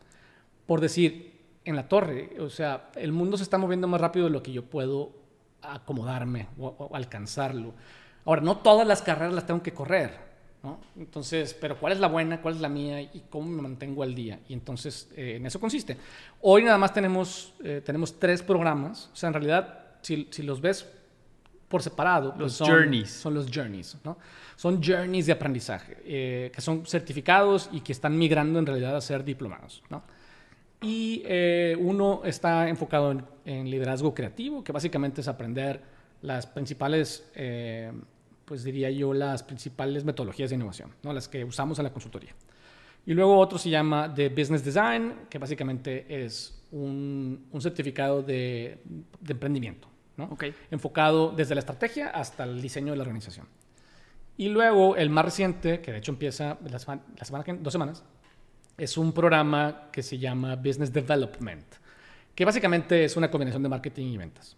por 0.67 0.81
decir, 0.81 1.33
en 1.65 1.77
la 1.77 1.89
torre, 1.89 2.37
o 2.41 2.51
sea, 2.51 2.91
el 2.95 3.13
mundo 3.13 3.37
se 3.37 3.43
está 3.43 3.59
moviendo 3.59 3.89
más 3.89 4.01
rápido 4.01 4.27
de 4.27 4.31
lo 4.31 4.43
que 4.43 4.53
yo 4.53 4.65
puedo 4.65 5.13
acomodarme 5.63 6.49
o 6.59 6.91
alcanzarlo. 6.95 7.75
Ahora, 8.25 8.43
no 8.43 8.59
todas 8.59 8.87
las 8.87 9.03
carreras 9.03 9.35
las 9.35 9.47
tengo 9.47 9.63
que 9.63 9.73
correr. 9.73 10.34
Entonces, 10.97 11.55
pero 11.59 11.79
¿cuál 11.79 11.93
es 11.93 12.01
la 12.01 12.09
buena? 12.09 12.41
¿Cuál 12.41 12.55
es 12.55 12.61
la 12.61 12.69
mía? 12.69 13.01
¿Y 13.01 13.25
cómo 13.31 13.49
me 13.49 13.63
mantengo 13.63 14.03
al 14.03 14.15
día? 14.15 14.41
Y 14.49 14.55
entonces, 14.55 15.11
eh, 15.17 15.37
en 15.37 15.47
eso 15.47 15.61
consiste. 15.61 15.97
Hoy 16.41 16.65
nada 16.65 16.79
más 16.79 16.93
tenemos, 16.93 17.55
eh, 17.63 17.83
tenemos 17.85 18.19
tres 18.19 18.43
programas. 18.43 19.11
O 19.13 19.17
sea, 19.17 19.29
en 19.29 19.35
realidad, 19.35 19.79
si, 20.03 20.29
si 20.31 20.43
los 20.43 20.61
ves 20.61 20.87
por 21.69 21.83
separado, 21.83 22.31
pues 22.31 22.41
los 22.41 22.53
son, 22.55 22.69
journeys. 22.69 23.11
Son 23.11 23.35
los 23.35 23.51
journeys, 23.53 23.97
¿no? 24.05 24.17
Son 24.57 24.83
journeys 24.83 25.27
de 25.27 25.33
aprendizaje, 25.33 25.97
eh, 26.05 26.53
que 26.55 26.61
son 26.61 26.87
certificados 26.87 27.69
y 27.73 27.81
que 27.81 27.93
están 27.93 28.17
migrando 28.17 28.59
en 28.59 28.67
realidad 28.67 28.97
a 28.97 29.01
ser 29.01 29.25
diplomados, 29.25 29.83
¿no? 29.91 30.03
Y 30.81 31.23
uno 31.79 32.21
está 32.27 32.69
enfocado 32.69 33.13
en, 33.13 33.25
en, 33.47 33.71
liderazgo 33.71 34.13
creativo, 34.13 34.63
que 34.63 34.71
básicamente 34.71 35.23
es 35.23 35.29
aprender 35.29 35.81
las 36.21 36.47
principales 36.47 37.25
pues 38.45 38.65
diría 38.65 38.91
yo, 38.91 39.13
las 39.15 39.43
principales 39.43 40.05
metodologías 40.05 40.51
de 40.51 40.57
innovación, 40.57 40.91
¿no? 41.03 41.13
las 41.13 41.29
que 41.29 41.45
usamos 41.45 41.79
en 41.79 41.85
la 41.85 41.93
consultoría. 41.93 42.35
Y 43.07 43.13
luego 43.13 43.39
otro 43.39 43.59
se 43.59 43.71
llama 43.71 44.09
de 44.09 44.29
Business 44.29 44.65
Design, 44.65 45.27
que 45.29 45.39
básicamente 45.39 46.25
es 46.25 46.63
un, 46.71 47.47
un 47.51 47.61
certificado 47.61 48.23
de, 48.23 48.79
de, 49.21 49.33
emprendimiento, 49.33 49.89
¿no? 50.17 50.25
okay. 50.25 50.55
enfocado 50.71 51.31
desde 51.31 51.55
la 51.55 51.61
estrategia 51.61 52.09
hasta 52.09 52.45
el 52.45 52.61
diseño 52.63 52.93
de 52.93 52.97
la 52.97 53.03
organización. 53.03 53.47
Y 54.37 54.49
luego 54.49 54.97
el 54.97 55.11
más 55.11 55.25
reciente, 55.25 55.81
que 55.81 55.93
de 55.93 55.99
hecho 55.99 56.13
empieza 56.13 56.59
la 56.69 56.79
semana, 56.79 57.03
la 57.17 57.25
semana 57.25 57.45
dos 57.61 57.73
semanas, 57.73 58.05
es 58.77 58.99
un 58.99 59.13
programa 59.13 59.89
que 59.93 60.03
se 60.03 60.19
llama 60.19 60.57
Business 60.57 60.93
Development, 60.93 61.65
que 62.35 62.45
básicamente 62.45 63.05
es 63.05 63.17
una 63.17 63.31
combinación 63.31 63.63
de 63.63 63.69
marketing 63.69 64.07
y 64.07 64.17
ventas. 64.17 64.57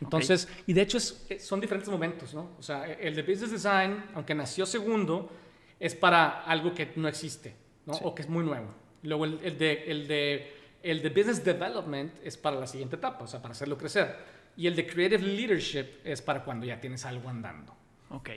Entonces, 0.00 0.48
y 0.66 0.72
de 0.72 0.82
hecho 0.82 0.98
eh, 1.28 1.38
son 1.38 1.60
diferentes 1.60 1.88
momentos, 1.88 2.34
¿no? 2.34 2.50
O 2.58 2.62
sea, 2.62 2.86
el 2.86 3.14
de 3.14 3.22
Business 3.22 3.50
Design, 3.50 4.04
aunque 4.14 4.34
nació 4.34 4.64
segundo, 4.64 5.30
es 5.78 5.94
para 5.94 6.42
algo 6.44 6.74
que 6.74 6.92
no 6.96 7.08
existe, 7.08 7.54
¿no? 7.86 7.94
O 7.94 8.14
que 8.14 8.22
es 8.22 8.28
muy 8.28 8.44
nuevo. 8.44 8.72
Luego 9.02 9.24
el, 9.24 9.40
el, 9.42 9.58
de, 9.58 9.84
el, 9.90 10.08
de, 10.08 10.52
el 10.82 11.02
de 11.02 11.08
Business 11.10 11.44
Development 11.44 12.12
es 12.24 12.36
para 12.36 12.58
la 12.58 12.66
siguiente 12.66 12.96
etapa, 12.96 13.24
o 13.24 13.26
sea, 13.26 13.40
para 13.40 13.52
hacerlo 13.52 13.76
crecer. 13.76 14.16
Y 14.56 14.66
el 14.66 14.76
de 14.76 14.86
Creative 14.86 15.22
Leadership 15.22 15.86
es 16.04 16.20
para 16.22 16.44
cuando 16.44 16.66
ya 16.66 16.80
tienes 16.80 17.04
algo 17.04 17.28
andando. 17.28 17.74
Ok, 18.10 18.30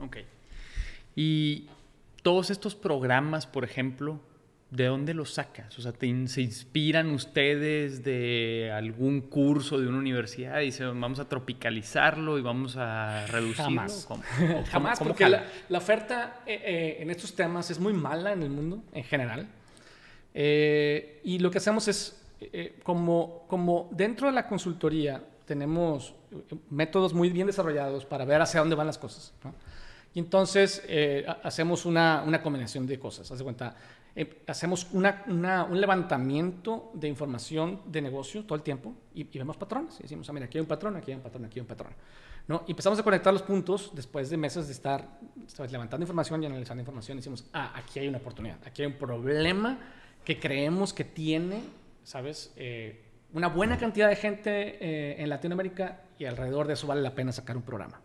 ok. 0.00 0.16
Y 1.16 1.68
todos 2.22 2.50
estos 2.50 2.74
programas, 2.74 3.46
por 3.46 3.64
ejemplo, 3.64 4.20
¿de 4.74 4.86
dónde 4.86 5.14
los 5.14 5.34
sacas? 5.34 5.78
O 5.78 5.82
sea, 5.82 5.92
¿se 5.92 6.42
inspiran 6.42 7.10
ustedes 7.10 8.02
de 8.02 8.72
algún 8.74 9.20
curso 9.20 9.78
de 9.78 9.86
una 9.86 9.98
universidad 9.98 10.60
y 10.62 10.66
dicen, 10.66 11.00
vamos 11.00 11.20
a 11.20 11.28
tropicalizarlo 11.28 12.38
y 12.38 12.42
vamos 12.42 12.76
a 12.76 13.24
reducirlo? 13.28 13.64
Jamás. 13.64 14.08
Jamás, 14.70 14.98
porque 14.98 15.28
la, 15.28 15.78
oferta 15.78 16.42
eh, 16.44 16.60
eh, 16.64 16.96
en 16.98 17.10
estos 17.10 17.36
temas 17.36 17.70
es 17.70 17.78
muy 17.78 17.92
mala 17.92 18.32
en 18.32 18.42
el 18.42 18.50
mundo 18.50 18.82
en 18.92 19.04
general. 19.04 19.46
Eh, 20.34 21.20
y 21.22 21.38
lo 21.38 21.52
que 21.52 21.58
hacemos 21.58 21.86
es, 21.86 22.20
como, 22.82 23.46
como 23.48 23.88
dentro 23.92 24.26
de 24.26 24.32
la 24.34 24.48
consultoría 24.48 25.22
tenemos 25.46 26.14
métodos 26.68 27.14
muy 27.14 27.30
bien 27.30 27.46
desarrollados 27.46 28.04
para 28.04 28.24
ver 28.24 28.42
hacia 28.42 28.58
dónde 28.58 28.74
van 28.74 28.88
las 28.88 28.98
cosas. 28.98 29.32
Y 30.14 30.18
entonces 30.18 30.82
hacemos 31.44 31.86
una, 31.86 32.24
una 32.26 32.42
combinación 32.42 32.88
de 32.88 32.98
cosas. 32.98 33.30
Haz 33.30 33.38
de 33.38 33.44
cuenta, 33.44 33.76
eh, 34.16 34.42
hacemos 34.46 34.86
un 34.92 35.80
levantamiento 35.80 36.92
de 36.94 37.08
información 37.08 37.80
de 37.86 38.00
negocio 38.00 38.44
todo 38.44 38.54
el 38.54 38.62
tiempo 38.62 38.94
y, 39.12 39.24
vemos 39.24 39.56
patrones. 39.56 39.98
Y 39.98 40.02
decimos, 40.02 40.28
ah, 40.28 40.32
mira, 40.32 40.46
aquí 40.46 40.58
hay 40.58 40.62
un 40.62 40.68
patrón, 40.68 40.96
aquí 40.96 41.10
hay 41.10 41.16
un 41.16 41.22
patrón, 41.22 41.44
aquí 41.44 41.58
hay 41.58 41.62
un 41.62 41.66
patrón. 41.66 41.92
¿No? 42.46 42.62
Y 42.68 42.72
empezamos 42.72 42.98
a 42.98 43.02
conectar 43.02 43.32
los 43.32 43.42
puntos 43.42 43.90
después 43.94 44.30
de 44.30 44.36
meses 44.36 44.66
de 44.66 44.72
estar 44.72 45.18
levantando 45.70 46.04
información 46.04 46.42
y 46.42 46.46
analizando 46.46 46.80
información. 46.82 47.16
Y 47.16 47.20
decimos, 47.20 47.44
ah, 47.52 47.72
aquí 47.74 47.98
hay 47.98 48.06
una 48.06 48.18
oportunidad, 48.18 48.58
aquí 48.64 48.82
hay 48.82 48.86
un 48.86 48.98
problema 48.98 49.78
que 50.24 50.38
creemos 50.38 50.92
que 50.92 51.04
tiene, 51.04 51.62
¿sabes? 52.04 52.52
Eh, 52.56 53.00
una 53.32 53.48
buena 53.48 53.78
cantidad 53.78 54.08
de 54.08 54.16
gente 54.16 54.78
eh, 54.80 55.22
en 55.22 55.28
Latinoamérica 55.28 56.02
y 56.18 56.26
alrededor 56.26 56.68
de 56.68 56.74
eso 56.74 56.86
vale 56.86 57.02
la 57.02 57.14
pena 57.14 57.32
sacar 57.32 57.56
un 57.56 57.62
programa. 57.62 58.00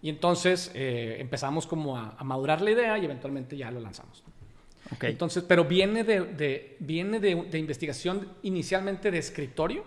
Y 0.00 0.08
entonces 0.08 0.70
empezamos 0.74 1.66
como 1.66 1.96
a, 1.96 2.16
madurar 2.22 2.60
la 2.60 2.70
idea 2.70 2.98
y 2.98 3.04
eventualmente 3.04 3.56
ya 3.56 3.70
lo 3.70 3.80
lanzamos. 3.80 4.22
Entonces, 5.00 5.44
pero 5.46 5.64
viene 5.64 6.04
de, 6.04 6.76
viene 6.80 7.20
de, 7.20 7.58
investigación 7.58 8.28
inicialmente 8.42 9.10
de 9.10 9.18
escritorio, 9.18 9.84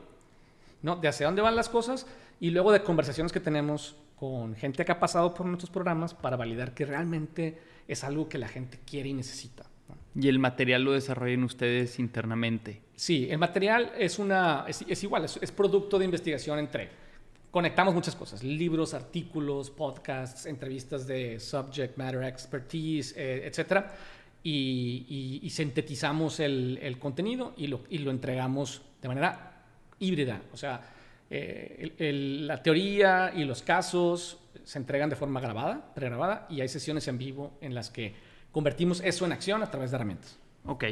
¿no? 0.82 0.96
De 0.98 1.08
hacia 1.08 1.26
dónde 1.26 1.42
van 1.42 1.56
las 1.56 1.70
cosas 1.70 2.06
y 2.40 2.50
luego 2.52 2.72
de 2.72 2.84
conversaciones 2.84 3.32
que 3.32 3.40
tenemos 3.40 3.96
con 4.16 4.56
gente 4.56 4.84
que 4.84 4.92
ha 4.92 5.00
pasado 5.00 5.34
por 5.34 5.46
nuestros 5.46 5.70
programas 5.70 6.14
para 6.14 6.36
validar 6.36 6.74
que 6.74 6.86
realmente 6.86 7.58
es 7.88 8.04
algo 8.04 8.28
que 8.28 8.38
la 8.38 8.48
gente 8.48 8.80
quiere 8.86 9.10
y 9.10 9.14
necesita. 9.14 9.66
¿Y 10.16 10.28
el 10.28 10.40
material 10.40 10.84
lo 10.84 10.92
desarrollan 10.92 11.44
ustedes 11.44 12.00
internamente? 12.00 12.82
Sí, 12.96 13.28
el 13.30 13.38
material 13.38 13.94
es, 13.98 14.20
una, 14.20 14.66
es, 14.68 15.04
igual, 15.04 15.26
es, 15.26 15.52
producto 15.52 15.98
de 15.98 16.06
investigación 16.06 16.60
entre... 16.60 17.10
Conectamos 17.50 17.96
muchas 17.96 18.16
cosas, 18.16 18.44
libros, 18.44 18.94
artículos, 18.94 19.72
podcasts, 19.72 20.46
entrevistas 20.46 21.08
de 21.08 21.40
subject 21.40 21.98
matter 21.98 22.22
expertise, 22.22 23.16
eh, 23.18 23.48
etcétera 23.48 23.92
y, 24.44 25.48
sintetizamos 25.50 26.40
el, 26.40 26.98
contenido 27.00 27.54
y 27.58 27.68
lo, 27.68 27.82
y 27.90 28.00
lo, 28.00 28.12
entregamos 28.12 28.82
de 29.02 29.08
manera 29.08 29.64
híbrida. 30.00 30.42
O 30.54 30.58
sea, 30.58 30.82
eh, 31.30 32.42
la 32.42 32.62
teoría 32.62 33.34
y 33.36 33.44
los 33.44 33.62
casos 33.62 34.40
se 34.64 34.78
entregan 34.78 35.10
de 35.10 35.16
forma 35.16 35.40
grabada, 35.40 35.94
pregrabada, 35.94 36.48
y 36.50 36.62
hay 36.62 36.68
sesiones 36.68 37.08
en 37.08 37.18
vivo 37.18 37.58
en 37.62 37.74
las 37.74 37.90
que 37.90 38.14
convertimos 38.52 39.02
eso 39.02 39.26
en 39.26 39.32
acción 39.32 39.64
a 39.64 39.70
través 39.70 39.92
de 39.92 39.96
herramientas. 39.96 40.38
Ok. 40.66 40.86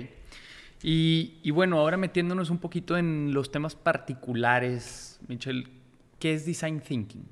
Y, 0.84 1.40
y 1.42 1.52
bueno, 1.52 1.80
ahora 1.80 1.98
metiéndonos 1.98 2.50
un 2.50 2.60
poquito 2.60 2.98
en 2.98 3.34
los 3.34 3.52
temas 3.52 3.76
particulares, 3.76 5.20
Michelle, 5.28 5.68
¿qué 6.20 6.34
es 6.34 6.46
Design 6.46 6.82
Thinking? 6.82 7.26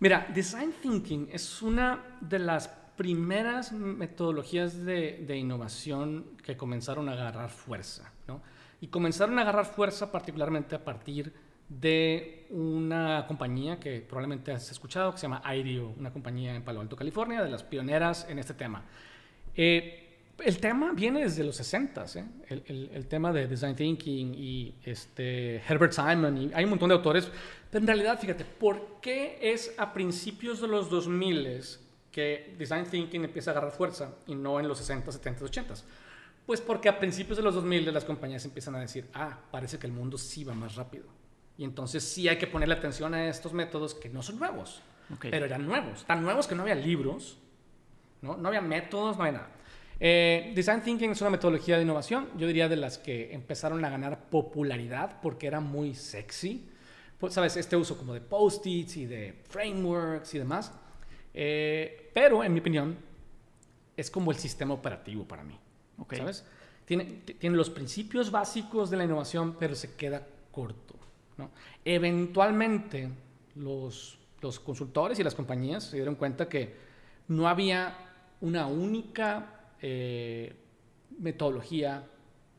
Mira, 0.00 0.28
Design 0.32 0.72
Thinking 0.80 1.28
es 1.32 1.60
una 1.60 2.04
de 2.20 2.38
las 2.38 2.70
primeras 2.98 3.72
metodologías 3.72 4.84
de, 4.84 5.24
de, 5.26 5.36
innovación 5.36 6.26
que 6.44 6.56
comenzaron 6.56 7.08
a 7.08 7.12
agarrar 7.12 7.48
fuerza. 7.48 8.12
¿no? 8.26 8.42
Y 8.80 8.88
comenzaron 8.88 9.38
a 9.38 9.42
agarrar 9.42 9.66
fuerza 9.66 10.10
particularmente 10.12 10.74
a 10.74 10.84
partir 10.84 11.32
de 11.68 12.46
una 12.50 13.24
compañía 13.28 13.78
que 13.78 14.00
probablemente 14.00 14.50
has 14.50 14.70
escuchado, 14.70 15.12
que 15.12 15.18
se 15.18 15.22
llama 15.22 15.42
IDEO, 15.54 15.94
una 15.96 16.12
compañía 16.12 16.56
en 16.56 16.62
Palo 16.62 16.80
Alto, 16.80 16.96
California, 16.96 17.42
de 17.42 17.50
las 17.50 17.62
pioneras 17.62 18.26
en 18.28 18.40
este 18.40 18.54
tema. 18.54 18.82
Eh, 19.54 20.04
el 20.44 20.58
tema 20.58 20.92
viene 20.92 21.22
desde 21.22 21.44
los 21.44 21.56
60, 21.56 22.04
¿eh? 22.16 22.24
el, 22.48 22.62
el, 22.66 22.90
el, 22.94 23.06
tema 23.06 23.32
de 23.32 23.46
Design 23.46 23.76
Thinking 23.76 24.34
y 24.34 24.74
este, 24.84 25.62
Herbert 25.68 25.92
Simon, 25.92 26.36
y 26.36 26.50
hay 26.52 26.64
un 26.64 26.70
montón 26.70 26.88
de 26.88 26.96
autores, 26.96 27.30
pero 27.70 27.82
en 27.82 27.86
realidad, 27.86 28.18
fíjate, 28.18 28.44
¿por 28.44 29.00
qué 29.00 29.38
es 29.40 29.74
a 29.78 29.92
principios 29.92 30.60
de 30.60 30.68
los 30.68 30.90
2000 30.90 31.46
que 32.18 32.56
Design 32.58 32.84
Thinking 32.84 33.22
empieza 33.22 33.50
a 33.50 33.52
agarrar 33.52 33.70
fuerza 33.70 34.10
y 34.26 34.34
no 34.34 34.58
en 34.58 34.66
los 34.66 34.78
60, 34.78 35.12
70, 35.12 35.44
80. 35.44 35.74
Pues 36.44 36.60
porque 36.60 36.88
a 36.88 36.98
principios 36.98 37.36
de 37.36 37.44
los 37.44 37.54
2000 37.54 37.94
las 37.94 38.04
compañías 38.04 38.44
empiezan 38.44 38.74
a 38.74 38.80
decir, 38.80 39.08
ah, 39.14 39.38
parece 39.52 39.78
que 39.78 39.86
el 39.86 39.92
mundo 39.92 40.18
sí 40.18 40.42
va 40.42 40.52
más 40.52 40.74
rápido. 40.74 41.04
Y 41.56 41.62
entonces 41.62 42.02
sí 42.02 42.28
hay 42.28 42.36
que 42.36 42.48
ponerle 42.48 42.74
atención 42.74 43.14
a 43.14 43.28
estos 43.28 43.52
métodos 43.52 43.94
que 43.94 44.08
no 44.08 44.24
son 44.24 44.40
nuevos, 44.40 44.82
pero 45.20 45.46
eran 45.46 45.64
nuevos. 45.64 46.04
Tan 46.06 46.24
nuevos 46.24 46.48
que 46.48 46.56
no 46.56 46.62
había 46.62 46.74
libros, 46.74 47.38
no, 48.20 48.36
no 48.36 48.48
había 48.48 48.62
métodos, 48.62 49.16
no 49.16 49.22
había 49.22 49.38
nada. 49.38 49.50
Eh, 50.00 50.52
Design 50.56 50.82
Thinking 50.82 51.12
es 51.12 51.20
una 51.20 51.30
metodología 51.30 51.76
de 51.76 51.84
innovación, 51.84 52.30
yo 52.36 52.48
diría 52.48 52.68
de 52.68 52.76
las 52.76 52.98
que 52.98 53.32
empezaron 53.32 53.84
a 53.84 53.90
ganar 53.90 54.28
popularidad 54.28 55.20
porque 55.22 55.46
era 55.46 55.60
muy 55.60 55.94
sexy. 55.94 56.68
Pues, 57.20 57.34
¿Sabes? 57.34 57.56
Este 57.56 57.76
uso 57.76 57.96
como 57.96 58.12
de 58.12 58.20
post-its 58.20 58.96
y 58.96 59.06
de 59.06 59.40
frameworks 59.48 60.34
y 60.34 60.38
demás. 60.38 60.72
Eh, 61.34 62.10
pero, 62.14 62.42
en 62.42 62.52
mi 62.52 62.60
opinión, 62.60 62.96
es 63.96 64.10
como 64.10 64.30
el 64.30 64.38
sistema 64.38 64.74
operativo 64.74 65.24
para 65.24 65.44
mí. 65.44 65.58
¿Sabes? 66.16 66.44
Tiene, 66.84 67.04
tiene 67.38 67.56
los 67.56 67.70
principios 67.70 68.30
básicos 68.30 68.90
de 68.90 68.96
la 68.96 69.04
innovación, 69.04 69.56
pero 69.58 69.74
se 69.74 69.94
queda 69.96 70.26
corto. 70.50 70.94
¿no? 71.36 71.50
Eventualmente, 71.84 73.10
los, 73.56 74.18
los 74.40 74.60
consultores 74.60 75.18
y 75.18 75.24
las 75.24 75.34
compañías 75.34 75.84
se 75.84 75.96
dieron 75.96 76.14
cuenta 76.14 76.48
que 76.48 76.74
no 77.28 77.48
había 77.48 77.96
una 78.40 78.66
única 78.66 79.72
eh, 79.80 80.54
metodología 81.18 82.06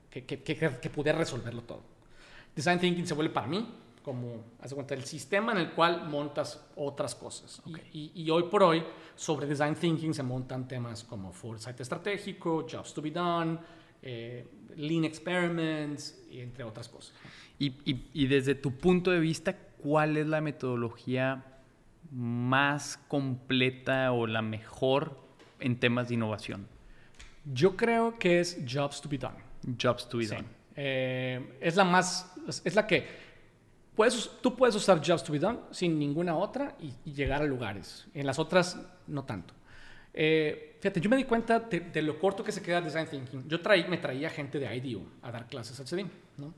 que, 0.09 0.26
que, 0.26 0.41
que, 0.41 0.89
pudiera 0.89 1.17
resolverlo 1.17 1.61
todo. 1.63 1.82
Design 2.55 2.80
Thinking 2.80 3.07
se 3.07 3.13
vuelve 3.13 3.34
para 3.34 3.47
mí 3.47 3.67
como, 4.10 4.43
hace 4.60 4.74
cuenta, 4.74 4.95
el 4.95 5.03
sistema 5.03 5.51
en 5.51 5.60
el 5.60 5.72
cual 5.74 6.10
montas 6.10 6.66
otras 6.76 7.14
cosas. 7.14 7.62
Y, 7.93 8.12
y, 8.16 8.28
hoy 8.32 8.45
por 8.49 8.64
hoy, 8.64 8.84
sobre 9.16 9.45
Design 9.45 9.76
Thinking 9.76 10.16
se 10.16 10.24
montan 10.24 10.68
temas 10.68 11.03
como 11.03 11.32
Foresight 11.32 11.80
estratégico, 11.80 12.66
Jobs 12.68 12.91
to 12.91 13.03
be 13.03 13.12
Done, 13.12 13.60
eh, 14.01 14.47
Lean 14.78 15.03
Experiments, 15.03 16.24
y 16.32 16.39
entre 16.39 16.64
otras 16.64 16.89
cosas. 16.89 17.14
Y, 17.60 17.76
y, 17.86 18.26
desde 18.26 18.55
tu 18.55 18.72
punto 18.72 19.12
de 19.12 19.20
vista, 19.20 19.55
¿cuál 19.78 20.18
es 20.18 20.26
la 20.26 20.41
metodología 20.41 21.45
más 22.10 22.97
completa 23.07 24.12
o 24.12 24.26
la 24.26 24.41
mejor 24.41 25.20
en 25.60 25.80
temas 25.80 26.07
de 26.07 26.16
innovación? 26.16 26.68
Yo 27.45 27.78
creo 27.78 28.18
que 28.18 28.39
es 28.39 28.57
Jobs 28.68 29.01
to 29.01 29.07
be 29.07 29.20
Done. 29.20 29.38
Jobs 29.80 30.10
to 30.10 30.18
be 30.18 30.26
Done. 30.26 30.45
Eh, 30.76 31.60
es 31.62 31.76
la 31.76 31.84
más, 31.84 32.34
es 32.66 32.74
la 32.74 32.88
que 32.88 33.29
puedes, 34.00 34.32
tú 34.41 34.56
puedes 34.56 34.74
usar 34.76 35.06
Jobs 35.06 35.26
to 35.26 35.34
be 35.34 35.39
Done 35.39 35.60
sin 35.72 36.00
ninguna 36.00 36.38
otra 36.38 36.74
y, 36.80 37.12
llegar 37.12 37.41
a 37.41 37.45
lugares. 37.45 38.08
En 38.14 38.26
las 38.26 38.39
otras, 38.39 38.80
no 39.08 39.26
tanto. 39.26 39.54
Eh, 40.14 40.78
fíjate, 40.80 41.02
yo 41.02 41.10
me 41.10 41.18
di 41.18 41.26
cuenta 41.26 41.60
de, 41.60 42.02
lo 42.02 42.18
corto 42.18 42.41
que 42.41 42.54
se 42.54 42.62
queda 42.62 42.80
Design 42.80 43.08
Thinking. 43.08 43.50
Yo 43.50 43.60
traí, 43.60 43.89
me 43.89 43.97
traía 43.97 44.30
gente 44.30 44.58
de 44.58 44.74
IDEO 44.74 45.02
a 45.22 45.34
dar 45.34 45.47
clases 45.47 45.78
al 45.82 45.86
CEDIM, 45.86 46.08
¿no? 46.38 46.54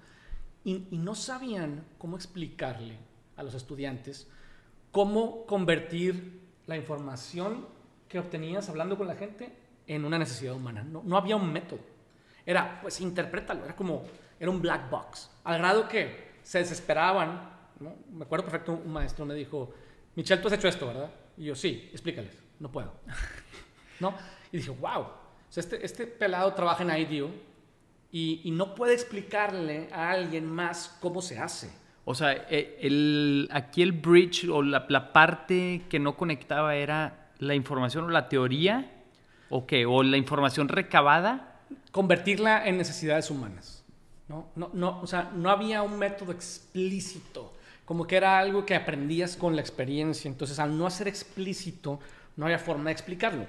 Y, 0.64 0.86
y, 0.92 1.00
no 1.00 1.16
sabían 1.16 1.84
cómo 1.98 2.16
explicarle 2.16 3.00
a 3.36 3.42
los 3.42 3.56
estudiantes 3.56 4.28
cómo 4.92 5.48
convertir 5.48 6.42
la 6.68 6.78
información 6.78 7.66
que 8.08 8.20
obtenías 8.20 8.70
hablando 8.70 9.00
con 9.00 9.08
la 9.08 9.16
gente 9.16 9.52
en 9.88 10.06
una 10.06 10.20
necesidad 10.20 10.54
humana. 10.54 10.84
No, 10.84 11.02
no 11.04 11.18
había 11.18 11.38
un 11.38 11.52
método. 11.52 11.80
Era, 12.46 12.80
pues, 12.84 13.02
interprétalo. 13.02 13.66
Era 13.66 13.76
como, 13.76 14.04
era 14.39 14.52
un 14.52 14.62
black 14.62 14.92
box. 14.92 15.32
Al 15.44 15.58
grado 15.58 15.88
que 15.88 16.31
se 16.44 16.60
desesperaban. 16.60 17.50
¿no? 17.80 17.96
Me 18.12 18.26
acuerdo 18.26 18.46
perfecto, 18.46 18.74
un 18.74 18.92
maestro 18.92 19.26
me 19.26 19.34
dijo, 19.34 19.74
Michelle, 20.16 20.42
tú 20.42 20.48
has 20.48 20.54
hecho 20.54 20.68
esto, 20.68 20.88
¿verdad? 20.88 21.10
Y 21.38 21.46
yo, 21.46 21.56
sí, 21.56 21.89
explícales. 21.92 22.38
No 22.60 22.72
puedo. 22.72 22.94
¿No? 24.00 24.14
Y 24.52 24.58
dije, 24.58 24.70
wow. 24.70 25.02
O 25.02 25.54
sea, 25.54 25.62
este, 25.62 25.86
este 25.86 26.08
pelado 26.08 26.54
trabaja 26.54 26.84
en 26.84 26.98
IDEO 26.98 27.30
y, 28.12 28.42
y, 28.44 28.52
no 28.52 28.76
puede 28.76 28.94
explicarle 28.94 29.89
a 29.92 30.12
alguien 30.12 30.46
más 30.46 30.98
cómo 31.00 31.22
se 31.22 31.39
hace. 31.39 31.72
O 32.04 32.14
sea, 32.14 32.34
e, 32.50 32.78
el, 32.82 33.50
aquí 33.52 33.82
el 33.82 33.94
bridge 33.94 34.50
o 34.50 34.62
la, 34.62 34.86
la 34.89 35.14
parte 35.14 35.84
que 35.89 36.00
no 36.00 36.18
conectaba 36.18 36.76
era 36.76 37.32
la 37.39 37.56
información 37.56 38.06
o 38.06 38.10
la 38.10 38.30
teoría 38.30 38.92
o 39.50 39.66
qué, 39.66 39.86
o 39.86 40.04
la 40.04 40.18
información 40.18 40.68
recabada. 40.68 41.60
Convertirla 41.92 42.68
en 42.68 42.78
necesidades 42.78 43.30
humanas. 43.30 43.81
¿No? 44.32 44.48
No, 44.56 44.70
no, 44.74 45.02
o 45.02 45.08
sea, 45.08 45.32
no 45.36 45.50
había 45.50 45.82
un 45.84 46.00
método 46.00 46.32
explícito, 46.32 47.54
como 47.84 48.08
que 48.08 48.16
era 48.16 48.40
algo 48.40 48.66
que 48.66 48.74
aprendías 48.74 49.36
con 49.36 49.56
la 49.56 49.62
experiencia. 49.62 50.30
Entonces, 50.30 50.58
al 50.60 50.78
no 50.78 50.88
hacer 50.88 51.10
explícito, 51.10 52.00
no 52.38 52.46
había 52.46 52.58
forma 52.58 52.86
de 52.86 52.94
explicarlo. 52.94 53.46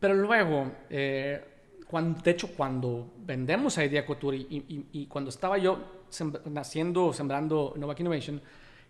Pero 0.00 0.14
luego, 0.14 0.72
eh, 0.90 1.42
cuando, 1.86 2.20
de 2.20 2.30
hecho, 2.32 2.48
cuando 2.56 3.12
vendemos 3.24 3.78
a 3.78 3.84
Idea 3.84 4.04
Couture 4.04 4.36
y, 4.36 5.06
cuando 5.06 5.30
estaba 5.30 5.56
yo 5.58 5.78
naciendo, 6.46 7.12
sembrando 7.12 7.74
Novak 7.76 8.00
Innovation, 8.00 8.42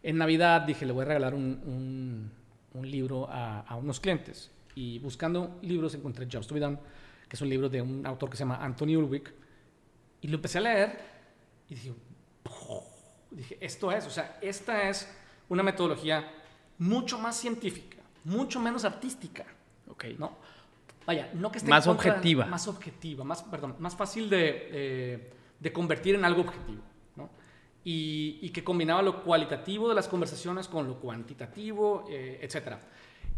en 0.03 0.17
Navidad 0.17 0.63
dije, 0.63 0.87
le 0.87 0.93
voy 0.93 1.03
a 1.03 1.09
regalar 1.09 1.35
un, 1.35 2.31
un, 2.73 2.91
libro 2.91 3.29
a, 3.29 3.61
a, 3.61 3.77
unos 3.77 4.01
clientes. 4.01 4.51
Y 4.75 4.99
buscando 5.01 5.59
libros 5.63 5.95
encontré 5.95 6.27
Jobs 6.31 6.47
to 6.47 6.55
be 6.55 6.61
Done, 6.61 6.79
que 7.29 7.37
es 7.37 7.41
un 7.43 7.49
libro 7.49 7.69
de 7.69 7.83
un 7.83 8.07
autor 8.07 8.31
que 8.31 8.37
se 8.37 8.45
llama 8.45 8.65
Anthony 8.65 8.97
Ulrich. 8.97 9.31
Y 10.23 10.29
lo 10.29 10.37
empecé 10.37 10.59
a 10.59 10.63
leer 10.63 11.16
y 11.69 11.75
dije, 11.75 11.95
dije, 13.31 13.59
esto 13.61 13.91
es, 13.93 14.07
o 14.07 14.11
sea, 14.11 14.39
esta 14.41 14.89
es 14.89 15.09
una 15.49 15.63
metodología 15.63 16.31
mucho 16.79 17.19
más 17.19 17.37
científica, 17.37 17.99
mucho 18.25 18.61
menos 18.61 18.85
artística. 18.85 19.45
Ok. 19.89 20.05
¿no? 20.19 20.37
Vaya, 21.07 21.31
no 21.35 21.51
que 21.51 21.59
esté 21.59 21.71
más 21.71 21.87
objetiva. 21.87 22.47
Más 22.47 22.67
objetiva, 22.69 23.25
más, 23.25 23.43
perdón, 23.43 23.77
más 23.79 23.97
fácil 23.97 24.29
de, 24.29 24.69
eh, 24.71 25.33
de 25.61 25.73
convertir 25.73 26.15
en 26.17 26.25
algo 26.25 26.43
objetivo. 26.43 26.83
¿no? 27.17 27.31
Y, 27.85 28.39
y, 28.43 28.51
que 28.51 28.65
combinaba 28.65 29.03
lo 29.03 29.23
cualitativo 29.23 29.89
de 29.89 29.95
las 29.95 30.09
conversaciones 30.09 30.67
con 30.67 30.89
lo 30.89 30.99
cuantitativo, 30.99 32.05
eh, 32.11 32.41
etc. 32.43 32.77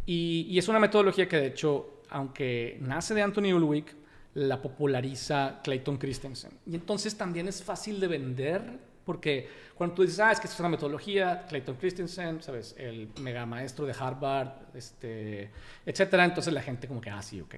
Y, 0.06 0.46
y, 0.48 0.58
es 0.58 0.68
una 0.68 0.78
metodología 0.78 1.28
que, 1.28 1.36
de 1.36 1.46
hecho, 1.48 2.02
aunque 2.08 2.78
nace 2.80 3.12
de 3.14 3.22
Anthony 3.22 3.52
Ulrich, 3.52 3.94
la 4.39 4.62
populariza 4.62 5.61
Clayton 5.62 5.97
Christensen. 5.97 6.53
Y 6.66 6.76
entonces 6.76 7.16
también 7.16 7.49
es 7.49 7.62
fácil 7.62 7.99
de 7.99 8.07
vender 8.07 8.78
porque 9.05 9.49
cuando 9.74 9.97
tú 9.97 10.03
dices, 10.03 10.20
ah, 10.20 10.30
es 10.30 10.39
que 10.39 10.47
esto 10.47 10.57
es 10.57 10.61
una 10.61 10.68
metodología, 10.68 11.47
Clayton 11.49 11.76
Christensen, 11.76 12.43
¿sabes? 12.43 12.74
El 12.78 13.09
mega 13.20 13.47
maestro 13.47 13.86
de 13.86 13.95
Harvard, 13.99 14.51
este, 14.74 15.51
etcétera, 15.86 16.24
entonces 16.24 16.53
la 16.53 16.62
gente 16.62 16.86
como 16.86 17.01
que, 17.01 17.11
ah, 17.11 17.22
sí, 17.22 17.41
ok. 17.41 17.55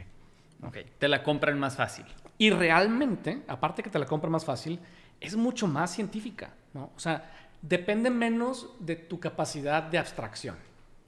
Ok, 0.63 0.77
te 0.99 1.09
la 1.09 1.23
compran 1.23 1.59
más 1.59 1.77
fácil. 1.77 2.05
Y 2.39 2.51
realmente, 2.51 3.43
aparte 3.49 3.83
que 3.83 3.91
te 3.91 3.99
la 3.99 4.07
compran 4.07 4.33
más 4.33 4.45
fácil, 4.45 4.79
es 5.21 5.37
mucho 5.37 5.67
más 5.67 5.93
científica, 5.93 6.55
¿no? 6.73 6.93
O 6.97 7.01
sea, 7.01 7.31
depende 7.61 8.11
menos 8.11 8.71
de 8.79 8.97
tu 8.97 9.19
capacidad 9.19 9.83
de 9.83 9.99
abstracción. 9.99 10.57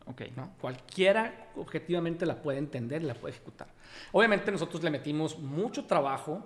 Ok. 0.07 0.23
¿no? 0.37 0.53
Cualquiera 0.61 1.51
objetivamente 1.57 2.27
la 2.27 2.37
puede 2.37 2.59
entender 2.59 3.03
la 3.03 3.15
puede 3.15 3.35
ejecutar. 3.35 3.69
Obviamente 4.13 4.51
nosotros 4.51 4.83
le 4.83 4.91
metimos 4.91 5.39
mucho 5.39 5.85
trabajo 5.85 6.45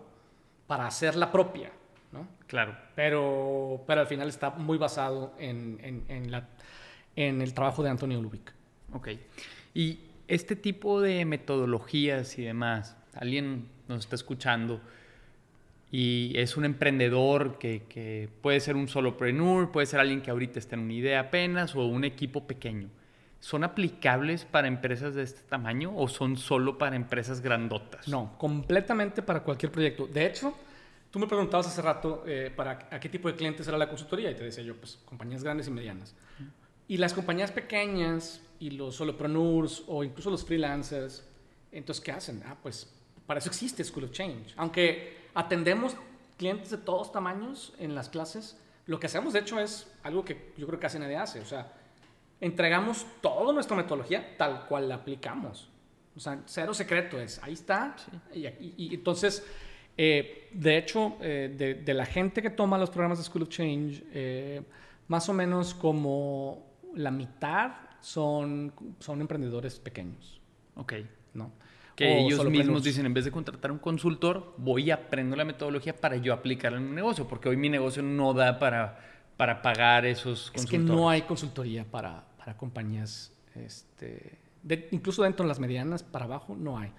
para 0.66 0.86
hacerla 0.86 1.30
propia, 1.30 1.70
¿no? 2.12 2.26
Claro. 2.46 2.76
Pero, 2.94 3.82
pero 3.86 4.00
al 4.00 4.06
final 4.06 4.28
está 4.28 4.50
muy 4.50 4.78
basado 4.78 5.34
en, 5.38 5.78
en, 5.82 6.04
en, 6.08 6.30
la, 6.30 6.48
en 7.14 7.40
el 7.40 7.54
trabajo 7.54 7.82
de 7.82 7.90
Antonio 7.90 8.20
Lubick. 8.20 8.52
Ok. 8.92 9.08
Y 9.74 10.00
este 10.28 10.56
tipo 10.56 11.00
de 11.00 11.24
metodologías 11.24 12.38
y 12.38 12.42
demás, 12.42 12.96
alguien 13.14 13.68
nos 13.88 14.00
está 14.00 14.16
escuchando 14.16 14.80
y 15.90 16.32
es 16.34 16.56
un 16.56 16.64
emprendedor 16.64 17.58
que, 17.58 17.84
que 17.88 18.28
puede 18.42 18.58
ser 18.60 18.74
un 18.74 18.88
solopreneur, 18.88 19.70
puede 19.70 19.86
ser 19.86 20.00
alguien 20.00 20.20
que 20.20 20.30
ahorita 20.30 20.58
está 20.58 20.74
en 20.74 20.82
una 20.82 20.92
idea 20.92 21.20
apenas 21.20 21.76
o 21.76 21.86
un 21.86 22.04
equipo 22.04 22.46
pequeño. 22.46 22.88
¿Son 23.40 23.64
aplicables 23.64 24.44
para 24.44 24.66
empresas 24.66 25.14
de 25.14 25.22
este 25.22 25.42
tamaño 25.42 25.92
o 25.94 26.08
son 26.08 26.36
solo 26.36 26.78
para 26.78 26.96
empresas 26.96 27.40
grandotas? 27.40 28.08
No, 28.08 28.36
completamente 28.38 29.22
para 29.22 29.42
cualquier 29.42 29.70
proyecto. 29.70 30.06
De 30.06 30.26
hecho, 30.26 30.54
tú 31.10 31.18
me 31.18 31.26
preguntabas 31.26 31.66
hace 31.66 31.82
rato 31.82 32.24
eh, 32.26 32.52
para 32.54 32.88
a 32.90 32.98
qué 32.98 33.08
tipo 33.08 33.28
de 33.28 33.36
clientes 33.36 33.66
era 33.68 33.78
la 33.78 33.88
consultoría 33.88 34.30
y 34.30 34.34
te 34.34 34.44
decía 34.44 34.64
yo, 34.64 34.76
pues 34.76 34.98
compañías 35.04 35.44
grandes 35.44 35.68
y 35.68 35.70
medianas. 35.70 36.14
Y 36.88 36.96
las 36.96 37.12
compañías 37.12 37.52
pequeñas 37.52 38.40
y 38.58 38.70
los 38.70 38.96
solopreneurs 38.96 39.84
o 39.86 40.02
incluso 40.02 40.30
los 40.30 40.44
freelancers, 40.44 41.24
entonces, 41.72 42.02
¿qué 42.02 42.12
hacen? 42.12 42.42
Ah, 42.46 42.56
pues 42.62 42.90
para 43.26 43.38
eso 43.38 43.48
existe 43.48 43.84
School 43.84 44.04
of 44.04 44.12
Change. 44.12 44.54
Aunque 44.56 45.28
atendemos 45.34 45.96
clientes 46.38 46.70
de 46.70 46.78
todos 46.78 47.12
tamaños 47.12 47.74
en 47.78 47.94
las 47.94 48.08
clases, 48.08 48.58
lo 48.86 49.00
que 49.00 49.06
hacemos 49.06 49.32
de 49.32 49.40
hecho 49.40 49.58
es 49.58 49.92
algo 50.02 50.24
que 50.24 50.52
yo 50.56 50.66
creo 50.66 50.78
que 50.78 50.84
casi 50.86 50.98
nadie 50.98 51.16
hace. 51.16 51.40
O 51.40 51.44
sea, 51.44 51.72
entregamos 52.40 53.06
toda 53.20 53.52
nuestra 53.52 53.76
metodología 53.76 54.36
tal 54.36 54.66
cual 54.66 54.88
la 54.88 54.96
aplicamos. 54.96 55.68
O 56.16 56.20
sea, 56.20 56.42
cero 56.46 56.72
secreto 56.72 57.20
es, 57.20 57.42
ahí 57.42 57.52
está. 57.52 57.94
Y, 58.34 58.94
entonces, 58.94 59.46
eh, 59.96 60.48
de 60.52 60.78
hecho, 60.78 61.16
eh, 61.20 61.82
de, 61.84 61.94
la 61.94 62.06
gente 62.06 62.40
que 62.40 62.50
toma 62.50 62.78
los 62.78 62.90
programas 62.90 63.18
de 63.18 63.24
School 63.24 63.42
of 63.42 63.48
Change, 63.50 64.04
eh, 64.12 64.62
más 65.08 65.28
o 65.28 65.34
menos 65.34 65.74
como 65.74 66.74
la 66.94 67.10
mitad 67.10 67.72
son, 68.00 68.72
son 68.98 69.20
emprendedores 69.20 69.78
pequeños. 69.78 70.40
Ok. 70.76 70.94
¿no? 71.34 71.52
Que 71.94 72.20
ellos 72.20 72.44
mismos 72.46 72.82
dicen, 72.82 73.04
en 73.04 73.12
vez 73.12 73.26
de 73.26 73.30
contratar 73.30 73.70
un 73.70 73.78
consultor, 73.78 74.54
voy 74.56 74.90
a 74.90 74.94
aprender 74.94 75.36
la 75.36 75.44
metodología 75.44 75.94
para 75.94 76.16
yo 76.16 76.32
aplicarla 76.32 76.78
en 76.78 76.90
mi 76.90 76.96
negocio, 76.96 77.26
porque 77.26 77.48
hoy 77.50 77.56
mi 77.56 77.68
negocio 77.68 78.02
no 78.02 78.32
da 78.32 78.58
para 78.58 78.98
para 79.36 79.60
pagar 79.62 80.06
esos 80.06 80.50
consultores. 80.50 80.64
Es 80.64 80.70
que 80.70 80.78
no 80.78 81.10
hay 81.10 81.22
consultoría 81.22 81.84
para, 81.84 82.24
para 82.46 82.56
compañías, 82.56 83.32
este, 83.56 84.38
incluso 84.92 85.24
dentro 85.24 85.42
de 85.42 85.48
las 85.48 85.58
medianas, 85.58 86.04
para 86.04 86.26
abajo, 86.26 86.54
no 86.54 86.78
hay. 86.78 86.92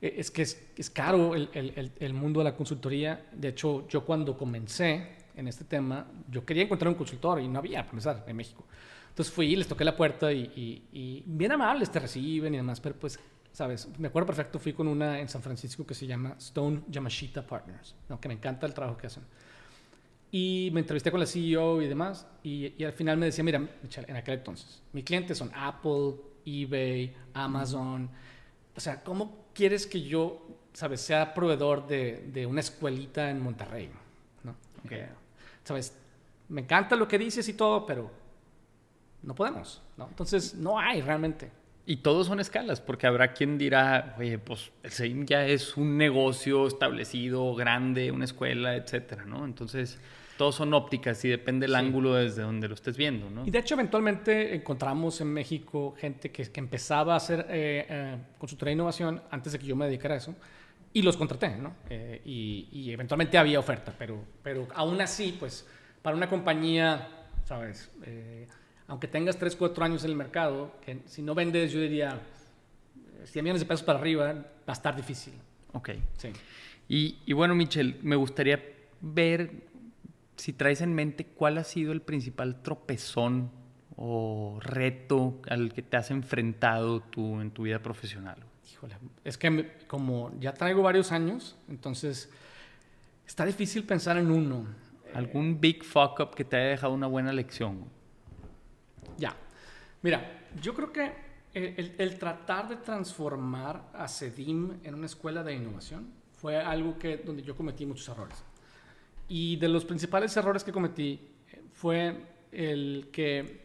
E, 0.00 0.14
es 0.16 0.30
que 0.30 0.42
es, 0.42 0.64
es 0.76 0.90
caro 0.90 1.34
el, 1.34 1.50
el, 1.54 1.90
el, 1.98 2.14
mundo 2.14 2.38
de 2.38 2.44
la 2.44 2.54
consultoría. 2.54 3.26
De 3.32 3.48
hecho, 3.48 3.88
yo 3.88 4.04
cuando 4.04 4.38
comencé 4.38 5.16
en 5.34 5.48
este 5.48 5.64
tema, 5.64 6.06
yo 6.30 6.44
quería 6.44 6.62
encontrar 6.62 6.88
un 6.88 6.94
consultor 6.94 7.40
y 7.40 7.48
no 7.48 7.58
había, 7.58 7.80
para 7.80 7.90
empezar, 7.90 8.24
en 8.24 8.36
México. 8.36 8.64
Entonces 9.08 9.34
fui, 9.34 9.56
les 9.56 9.66
toqué 9.66 9.84
la 9.84 9.96
puerta 9.96 10.32
y, 10.32 10.86
y, 10.92 11.24
bien 11.26 11.50
amables 11.50 11.90
te 11.90 11.98
reciben 11.98 12.54
y 12.54 12.58
demás, 12.58 12.80
pero 12.80 12.94
pues, 12.94 13.18
sabes, 13.50 13.88
me 13.98 14.06
acuerdo 14.06 14.26
perfecto, 14.26 14.60
fui 14.60 14.72
con 14.72 14.86
una 14.86 15.18
en 15.18 15.28
San 15.28 15.42
Francisco 15.42 15.84
que 15.84 15.94
se 15.94 16.06
llama 16.06 16.36
Stone 16.38 16.82
Yamashita 16.86 17.44
Partners, 17.44 17.96
¿no? 18.08 18.20
que 18.20 18.28
me 18.28 18.34
encanta 18.34 18.66
el 18.66 18.72
trabajo 18.72 18.96
que 18.96 19.08
hacen 19.08 19.24
Y 20.34 20.70
me 20.72 20.80
entrevisté 20.80 21.10
con 21.10 21.20
la 21.20 21.26
CEO 21.26 21.82
y 21.82 21.86
demás. 21.86 22.26
Y, 22.42 22.74
y 22.76 22.84
al 22.84 22.94
final 22.94 23.18
me 23.18 23.26
decía, 23.26 23.44
mira, 23.44 23.58
Michelle, 23.58 24.08
en 24.08 24.16
aquel 24.16 24.38
entonces, 24.38 24.82
mis 24.92 25.04
clientes 25.04 25.38
son 25.38 25.52
Apple, 25.54 26.14
eBay, 26.44 27.14
Amazon. 27.34 28.08
O 28.74 28.80
sea, 28.80 29.04
¿cómo 29.04 29.46
quieres 29.52 29.86
que 29.86 30.02
yo, 30.02 30.44
sabes, 30.72 31.02
sea 31.02 31.34
proveedor 31.34 31.86
de, 31.86 32.30
de 32.32 32.46
una 32.46 32.60
escuelita 32.60 33.30
en 33.30 33.40
Monterrey? 33.40 33.90
¿no? 34.42 34.56
Okay. 34.84 35.04
sabes, 35.64 35.94
me 36.48 36.62
encanta 36.62 36.96
lo 36.96 37.06
que 37.06 37.18
dices 37.18 37.46
y 37.48 37.52
todo, 37.52 37.84
pero 37.84 38.10
no 39.22 39.34
podemos, 39.34 39.82
¿no? 39.96 40.08
Entonces, 40.08 40.54
no 40.54 40.78
hay 40.78 41.00
realmente. 41.02 41.50
Y 41.84 41.96
todos 41.96 42.28
son 42.28 42.40
escalas, 42.40 42.80
porque 42.80 43.06
habrá 43.06 43.32
quien 43.32 43.58
dirá, 43.58 44.14
oye, 44.18 44.38
pues 44.38 44.70
el 44.82 44.92
SEIM 44.92 45.26
ya 45.26 45.46
es 45.46 45.76
un 45.76 45.96
negocio 45.96 46.66
establecido, 46.66 47.54
grande, 47.54 48.12
una 48.12 48.24
escuela, 48.24 48.76
etcétera, 48.76 49.24
¿no? 49.24 49.44
Entonces, 49.44 49.98
todos 50.38 50.54
son 50.56 50.72
ópticas 50.74 51.24
y 51.24 51.28
depende 51.28 51.66
el 51.66 51.72
Sí. 51.72 51.78
ángulo 51.78 52.14
desde 52.14 52.42
donde 52.42 52.68
lo 52.68 52.74
estés 52.74 52.96
viendo, 52.96 53.28
¿no? 53.30 53.46
Y 53.46 53.50
de 53.50 53.58
hecho, 53.58 53.74
eventualmente 53.74 54.54
encontramos 54.54 55.20
en 55.20 55.28
México 55.32 55.94
gente 55.98 56.30
que, 56.30 56.50
que 56.50 56.60
empezaba 56.60 57.14
a 57.14 57.16
hacer 57.16 57.46
eh, 57.50 57.86
eh, 57.88 58.16
consultoría 58.38 58.70
de 58.70 58.74
innovación 58.74 59.22
antes 59.30 59.52
de 59.52 59.58
que 59.58 59.66
yo 59.66 59.76
me 59.76 59.84
dedicara 59.86 60.14
a 60.14 60.18
eso. 60.18 60.34
Y 60.94 61.02
los 61.02 61.16
contraté, 61.16 61.56
¿no? 61.56 61.74
Eh, 61.88 62.20
y, 62.24 62.68
y 62.72 62.92
eventualmente 62.92 63.38
había 63.38 63.58
oferta, 63.58 63.94
pero, 63.98 64.22
pero 64.42 64.68
aún 64.74 65.00
así, 65.00 65.34
pues, 65.38 65.66
para 66.02 66.14
una 66.16 66.28
compañía, 66.28 67.08
¿sabes? 67.44 67.90
Eh, 68.04 68.46
aunque 68.88 69.08
tengas 69.08 69.38
3, 69.38 69.56
4 69.56 69.84
años 69.84 70.04
en 70.04 70.10
el 70.10 70.16
mercado, 70.16 70.74
que 70.84 70.98
si 71.06 71.22
no 71.22 71.34
vendes, 71.34 71.72
yo 71.72 71.80
diría, 71.80 72.20
eh, 73.22 73.26
100 73.26 73.42
millones 73.42 73.60
de 73.62 73.66
pesos 73.66 73.82
para 73.82 73.98
arriba, 74.00 74.32
va 74.34 74.44
a 74.66 74.72
estar 74.72 74.94
difícil. 74.94 75.32
Ok. 75.72 75.90
Sí. 76.18 76.28
Y, 76.88 77.18
y 77.24 77.32
bueno, 77.32 77.54
Michelle, 77.54 77.96
me 78.02 78.16
gustaría 78.16 78.62
ver 79.00 79.50
si 80.42 80.52
traes 80.52 80.80
en 80.80 80.92
mente 80.92 81.24
cuál 81.24 81.56
ha 81.56 81.62
sido 81.62 81.92
el 81.92 82.02
principal 82.02 82.62
tropezón 82.62 83.52
o 83.94 84.58
reto 84.60 85.40
al 85.48 85.72
que 85.72 85.82
te 85.82 85.96
has 85.96 86.10
enfrentado 86.10 86.98
tú 87.00 87.40
en 87.40 87.52
tu 87.52 87.62
vida 87.62 87.80
profesional. 87.80 88.38
Híjole, 88.72 88.96
es 89.22 89.38
que 89.38 89.78
como 89.86 90.32
ya 90.40 90.52
traigo 90.52 90.82
varios 90.82 91.12
años, 91.12 91.56
entonces 91.68 92.28
está 93.24 93.46
difícil 93.46 93.84
pensar 93.84 94.16
en 94.16 94.32
uno. 94.32 94.66
¿Algún 95.14 95.60
big 95.60 95.84
fuck 95.84 96.18
up 96.18 96.34
que 96.34 96.44
te 96.44 96.56
haya 96.56 96.70
dejado 96.70 96.92
una 96.92 97.06
buena 97.06 97.32
lección? 97.32 97.84
Ya. 99.18 99.36
Mira, 100.02 100.48
yo 100.60 100.74
creo 100.74 100.92
que 100.92 101.12
el 101.54 102.18
tratar 102.18 102.68
de 102.68 102.76
transformar 102.78 103.90
a 103.94 104.08
CEDIM 104.08 104.80
en 104.82 104.94
una 104.94 105.06
escuela 105.06 105.44
de 105.44 105.54
innovación 105.54 106.10
fue 106.32 106.56
algo 106.56 106.98
que, 106.98 107.18
donde 107.18 107.44
yo 107.44 107.54
cometí 107.54 107.86
muchos 107.86 108.08
errores. 108.08 108.42
Y 109.28 109.56
de 109.56 109.68
los 109.68 109.84
principales 109.84 110.36
errores 110.36 110.64
que 110.64 110.72
cometí 110.72 111.20
eh, 111.52 111.62
fue 111.72 112.16
el 112.50 113.08
que 113.12 113.62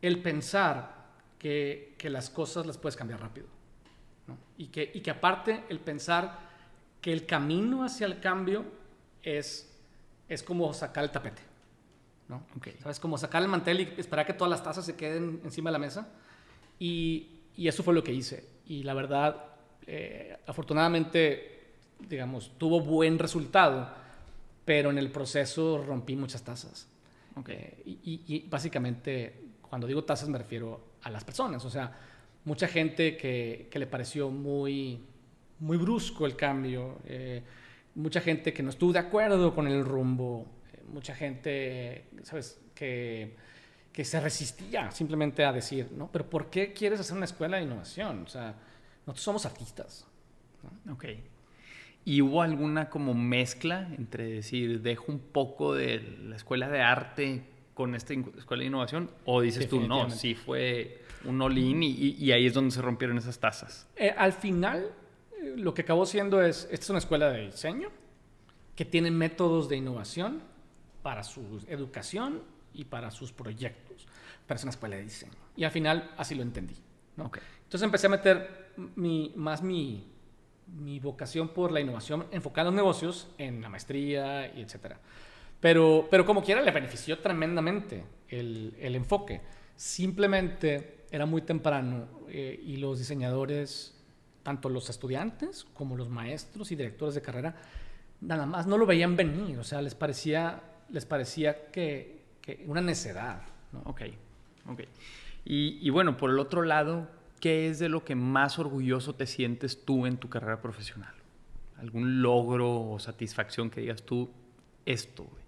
el 0.00 0.22
pensar 0.22 1.08
que, 1.38 1.94
que 1.98 2.10
las 2.10 2.30
cosas 2.30 2.66
las 2.66 2.78
puedes 2.78 2.96
cambiar 2.96 3.20
rápido. 3.20 3.46
¿no? 4.26 4.36
Y, 4.56 4.66
que, 4.68 4.90
y 4.94 5.00
que 5.00 5.10
aparte 5.10 5.64
el 5.68 5.80
pensar 5.80 6.38
que 7.00 7.12
el 7.12 7.26
camino 7.26 7.84
hacia 7.84 8.06
el 8.06 8.20
cambio 8.20 8.64
es, 9.22 9.72
es 10.28 10.42
como 10.42 10.72
sacar 10.72 11.04
el 11.04 11.10
tapete. 11.10 11.42
¿no? 12.28 12.42
Ok. 12.56 12.68
¿Sabes? 12.82 13.00
Como 13.00 13.18
sacar 13.18 13.42
el 13.42 13.48
mantel 13.48 13.80
y 13.80 14.00
esperar 14.00 14.26
que 14.26 14.34
todas 14.34 14.50
las 14.50 14.62
tazas 14.62 14.84
se 14.84 14.96
queden 14.96 15.40
encima 15.44 15.70
de 15.70 15.72
la 15.72 15.78
mesa. 15.78 16.08
Y, 16.78 17.38
y 17.56 17.68
eso 17.68 17.82
fue 17.82 17.94
lo 17.94 18.04
que 18.04 18.12
hice. 18.12 18.48
Y 18.66 18.82
la 18.82 18.94
verdad, 18.94 19.44
eh, 19.86 20.38
afortunadamente, 20.46 21.72
digamos, 21.98 22.52
tuvo 22.58 22.80
buen 22.80 23.18
resultado, 23.18 23.92
pero 24.68 24.90
en 24.90 24.98
el 24.98 25.10
proceso 25.10 25.82
rompí 25.82 26.14
muchas 26.14 26.42
tazas. 26.42 26.86
Ok. 27.36 27.48
Eh, 27.48 27.82
y, 27.86 28.22
y- 28.26 28.46
básicamente, 28.50 29.44
cuando 29.62 29.86
digo 29.86 30.04
tazas 30.04 30.28
me 30.28 30.36
refiero 30.36 30.88
a 31.04 31.08
las 31.08 31.24
personas. 31.24 31.64
O 31.64 31.70
sea, 31.70 31.90
mucha 32.44 32.68
gente 32.68 33.16
que, 33.16 33.68
que 33.70 33.78
le 33.78 33.86
pareció 33.86 34.28
muy, 34.28 35.00
muy 35.60 35.78
brusco 35.78 36.26
el 36.26 36.36
cambio, 36.36 36.98
eh, 37.06 37.42
mucha 37.94 38.20
gente 38.20 38.52
que 38.52 38.62
no 38.62 38.68
estuvo 38.68 38.92
de 38.92 38.98
acuerdo 38.98 39.54
con 39.54 39.66
el 39.66 39.82
rumbo, 39.86 40.44
eh, 40.74 40.82
mucha 40.92 41.14
gente, 41.14 42.10
¿sabes?, 42.24 42.60
que, 42.74 43.34
que 43.90 44.04
se 44.04 44.20
resistía 44.20 44.90
simplemente 44.90 45.46
a 45.46 45.52
decir, 45.54 45.90
¿no? 45.92 46.10
Pero 46.12 46.28
¿por 46.28 46.50
qué 46.50 46.74
quieres 46.74 47.00
hacer 47.00 47.16
una 47.16 47.24
escuela 47.24 47.56
de 47.56 47.62
innovación? 47.62 48.24
O 48.24 48.28
sea, 48.28 48.54
nosotros 49.06 49.22
somos 49.24 49.46
artistas. 49.46 50.06
Ok. 50.92 51.06
¿Y 52.08 52.22
hubo 52.22 52.40
alguna 52.40 52.88
como 52.88 53.12
mezcla 53.12 53.86
entre 53.98 54.24
decir, 54.30 54.80
dejo 54.80 55.12
un 55.12 55.18
poco 55.18 55.74
de 55.74 56.00
la 56.22 56.36
escuela 56.36 56.66
de 56.70 56.80
arte 56.80 57.42
con 57.74 57.94
esta 57.94 58.14
escuela 58.14 58.62
de 58.62 58.68
innovación? 58.68 59.10
¿O 59.26 59.42
dices 59.42 59.68
tú, 59.68 59.80
no, 59.86 60.08
sí 60.08 60.34
fue 60.34 61.02
un 61.26 61.42
all-in 61.42 61.82
y, 61.82 61.90
y- 62.18 62.32
ahí 62.32 62.46
es 62.46 62.54
donde 62.54 62.70
se 62.70 62.80
rompieron 62.80 63.18
esas 63.18 63.38
tazas? 63.38 63.86
Eh, 63.94 64.14
al 64.16 64.32
final, 64.32 64.90
eh, 65.38 65.52
lo 65.58 65.74
que 65.74 65.82
acabó 65.82 66.06
siendo 66.06 66.40
es, 66.42 66.66
esta 66.70 66.84
es 66.84 66.88
una 66.90 66.98
escuela 67.00 67.28
de 67.30 67.46
diseño 67.46 67.90
que 68.74 68.86
tiene 68.86 69.10
métodos 69.10 69.68
de 69.68 69.76
innovación 69.76 70.40
para 71.02 71.22
su 71.22 71.60
educación 71.68 72.42
y 72.72 72.84
para 72.86 73.10
sus 73.10 73.32
proyectos, 73.32 74.06
pero 74.46 74.56
es 74.56 74.62
una 74.64 74.70
escuela 74.70 74.96
de 74.96 75.02
diseño. 75.02 75.32
Y 75.58 75.64
al 75.64 75.72
final 75.72 76.10
así 76.16 76.34
lo 76.34 76.42
entendí. 76.42 76.76
¿no? 77.16 77.26
Ok. 77.26 77.38
Entonces 77.64 77.82
empecé 77.84 78.06
a 78.06 78.10
meter 78.10 78.70
mi, 78.96 79.32
más 79.36 79.62
mi, 79.62 80.06
mi 80.76 81.00
vocación 81.00 81.48
por 81.48 81.72
la 81.72 81.80
innovación 81.80 82.26
enfocada 82.30 82.68
en 82.68 82.74
los 82.74 82.82
negocios, 82.82 83.28
en 83.38 83.60
la 83.60 83.68
maestría 83.68 84.54
y 84.54 84.62
etcétera. 84.62 84.98
Pero, 85.60 86.06
pero 86.10 86.24
como 86.24 86.42
quiera 86.42 86.62
le 86.62 86.70
benefició 86.70 87.18
tremendamente 87.18 88.04
el, 88.28 88.74
el 88.78 88.94
enfoque. 88.94 89.40
Simplemente 89.76 91.04
era 91.10 91.26
muy 91.26 91.42
temprano 91.42 92.06
eh, 92.28 92.60
y 92.64 92.76
los 92.76 92.98
diseñadores, 92.98 93.94
tanto 94.42 94.68
los 94.68 94.90
estudiantes 94.90 95.66
como 95.74 95.96
los 95.96 96.08
maestros 96.08 96.70
y 96.70 96.76
directores 96.76 97.14
de 97.14 97.22
carrera, 97.22 97.56
nada 98.20 98.46
más 98.46 98.66
no 98.66 98.78
lo 98.78 98.86
veían 98.86 99.16
venir. 99.16 99.58
O 99.58 99.64
sea, 99.64 99.82
les 99.82 99.94
parecía, 99.94 100.62
les 100.90 101.06
parecía 101.06 101.70
que, 101.70 102.18
una 102.66 102.80
necedad. 102.80 103.42
¿no? 103.72 103.80
Ok, 103.80 104.02
y 105.44 105.88
bueno, 105.90 106.16
por 106.16 106.30
el 106.30 106.38
otro 106.38 106.62
lado, 106.62 107.08
¿qué 107.40 107.68
es 107.68 107.78
de 107.78 107.88
lo 107.88 108.04
que 108.04 108.14
más 108.14 108.58
orgulloso 108.58 109.14
te 109.14 109.26
sientes 109.26 109.84
tú 109.84 110.06
en 110.06 110.16
tu 110.16 110.28
carrera 110.28 110.60
profesional? 110.60 111.12
¿Algún 111.78 112.22
logro 112.22 112.90
o 112.90 112.98
satisfacción 112.98 113.70
que 113.70 113.80
digas 113.82 114.02
tú, 114.02 114.28
esto, 114.84 115.24
güey? 115.24 115.42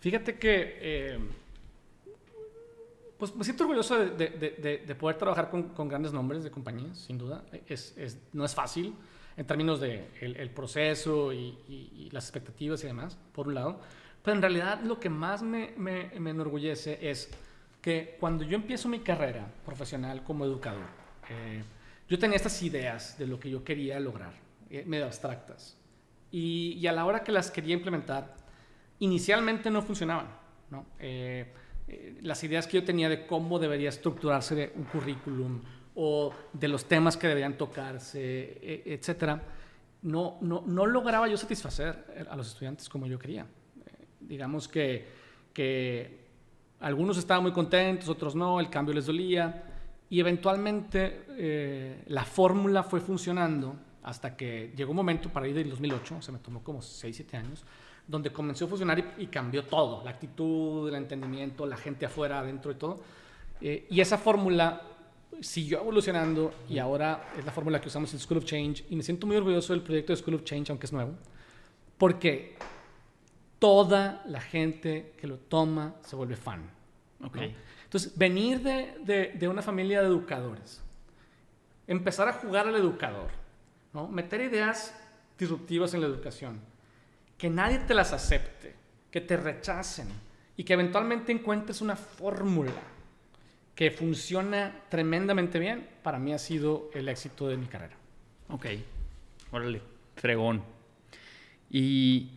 Fíjate 0.00 0.38
que 0.38 0.78
eh, 0.80 1.18
pues 3.18 3.34
me 3.34 3.42
siento 3.44 3.64
orgulloso 3.64 3.96
de, 3.98 4.10
de- 4.10 4.30
de- 4.38 4.50
de- 4.52 4.78
de 4.86 4.94
poder 4.94 5.18
trabajar 5.18 5.50
con, 5.50 5.64
con 5.70 5.88
grandes 5.88 6.12
nombres 6.12 6.44
de 6.44 6.50
compañías, 6.50 6.98
sin 6.98 7.18
duda. 7.18 7.44
Es, 7.66 7.96
es- 7.98 8.18
no 8.32 8.44
es 8.44 8.54
fácil 8.54 8.94
en 9.36 9.46
términos 9.46 9.80
de 9.80 10.08
el, 10.20 10.36
el 10.36 10.50
proceso 10.50 11.32
y, 11.32 11.58
y- 11.68 11.92
y 11.96 12.10
las 12.10 12.24
expectativas 12.24 12.82
y 12.84 12.86
demás, 12.86 13.18
por 13.32 13.48
un 13.48 13.54
lado. 13.56 13.80
Pero 14.22 14.36
en 14.36 14.42
realidad 14.42 14.80
lo 14.82 15.00
que 15.00 15.10
más 15.10 15.42
me, 15.42 15.72
me- 15.76 16.10
me 16.20 16.30
enorgullece 16.30 17.10
es 17.10 17.28
que 17.82 18.16
cuando 18.20 18.44
yo 18.44 18.54
empiezo 18.56 18.88
mi 18.88 19.00
carrera 19.00 19.46
profesional 19.64 20.22
como 20.22 20.44
educador, 20.44 20.86
eh, 21.30 21.62
yo 22.08 22.18
tenía 22.18 22.36
estas 22.36 22.62
ideas 22.62 23.18
de 23.18 23.26
lo 23.26 23.38
que 23.38 23.50
yo 23.50 23.62
quería 23.62 24.00
lograr, 24.00 24.32
eh, 24.70 24.84
medio 24.86 25.04
abstractas. 25.04 25.76
Y, 26.30 26.72
y 26.80 26.86
a 26.86 26.92
la 26.92 27.04
hora 27.04 27.22
que 27.22 27.32
las 27.32 27.50
quería 27.50 27.74
implementar, 27.74 28.34
inicialmente 28.98 29.70
no 29.70 29.82
funcionaban. 29.82 30.28
¿no? 30.70 30.86
Eh, 30.98 31.52
eh, 31.86 32.18
las 32.22 32.42
ideas 32.44 32.66
que 32.66 32.78
yo 32.78 32.84
tenía 32.84 33.08
de 33.08 33.26
cómo 33.26 33.58
debería 33.58 33.88
estructurarse 33.88 34.72
un 34.76 34.84
currículum 34.84 35.60
o 35.94 36.32
de 36.52 36.68
los 36.68 36.86
temas 36.86 37.16
que 37.16 37.26
deberían 37.26 37.56
tocarse, 37.56 38.20
e- 38.62 38.82
etcétera, 38.86 39.42
no, 40.02 40.38
no, 40.40 40.62
no 40.66 40.86
lograba 40.86 41.28
yo 41.28 41.36
satisfacer 41.36 42.26
a 42.30 42.36
los 42.36 42.48
estudiantes 42.48 42.88
como 42.88 43.06
yo 43.06 43.18
quería. 43.18 43.42
Eh, 43.42 44.06
digamos 44.20 44.68
que, 44.68 45.08
que 45.52 46.18
algunos 46.80 47.18
estaban 47.18 47.42
muy 47.42 47.52
contentos, 47.52 48.08
otros 48.08 48.34
no, 48.34 48.60
el 48.60 48.70
cambio 48.70 48.94
les 48.94 49.06
dolía 49.06 49.67
y 50.10 50.20
eventualmente 50.20 51.24
eh, 51.30 52.02
la 52.06 52.24
fórmula 52.24 52.82
fue 52.82 53.00
funcionando 53.00 53.76
hasta 54.02 54.36
que 54.36 54.72
llegó 54.74 54.92
un 54.92 54.96
momento 54.96 55.28
para 55.30 55.46
ir 55.46 55.54
del 55.54 55.68
2008, 55.70 56.16
o 56.16 56.22
sea, 56.22 56.32
me 56.32 56.38
tomó 56.38 56.62
como 56.62 56.80
6, 56.80 57.14
7 57.14 57.36
años, 57.36 57.64
donde 58.06 58.32
comenzó 58.32 58.64
a 58.64 58.68
funcionar 58.68 58.98
y, 58.98 59.24
y 59.24 59.26
cambió 59.26 59.64
todo, 59.64 60.02
la 60.02 60.10
actitud, 60.10 60.88
el 60.88 60.94
entendimiento, 60.94 61.66
la 61.66 61.76
gente 61.76 62.06
afuera, 62.06 62.38
adentro 62.38 62.72
y 62.72 62.76
todo. 62.76 63.00
Eh, 63.60 63.86
y 63.90 64.00
esa 64.00 64.16
fórmula 64.16 64.82
siguió 65.40 65.80
evolucionando 65.80 66.54
y 66.68 66.78
ahora 66.78 67.32
es 67.38 67.44
la 67.44 67.52
fórmula 67.52 67.80
que 67.80 67.88
usamos 67.88 68.12
en 68.12 68.20
School 68.20 68.38
of 68.38 68.44
Change 68.44 68.84
y 68.88 68.96
me 68.96 69.02
siento 69.02 69.26
muy 69.26 69.36
orgulloso 69.36 69.72
del 69.72 69.82
proyecto 69.82 70.12
de 70.12 70.16
School 70.16 70.36
of 70.36 70.44
Change, 70.44 70.70
aunque 70.70 70.86
es 70.86 70.92
nuevo, 70.92 71.12
porque 71.96 72.56
toda 73.58 74.22
la 74.26 74.40
gente 74.40 75.12
que 75.18 75.26
lo 75.26 75.36
toma 75.36 75.96
se 76.02 76.16
vuelve 76.16 76.36
fan. 76.36 76.70
Ok. 77.22 77.36
¿no? 77.36 77.42
Entonces, 77.88 78.16
venir 78.18 78.60
de, 78.60 78.94
de- 79.02 79.32
de 79.34 79.48
una 79.48 79.62
familia 79.62 80.00
de 80.02 80.08
educadores, 80.08 80.82
empezar 81.86 82.28
a 82.28 82.34
jugar 82.34 82.66
al 82.68 82.76
educador, 82.76 83.30
¿no? 83.94 84.08
meter 84.08 84.42
ideas 84.42 84.94
disruptivas 85.38 85.94
en 85.94 86.02
la 86.02 86.06
educación, 86.06 86.60
que 87.38 87.48
nadie 87.48 87.78
te 87.78 87.94
las 87.94 88.12
acepte 88.12 88.74
que 89.10 89.20
te 89.22 89.36
rechacen 89.38 90.08
y 90.56 90.64
que 90.64 90.74
eventualmente 90.74 91.32
encuentres 91.32 91.80
una 91.80 91.96
fórmula 91.96 92.72
que 93.74 93.90
funciona 93.90 94.82
tremendamente 94.90 95.58
bien, 95.58 95.88
para 96.02 96.18
mí 96.18 96.34
ha 96.34 96.38
sido 96.38 96.90
el 96.92 97.08
éxito 97.08 97.48
de 97.48 97.56
mi 97.56 97.66
carrera. 97.66 97.96
Ok, 98.50 98.66
órale, 99.52 99.80
fregón. 100.16 100.62
Y 101.70 102.30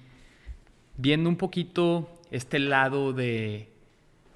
viendo 0.96 1.28
un 1.30 1.36
poquito 1.36 2.22
este 2.30 2.60
lado 2.60 3.12
de 3.12 3.71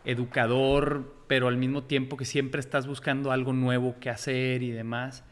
educador, 0.05 1.13
pero 1.27 1.47
al 1.47 1.57
mismo 1.57 1.83
tiempo 1.83 2.17
que 2.17 2.25
siempre 2.25 2.59
estás 2.59 2.87
buscando 2.87 3.31
algo 3.31 3.53
nuevo 3.53 3.95
que 3.99 4.09
hacer 4.09 4.63
y 4.63 4.71
demás, 4.71 5.23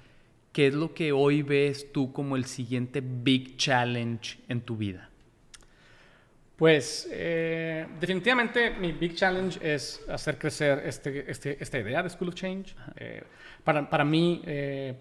¿qué 0.52 0.68
es 0.68 0.74
lo 0.74 0.94
que 0.94 1.12
hoy 1.12 1.42
ves 1.42 1.92
tú 1.92 2.12
como 2.12 2.36
el 2.36 2.46
siguiente 2.46 3.02
big 3.02 3.58
challenge 3.58 4.40
en 4.48 4.62
tu 4.62 4.78
vida? 4.78 5.10
Pues 6.56 7.10
eh, 7.12 7.88
definitivamente 8.00 8.72
mi 8.72 8.92
big 8.92 9.16
challenge 9.16 9.60
es 9.62 10.04
hacer 10.08 10.38
crecer 10.38 10.84
este, 10.86 11.30
este, 11.30 11.58
esta 11.62 11.80
idea 11.80 12.04
de 12.04 12.10
School 12.10 12.30
of 12.30 12.36
Change. 12.36 12.76
Eh, 12.96 13.24
para, 13.64 13.90
para, 13.90 14.06
mí, 14.06 14.42
eh, 14.46 14.96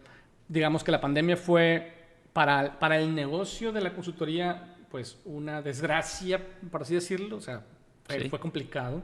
digamos 0.49 0.83
que 0.83 0.91
la 0.91 1.01
pandemia 1.01 1.37
fue 1.37 1.93
para, 2.33 2.79
para 2.79 2.99
el 2.99 3.15
negocio 3.15 3.71
de 3.71 3.81
la 3.81 3.93
consultoría 3.93 4.75
pues 4.91 5.19
una 5.25 5.63
desgracia, 5.63 6.41
por 6.71 6.83
así 6.83 6.95
decirlo, 6.95 7.37
o 7.37 7.41
sea, 7.41 7.63
fue, 8.05 8.29
fue 8.29 8.39
complicado, 8.39 9.03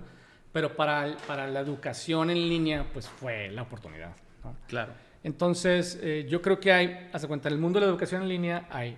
pero 0.52 0.74
para, 0.76 1.16
para 1.26 1.46
la 1.46 1.60
educación 1.60 2.30
en 2.30 2.48
línea 2.48 2.86
pues 2.92 3.08
fue 3.08 3.48
la 3.50 3.62
oportunidad. 3.62 4.14
¿no? 4.44 4.56
Claro. 4.66 4.92
Entonces, 5.22 6.00
yo 6.28 6.40
creo 6.40 6.60
que 6.60 6.72
hay, 6.72 7.10
hasta 7.12 7.26
cuenta, 7.26 7.48
en 7.48 7.54
el 7.54 7.60
mundo 7.60 7.80
de 7.80 7.86
la 7.86 7.90
educación 7.90 8.22
en 8.22 8.28
línea 8.28 8.68
hay, 8.70 8.96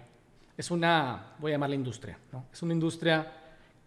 es 0.57 0.71
una, 0.71 1.35
voy 1.39 1.53
a 1.53 1.55
llamarla 1.55 1.75
industria, 1.75 2.19
¿no? 2.33 2.47
Es 2.53 2.63
una 2.63 2.75
industria 2.75 3.33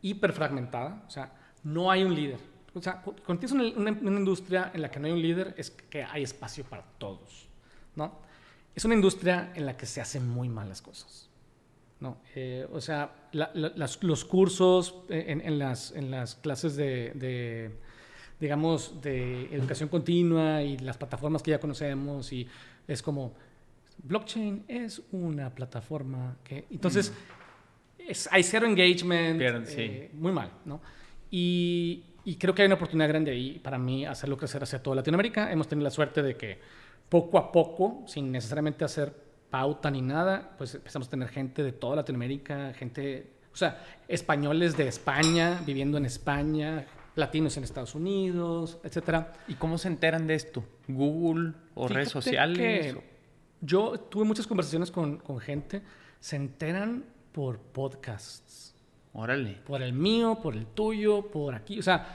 hiperfragmentada, 0.02 1.04
o 1.08 1.10
sea, 1.10 1.32
no 1.64 1.92
hay 1.92 2.04
un 2.04 2.16
líder. 2.16 2.40
O 2.74 2.82
sea, 2.82 3.02
cuando 3.02 3.40
tienes 3.40 3.52
una, 3.52 3.92
una, 3.92 4.20
industria 4.20 4.72
en 4.74 4.82
la 4.82 4.90
que 4.90 5.00
no 5.00 5.06
hay 5.06 5.14
un 5.14 5.22
líder, 5.22 5.54
es 5.58 5.70
que 5.70 6.04
hay 6.04 6.24
espacio 6.24 6.64
para 6.64 6.84
todos, 6.98 7.48
¿no? 7.96 8.20
Es 8.74 8.84
una 8.84 8.96
industria 8.96 9.52
en 9.54 9.68
la 9.68 9.78
que 9.78 9.86
se 9.86 10.02
hacen 10.02 10.28
muy 10.28 10.50
malas 10.50 10.82
cosas, 10.82 11.30
¿no? 12.04 12.18
Eh, 12.36 12.68
o 12.72 12.80
sea, 12.80 13.30
la, 13.32 13.50
la, 13.56 13.72
las, 13.76 14.04
los 14.04 14.24
cursos 14.26 15.02
en, 15.10 15.42
en, 15.42 15.58
las, 15.58 15.92
en 15.94 16.12
las 16.12 16.36
clases 16.36 16.76
de, 16.76 17.14
de, 17.16 17.72
digamos, 18.40 19.02
de 19.02 19.46
educación 19.56 19.90
continua 19.90 20.62
y 20.62 20.78
las 20.78 20.98
plataformas 20.98 21.42
que 21.42 21.50
ya 21.50 21.60
conocemos 21.60 22.32
y 22.32 22.48
es 22.88 23.02
como, 23.02 23.34
blockchain 24.04 24.66
es 24.68 25.02
una 25.12 25.50
plataforma 25.56 26.38
que... 26.44 26.66
Entonces... 26.70 27.12
Mm 27.12 27.44
es, 28.08 28.30
hay 28.32 28.44
cero 28.44 28.66
engagement, 28.68 29.38
Pierden, 29.38 29.66
sí. 29.66 29.82
eh, 29.82 30.12
muy 30.14 30.32
mal, 30.32 30.52
¿no? 30.66 30.82
Y, 31.32 32.04
y, 32.26 32.36
creo 32.36 32.54
que 32.54 32.62
hay 32.62 32.68
una 32.68 32.76
oportunidad 32.76 33.10
grande 33.10 33.32
ahí 33.32 33.60
para 33.60 33.78
mí 33.78 34.06
hacerlo 34.06 34.38
crecer 34.38 34.62
hacia 34.62 34.82
toda 34.82 34.98
Latinoamérica. 34.98 35.52
Hemos 35.52 35.68
tenido 35.68 35.84
la 35.84 35.92
suerte 35.92 36.22
de 36.22 36.38
que 36.38 36.60
poco 37.10 37.38
a 37.38 37.52
poco, 37.52 38.04
sin 38.08 38.32
necesariamente 38.32 38.86
hacer 38.86 39.14
pauta 39.54 39.92
ni 39.92 40.02
nada, 40.02 40.56
pues 40.58 40.74
empezamos 40.74 41.08
a 41.08 41.12
tener 41.12 41.30
gente 41.30 41.62
de 41.62 41.72
toda 41.72 41.98
Latinoamérica, 41.98 42.74
gente, 42.74 43.34
o 43.54 43.56
sea, 43.56 43.86
españoles 44.08 44.76
de 44.76 44.88
España, 44.88 45.62
viviendo 45.64 46.00
en 46.00 46.08
España, 46.08 46.88
latinos 47.14 47.56
en 47.56 47.64
Estados 47.64 47.94
Unidos, 47.94 48.80
etcétera. 48.84 49.32
¿Y 49.48 49.54
cómo 49.54 49.78
se 49.78 49.90
enteran 49.90 50.26
de 50.26 50.34
esto? 50.34 50.64
¿Google 50.88 51.54
o 51.76 51.84
Fíjate 51.84 51.94
redes 51.94 52.10
sociales? 52.10 52.96
yo 53.62 54.00
tuve 54.00 54.26
muchas 54.26 54.48
conversaciones 54.48 54.90
con, 54.90 55.18
con 55.18 55.40
gente, 55.40 55.84
se 56.20 56.36
enteran 56.36 57.06
por 57.32 57.60
podcasts. 57.60 58.74
Órale. 59.14 59.60
Por 59.68 59.84
el 59.84 59.94
mío, 59.94 60.40
por 60.42 60.56
el 60.56 60.66
tuyo, 60.66 61.30
por 61.30 61.54
aquí. 61.54 61.78
O 61.78 61.84
sea, 61.84 62.08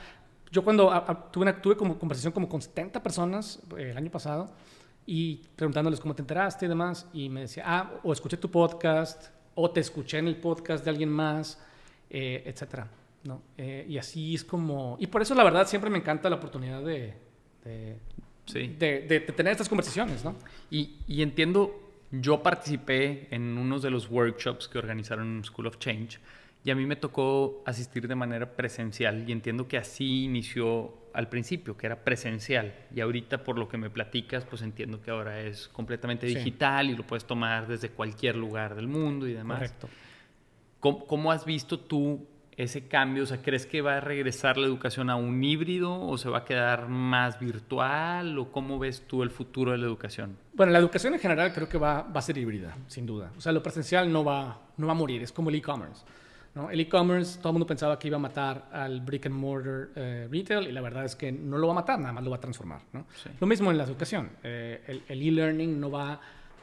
yo 0.50 0.64
cuando 0.64 0.90
a, 0.90 1.04
a, 1.08 1.30
tuve, 1.30 1.44
una, 1.44 1.62
tuve 1.62 1.76
como 1.76 2.00
conversación 2.00 2.32
como 2.32 2.48
con 2.48 2.60
70 2.60 3.00
personas 3.00 3.62
eh, 3.76 3.90
el 3.92 3.96
año 3.96 4.10
pasado 4.10 4.50
y 5.10 5.40
preguntándoles 5.56 6.00
cómo 6.00 6.14
te 6.14 6.20
enteraste 6.20 6.66
y 6.66 6.68
demás, 6.68 7.08
y 7.14 7.30
me 7.30 7.40
decía, 7.40 7.64
ah, 7.66 8.00
o 8.02 8.12
escuché 8.12 8.36
tu 8.36 8.50
podcast, 8.50 9.28
o 9.54 9.70
te 9.70 9.80
escuché 9.80 10.18
en 10.18 10.28
el 10.28 10.36
podcast 10.36 10.84
de 10.84 10.90
alguien 10.90 11.08
más, 11.08 11.58
eh, 12.10 12.42
etcétera. 12.44 12.90
¿no? 13.24 13.40
Eh, 13.56 13.86
y 13.88 13.96
así 13.96 14.34
es 14.34 14.44
como... 14.44 14.98
Y 15.00 15.06
por 15.06 15.22
eso 15.22 15.34
la 15.34 15.44
verdad 15.44 15.66
siempre 15.66 15.88
me 15.88 15.96
encanta 15.96 16.28
la 16.28 16.36
oportunidad 16.36 16.82
de, 16.82 17.14
de, 17.64 17.96
sí. 18.44 18.76
de, 18.78 19.00
de, 19.00 19.20
de 19.20 19.32
tener 19.32 19.52
estas 19.52 19.70
conversaciones, 19.70 20.22
¿no? 20.22 20.34
Y, 20.70 20.96
y 21.06 21.22
entiendo 21.22 21.88
yo 22.10 22.42
participé 22.42 23.28
en 23.30 23.56
unos 23.56 23.80
de 23.80 23.90
los 23.90 24.10
workshops 24.10 24.68
que 24.68 24.76
organizaron 24.76 25.42
School 25.42 25.68
of 25.68 25.78
Change 25.78 26.20
y 26.68 26.70
a 26.70 26.74
mí 26.74 26.84
me 26.84 26.96
tocó 26.96 27.62
asistir 27.64 28.06
de 28.06 28.14
manera 28.14 28.54
presencial 28.54 29.26
y 29.26 29.32
entiendo 29.32 29.66
que 29.66 29.78
así 29.78 30.24
inició 30.24 30.92
al 31.14 31.30
principio, 31.30 31.78
que 31.78 31.86
era 31.86 32.04
presencial 32.04 32.74
y 32.94 33.00
ahorita 33.00 33.42
por 33.42 33.58
lo 33.58 33.70
que 33.70 33.78
me 33.78 33.88
platicas, 33.88 34.44
pues 34.44 34.60
entiendo 34.60 35.00
que 35.00 35.10
ahora 35.10 35.40
es 35.40 35.68
completamente 35.68 36.26
digital 36.26 36.84
sí. 36.84 36.92
y 36.92 36.96
lo 36.96 37.06
puedes 37.06 37.24
tomar 37.24 37.66
desde 37.66 37.88
cualquier 37.88 38.36
lugar 38.36 38.74
del 38.74 38.86
mundo 38.86 39.26
y 39.26 39.32
demás. 39.32 39.60
Correcto. 39.60 39.88
¿Cómo, 40.78 41.06
cómo 41.06 41.32
has 41.32 41.46
visto 41.46 41.80
tú 41.80 42.26
ese 42.54 42.86
cambio? 42.86 43.22
O 43.22 43.26
sea, 43.26 43.40
¿crees 43.40 43.64
que 43.64 43.80
va 43.80 43.96
a 43.96 44.00
regresar 44.00 44.58
la 44.58 44.66
educación 44.66 45.08
a 45.08 45.16
un 45.16 45.42
híbrido 45.42 45.98
o 45.98 46.18
se 46.18 46.28
va 46.28 46.40
a 46.40 46.44
quedar 46.44 46.88
más 46.88 47.40
virtual? 47.40 48.38
¿O 48.38 48.52
cómo 48.52 48.78
ves 48.78 49.06
tú 49.06 49.22
el 49.22 49.30
futuro 49.30 49.72
de 49.72 49.78
la 49.78 49.86
educación? 49.86 50.36
Bueno, 50.52 50.72
la 50.72 50.80
educación 50.80 51.14
en 51.14 51.20
general 51.20 51.50
creo 51.54 51.66
que 51.66 51.78
va, 51.78 52.02
va 52.02 52.18
a 52.18 52.22
ser 52.22 52.36
híbrida, 52.36 52.76
sin 52.88 53.06
duda. 53.06 53.32
O 53.38 53.40
sea, 53.40 53.52
lo 53.52 53.62
presencial 53.62 54.12
no 54.12 54.22
va, 54.22 54.60
no 54.76 54.86
va 54.86 54.92
a 54.92 54.96
morir, 54.96 55.22
es 55.22 55.32
como 55.32 55.48
el 55.48 55.56
e-commerce. 55.56 56.04
¿No? 56.54 56.70
El 56.70 56.80
e-commerce, 56.80 57.38
todo 57.38 57.50
el 57.50 57.52
mundo 57.54 57.66
pensaba 57.66 57.98
que 57.98 58.08
iba 58.08 58.16
a 58.16 58.20
matar 58.20 58.68
al 58.72 59.00
brick 59.00 59.26
and 59.26 59.34
mortar 59.34 59.90
eh, 59.94 60.28
retail 60.30 60.68
y 60.68 60.72
la 60.72 60.80
verdad 60.80 61.04
es 61.04 61.14
que 61.16 61.30
no 61.30 61.58
lo 61.58 61.66
va 61.68 61.72
a 61.72 61.76
matar, 61.76 61.98
nada 61.98 62.12
más 62.12 62.24
lo 62.24 62.30
va 62.30 62.36
a 62.36 62.40
transformar. 62.40 62.80
¿no? 62.92 63.06
Sí. 63.22 63.30
Lo 63.40 63.46
mismo 63.46 63.70
en 63.70 63.78
la 63.78 63.84
educación. 63.84 64.30
Eh, 64.42 65.02
el 65.08 65.22
e-learning 65.22 65.78
no 65.78 65.90
va, 65.90 66.20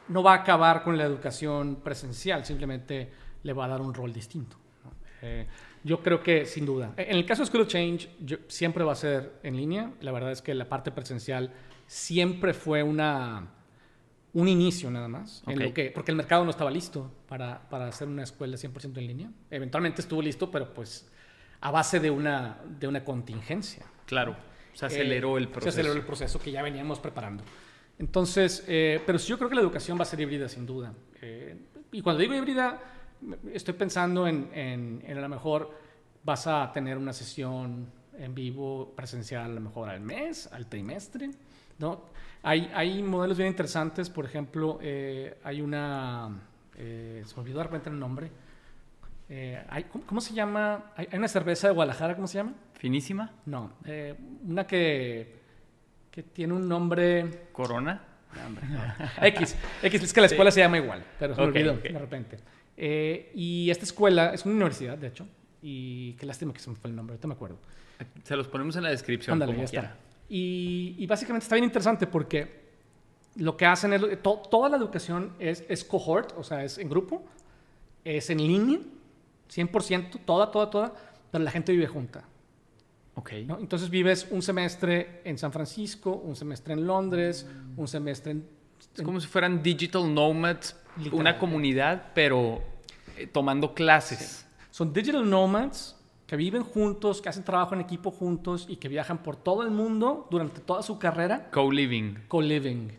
no 0.08 0.22
va 0.22 0.32
a 0.32 0.36
acabar 0.36 0.82
con 0.82 0.96
la 0.96 1.04
educación 1.04 1.76
presencial, 1.76 2.44
simplemente 2.44 3.10
le 3.42 3.52
va 3.52 3.64
a 3.64 3.68
dar 3.68 3.80
un 3.80 3.94
rol 3.94 4.12
distinto. 4.12 4.56
¿no? 4.84 4.90
Eh, 5.22 5.46
yo 5.84 6.02
creo 6.02 6.22
que 6.22 6.46
sin 6.46 6.66
duda. 6.66 6.92
En 6.96 7.16
el 7.16 7.24
caso 7.24 7.42
de 7.42 7.46
School 7.46 7.62
of 7.62 7.68
Change, 7.68 8.10
yo, 8.20 8.38
siempre 8.48 8.84
va 8.84 8.92
a 8.92 8.96
ser 8.96 9.34
en 9.42 9.56
línea. 9.56 9.92
La 10.00 10.10
verdad 10.10 10.32
es 10.32 10.42
que 10.42 10.52
la 10.54 10.68
parte 10.68 10.90
presencial 10.90 11.52
siempre 11.86 12.54
fue 12.54 12.82
una, 12.82 13.46
un 14.36 14.48
inicio 14.48 14.90
nada 14.90 15.08
más. 15.08 15.40
Okay. 15.42 15.54
En 15.54 15.62
lo 15.62 15.72
que, 15.72 15.90
porque 15.90 16.10
el 16.10 16.16
mercado 16.16 16.44
no 16.44 16.50
estaba 16.50 16.70
listo 16.70 17.10
para, 17.26 17.66
para 17.70 17.88
hacer 17.88 18.06
una 18.06 18.22
escuela 18.22 18.58
100% 18.58 18.98
en 18.98 19.06
línea. 19.06 19.30
Eventualmente 19.50 20.02
estuvo 20.02 20.20
listo, 20.20 20.50
pero 20.50 20.74
pues 20.74 21.08
a 21.62 21.70
base 21.70 22.00
de 22.00 22.10
una, 22.10 22.58
de 22.78 22.86
una 22.86 23.02
contingencia. 23.02 23.86
Claro, 24.04 24.36
se 24.74 24.84
aceleró 24.84 25.38
eh, 25.38 25.40
el 25.40 25.48
proceso. 25.48 25.72
Se 25.72 25.80
aceleró 25.80 25.98
el 25.98 26.06
proceso 26.06 26.38
que 26.38 26.52
ya 26.52 26.62
veníamos 26.62 26.98
preparando. 26.98 27.44
Entonces, 27.98 28.62
eh, 28.68 29.00
pero 29.06 29.16
yo 29.16 29.38
creo 29.38 29.48
que 29.48 29.54
la 29.54 29.62
educación 29.62 29.98
va 29.98 30.02
a 30.02 30.06
ser 30.06 30.20
híbrida 30.20 30.50
sin 30.50 30.66
duda. 30.66 30.92
Eh, 31.22 31.56
y 31.92 32.02
cuando 32.02 32.20
digo 32.20 32.34
híbrida 32.34 32.78
estoy 33.54 33.72
pensando 33.72 34.28
en, 34.28 34.50
en, 34.52 35.02
en, 35.06 35.16
a 35.16 35.20
lo 35.22 35.30
mejor 35.30 35.70
vas 36.22 36.46
a 36.46 36.70
tener 36.72 36.98
una 36.98 37.14
sesión 37.14 37.90
en 38.18 38.34
vivo 38.34 38.92
presencial 38.94 39.44
a 39.44 39.48
lo 39.48 39.62
mejor 39.62 39.88
al 39.88 40.00
mes, 40.00 40.46
al 40.52 40.66
trimestre, 40.66 41.30
¿no? 41.78 42.10
Hay, 42.46 42.70
hay 42.74 43.02
modelos 43.02 43.38
bien 43.38 43.48
interesantes, 43.48 44.08
por 44.08 44.24
ejemplo, 44.24 44.78
eh, 44.80 45.36
hay 45.42 45.60
una, 45.60 46.30
eh, 46.76 47.24
se 47.26 47.34
me 47.34 47.40
olvidó 47.42 47.58
de 47.58 47.64
repente 47.64 47.90
el 47.90 47.98
nombre, 47.98 48.30
eh, 49.28 49.64
hay, 49.68 49.82
¿cómo, 49.82 50.06
¿cómo, 50.06 50.20
se 50.20 50.32
llama? 50.32 50.92
Hay, 50.94 51.08
hay, 51.10 51.18
una 51.18 51.26
cerveza 51.26 51.66
de 51.66 51.74
Guadalajara, 51.74 52.14
¿cómo 52.14 52.28
se 52.28 52.38
llama? 52.38 52.54
¿Finísima? 52.74 53.32
No, 53.46 53.72
una 54.46 54.64
que, 54.64 55.40
que 56.08 56.22
tiene 56.22 56.52
un 56.54 56.68
nombre... 56.68 57.48
¿Corona? 57.50 58.00
No, 58.36 58.46
hombre, 58.46 58.64
no. 58.68 58.80
X, 59.26 59.56
X, 59.82 60.02
es 60.04 60.12
que 60.12 60.20
la 60.20 60.28
escuela 60.28 60.52
sí. 60.52 60.54
se 60.54 60.60
llama 60.60 60.78
igual, 60.78 61.02
pero 61.18 61.34
se 61.34 61.40
me 61.40 61.48
okay, 61.48 61.62
olvidó 61.62 61.78
okay. 61.80 61.92
de 61.94 61.98
repente. 61.98 62.38
Y 63.34 63.68
esta 63.72 63.84
escuela 63.84 64.32
es 64.32 64.46
una 64.46 64.54
universidad, 64.54 64.96
de 64.96 65.08
hecho, 65.08 65.26
y 65.62 66.12
qué 66.12 66.26
lástima 66.26 66.52
que 66.52 66.60
se 66.60 66.70
me 66.70 66.76
fue 66.76 66.90
el 66.90 66.94
nombre, 66.94 67.14
ahorita 67.14 67.26
me 67.26 67.34
acuerdo. 67.34 67.58
Se 68.22 68.36
los 68.36 68.46
ponemos 68.46 68.76
en 68.76 68.84
la 68.84 68.90
descripción. 68.90 69.32
Ándale, 69.32 69.58
ya 69.58 69.64
quiera. 69.64 69.88
está. 69.88 70.05
Y, 70.28 70.96
y, 70.98 71.06
básicamente 71.06 71.44
está 71.44 71.54
bien 71.54 71.64
interesante 71.64 72.06
porque 72.06 72.66
lo 73.36 73.56
que 73.56 73.66
hacen 73.66 73.92
es, 73.92 74.22
to, 74.22 74.42
toda 74.50 74.68
la 74.68 74.76
educación 74.76 75.34
es, 75.38 75.64
es, 75.68 75.84
cohort, 75.84 76.32
o 76.36 76.42
sea, 76.42 76.64
es 76.64 76.78
en 76.78 76.88
grupo, 76.88 77.24
es 78.04 78.30
en 78.30 78.38
línea, 78.38 78.80
100%, 79.52 80.20
toda, 80.24 80.50
toda, 80.50 80.70
toda, 80.70 80.94
pero 81.30 81.44
la 81.44 81.50
gente 81.50 81.72
vive 81.72 81.86
junta. 81.86 82.24
Ok. 83.14 83.32
¿no? 83.46 83.58
Entonces 83.58 83.88
vives 83.88 84.26
un 84.30 84.42
semestre 84.42 85.22
en 85.24 85.38
San 85.38 85.52
Francisco, 85.52 86.12
un 86.12 86.36
semestre 86.36 86.74
en 86.74 86.86
Londres, 86.86 87.46
Mm. 87.46 87.80
un 87.80 87.88
semestre 87.88 88.32
en... 88.32 88.48
Es 88.94 89.02
como 89.02 89.20
si 89.20 89.26
fueran 89.26 89.62
digital 89.62 90.12
nomads, 90.12 90.76
una 91.12 91.38
comunidad, 91.38 92.12
pero 92.14 92.62
eh, 93.16 93.26
tomando 93.26 93.74
clases. 93.74 94.18
Sí. 94.18 94.46
Son 94.70 94.92
digital 94.92 95.28
nomads 95.28 95.95
que 96.26 96.36
viven 96.36 96.62
juntos, 96.62 97.22
que 97.22 97.28
hacen 97.28 97.44
trabajo 97.44 97.74
en 97.74 97.80
equipo 97.80 98.10
juntos 98.10 98.66
y 98.68 98.76
que 98.76 98.88
viajan 98.88 99.18
por 99.18 99.36
todo 99.36 99.62
el 99.62 99.70
mundo 99.70 100.26
durante 100.30 100.60
toda 100.60 100.82
su 100.82 100.98
carrera. 100.98 101.50
Co-living. 101.50 102.24
Co-living. 102.28 102.90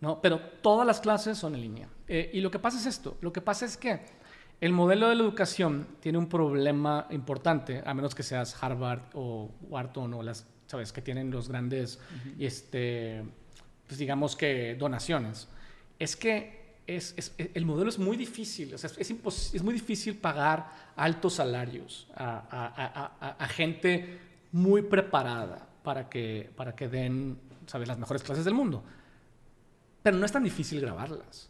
¿no? 0.00 0.20
Pero 0.20 0.40
todas 0.40 0.86
las 0.86 1.00
clases 1.00 1.38
son 1.38 1.54
en 1.54 1.60
línea. 1.60 1.88
Eh, 2.08 2.30
y 2.34 2.40
lo 2.40 2.50
que 2.50 2.58
pasa 2.58 2.78
es 2.78 2.86
esto, 2.86 3.16
lo 3.20 3.32
que 3.32 3.40
pasa 3.40 3.64
es 3.64 3.76
que 3.76 4.00
el 4.60 4.72
modelo 4.72 5.08
de 5.08 5.14
la 5.14 5.22
educación 5.22 5.86
tiene 6.00 6.18
un 6.18 6.28
problema 6.28 7.06
importante, 7.10 7.82
a 7.84 7.94
menos 7.94 8.14
que 8.14 8.22
seas 8.22 8.60
Harvard 8.62 9.02
o 9.14 9.50
Wharton 9.62 10.14
o 10.14 10.22
las, 10.22 10.46
¿sabes?, 10.66 10.92
que 10.92 11.02
tienen 11.02 11.30
los 11.30 11.48
grandes, 11.48 12.00
este, 12.38 13.24
pues 13.86 13.98
digamos 13.98 14.36
que 14.36 14.74
donaciones. 14.76 15.48
Es 15.98 16.16
que 16.16 16.61
es, 16.86 17.14
es, 17.16 17.34
el 17.38 17.64
modelo 17.64 17.88
es 17.88 17.98
muy 17.98 18.16
difícil, 18.16 18.74
o 18.74 18.78
sea, 18.78 18.90
es, 18.98 19.10
es, 19.54 19.62
muy 19.62 19.74
difícil 19.74 20.16
pagar 20.16 20.68
altos 20.96 21.34
salarios 21.34 22.08
a, 22.14 22.44
a, 22.50 23.34
a, 23.38 23.48
gente 23.48 24.18
muy 24.52 24.82
preparada 24.82 25.66
para 25.82 26.08
que, 26.08 26.50
para 26.56 26.74
que 26.74 26.88
den, 26.88 27.38
¿sabes?, 27.66 27.88
las 27.88 27.98
mejores 27.98 28.22
clases 28.22 28.44
del 28.44 28.54
mundo. 28.54 28.82
Pero 30.02 30.16
no 30.16 30.26
es 30.26 30.32
tan 30.32 30.42
difícil 30.42 30.80
grabarlas. 30.80 31.48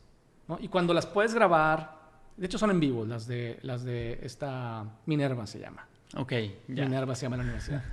¿no? 0.48 0.58
Y 0.60 0.68
cuando 0.68 0.92
las 0.92 1.06
puedes 1.06 1.34
grabar, 1.34 1.98
de 2.36 2.46
hecho 2.46 2.58
son 2.58 2.70
en 2.70 2.80
vivo, 2.80 3.04
las 3.04 3.26
de, 3.26 3.58
las 3.62 3.84
de 3.84 4.20
esta 4.22 4.84
Minerva 5.06 5.46
se 5.46 5.58
llama. 5.58 5.86
Ok, 6.16 6.32
Minerva 6.68 7.14
se 7.14 7.26
llama 7.26 7.36
la 7.36 7.42
universidad. 7.44 7.82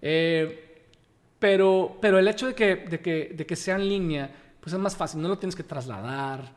Eh, 0.00 0.86
pero, 1.40 1.98
pero 2.00 2.20
el 2.20 2.28
hecho 2.28 2.46
de 2.46 2.54
que, 2.54 2.76
de, 2.76 3.00
que, 3.00 3.34
de 3.36 3.44
que 3.44 3.56
sea 3.56 3.74
en 3.74 3.88
línea, 3.88 4.30
pues 4.60 4.72
es 4.72 4.78
más 4.78 4.96
fácil, 4.96 5.20
no 5.20 5.28
lo 5.28 5.38
tienes 5.38 5.56
que 5.56 5.62
trasladar, 5.62 6.52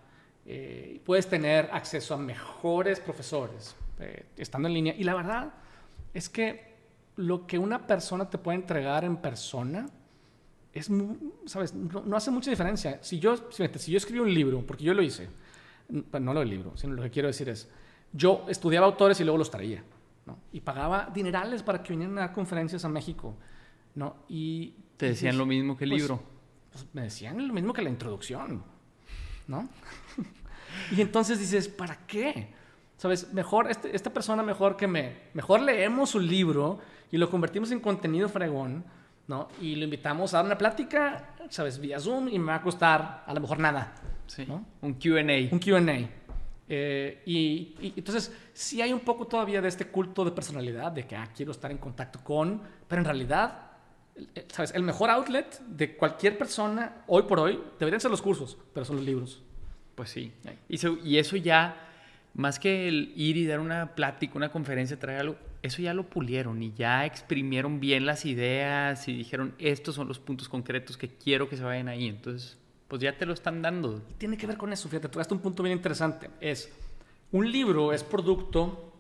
eh, 0.45 1.01
puedes 1.05 1.27
tener 1.27 1.69
acceso 1.71 2.13
a 2.13 2.17
mejores 2.17 2.99
profesores 2.99 3.75
eh, 3.99 4.25
estando 4.37 4.67
en 4.67 4.73
línea. 4.73 4.95
Y 4.97 5.03
la 5.03 5.13
verdad 5.13 5.53
es 6.13 6.29
que 6.29 6.71
lo 7.17 7.45
que 7.45 7.57
una 7.57 7.85
persona 7.85 8.29
te 8.29 8.37
puede 8.37 8.57
entregar 8.57 9.03
en 9.03 9.17
persona 9.17 9.87
es, 10.73 10.89
¿sabes? 11.45 11.73
No, 11.73 12.15
hace 12.15 12.31
mucha 12.31 12.49
diferencia. 12.49 12.99
Si 13.01 13.19
yo, 13.19 13.35
si 13.51 13.91
yo 13.91 13.97
escribo 13.97 14.23
un 14.23 14.33
libro, 14.33 14.65
porque 14.65 14.83
yo 14.83 14.93
lo 14.93 15.01
hice, 15.01 15.29
no 15.89 16.33
lo 16.33 16.39
del 16.39 16.49
libro, 16.49 16.75
sino 16.75 16.93
lo 16.93 17.03
que 17.03 17.11
quiero 17.11 17.27
decir 17.27 17.49
es, 17.49 17.69
yo 18.13 18.45
estudiaba 18.47 18.87
autores 18.87 19.19
y 19.19 19.23
luego 19.23 19.37
los 19.37 19.51
traía, 19.51 19.83
¿no? 20.25 20.39
Y 20.51 20.61
pagaba 20.61 21.09
dinerales 21.13 21.61
para 21.63 21.83
que 21.83 21.93
vinieran 21.93 22.17
a 22.17 22.21
dar 22.21 22.33
conferencias 22.33 22.83
a 22.85 22.89
México, 22.89 23.35
¿no? 23.95 24.15
Y... 24.27 24.73
¿Te 24.97 25.07
decían 25.07 25.37
lo 25.37 25.45
mismo 25.45 25.75
que 25.75 25.83
el 25.83 25.91
pues, 25.91 26.01
libro? 26.01 26.23
Pues 26.71 26.85
me 26.93 27.03
decían 27.03 27.47
lo 27.47 27.53
mismo 27.53 27.73
que 27.73 27.81
la 27.81 27.89
introducción, 27.89 28.63
¿no? 29.47 29.67
y 30.95 31.01
entonces 31.01 31.39
dices, 31.39 31.67
¿para 31.67 31.95
qué? 32.07 32.53
¿Sabes? 32.97 33.33
Mejor, 33.33 33.69
este, 33.69 33.95
esta 33.95 34.13
persona 34.13 34.43
mejor 34.43 34.77
que 34.77 34.87
me, 34.87 35.17
mejor 35.33 35.61
leemos 35.61 36.11
su 36.11 36.19
libro 36.19 36.79
y 37.11 37.17
lo 37.17 37.29
convertimos 37.29 37.71
en 37.71 37.79
contenido 37.79 38.29
fregón, 38.29 38.85
¿no? 39.27 39.49
Y 39.59 39.75
lo 39.75 39.83
invitamos 39.83 40.33
a 40.33 40.37
dar 40.37 40.45
una 40.45 40.57
plática, 40.57 41.35
¿sabes? 41.49 41.79
Vía 41.79 41.99
Zoom 41.99 42.29
y 42.29 42.39
me 42.39 42.47
va 42.47 42.55
a 42.55 42.61
costar 42.61 43.23
a 43.25 43.33
lo 43.33 43.41
mejor 43.41 43.59
nada. 43.59 43.93
Sí. 44.27 44.47
Un 44.81 44.93
QA. 44.93 45.49
Un 45.51 45.59
QA. 45.59 46.07
Eh, 46.73 47.21
y, 47.25 47.75
y, 47.81 47.93
entonces, 47.97 48.33
sí 48.53 48.81
hay 48.81 48.93
un 48.93 49.01
poco 49.01 49.27
todavía 49.27 49.61
de 49.61 49.67
este 49.67 49.87
culto 49.87 50.23
de 50.23 50.31
personalidad, 50.31 50.91
de 50.91 51.05
que 51.05 51.17
ah, 51.17 51.27
quiero 51.35 51.51
estar 51.51 51.69
en 51.69 51.77
contacto 51.77 52.23
con, 52.23 52.61
pero 52.87 53.01
en 53.01 53.05
realidad, 53.05 53.70
¿sabes? 54.49 54.73
El 54.73 54.83
mejor 54.83 55.09
outlet 55.09 55.59
de 55.61 55.95
cualquier 55.95 56.37
persona 56.37 57.03
hoy 57.07 57.23
por 57.23 57.39
hoy 57.39 57.59
deberían 57.79 58.01
ser 58.01 58.11
los 58.11 58.21
cursos, 58.21 58.57
pero 58.73 58.85
son 58.85 58.97
los 58.97 59.05
libros. 59.05 59.41
Pues 59.95 60.09
sí. 60.09 60.31
Y, 60.69 60.79
y 61.07 61.17
eso 61.17 61.35
ya, 61.37 61.89
más 62.33 62.59
que 62.59 62.87
el 62.87 63.13
ir 63.15 63.37
y 63.37 63.45
dar 63.45 63.59
una 63.59 63.95
plática, 63.95 64.33
una 64.35 64.51
conferencia, 64.51 64.97
traer 64.97 65.19
algo, 65.21 65.35
eso 65.61 65.81
ya 65.81 65.93
lo 65.93 66.09
pulieron 66.09 66.61
y 66.63 66.73
ya 66.73 67.05
exprimieron 67.05 67.79
bien 67.79 68.05
las 68.05 68.25
ideas 68.25 69.07
y 69.07 69.15
dijeron, 69.15 69.53
estos 69.59 69.95
son 69.95 70.07
los 70.07 70.19
puntos 70.19 70.49
concretos 70.49 70.97
que 70.97 71.09
quiero 71.09 71.47
que 71.47 71.57
se 71.57 71.63
vayan 71.63 71.87
ahí. 71.87 72.07
Entonces, 72.07 72.57
pues 72.87 73.01
ya 73.01 73.17
te 73.17 73.25
lo 73.25 73.33
están 73.33 73.61
dando. 73.61 74.01
Tiene 74.17 74.37
que 74.37 74.47
ver 74.47 74.57
con 74.57 74.73
eso, 74.73 74.89
fíjate, 74.89 75.07
tocaste 75.07 75.33
un 75.33 75.39
punto 75.39 75.63
bien 75.63 75.77
interesante. 75.77 76.29
Es, 76.39 76.71
un 77.31 77.49
libro 77.49 77.93
es 77.93 78.03
producto, 78.03 78.93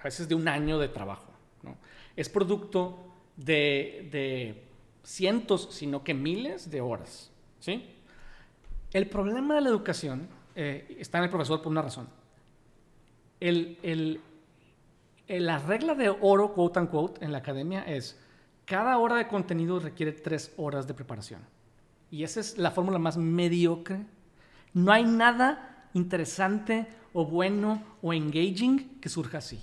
a 0.00 0.04
veces 0.04 0.28
de 0.28 0.34
un 0.34 0.48
año 0.48 0.78
de 0.78 0.88
trabajo, 0.88 1.32
¿no? 1.62 1.76
Es 2.16 2.28
producto 2.28 3.07
de, 3.38 4.08
de 4.10 4.64
cientos, 5.02 5.68
sino 5.70 6.04
que 6.04 6.12
miles 6.12 6.70
de 6.70 6.82
horas, 6.82 7.30
¿sí? 7.60 7.94
El 8.92 9.08
problema 9.08 9.54
de 9.54 9.60
la 9.62 9.68
educación 9.68 10.28
eh, 10.54 10.96
está 10.98 11.18
en 11.18 11.24
el 11.24 11.30
profesor 11.30 11.62
por 11.62 11.70
una 11.70 11.82
razón. 11.82 12.08
El, 13.40 13.78
el, 13.82 14.20
eh, 15.28 15.40
la 15.40 15.58
regla 15.58 15.94
de 15.94 16.08
oro, 16.08 16.52
quote 16.52 16.80
unquote, 16.80 17.24
en 17.24 17.32
la 17.32 17.38
academia 17.38 17.82
es 17.82 18.18
cada 18.64 18.98
hora 18.98 19.16
de 19.16 19.28
contenido 19.28 19.78
requiere 19.78 20.12
tres 20.12 20.52
horas 20.56 20.86
de 20.86 20.94
preparación. 20.94 21.40
Y 22.10 22.24
esa 22.24 22.40
es 22.40 22.58
la 22.58 22.70
fórmula 22.70 22.98
más 22.98 23.16
mediocre. 23.16 24.04
No 24.74 24.92
hay 24.92 25.04
nada 25.04 25.88
interesante 25.94 26.86
o 27.12 27.24
bueno 27.24 27.82
o 28.02 28.12
engaging 28.12 29.00
que 29.00 29.08
surja 29.08 29.38
así. 29.38 29.60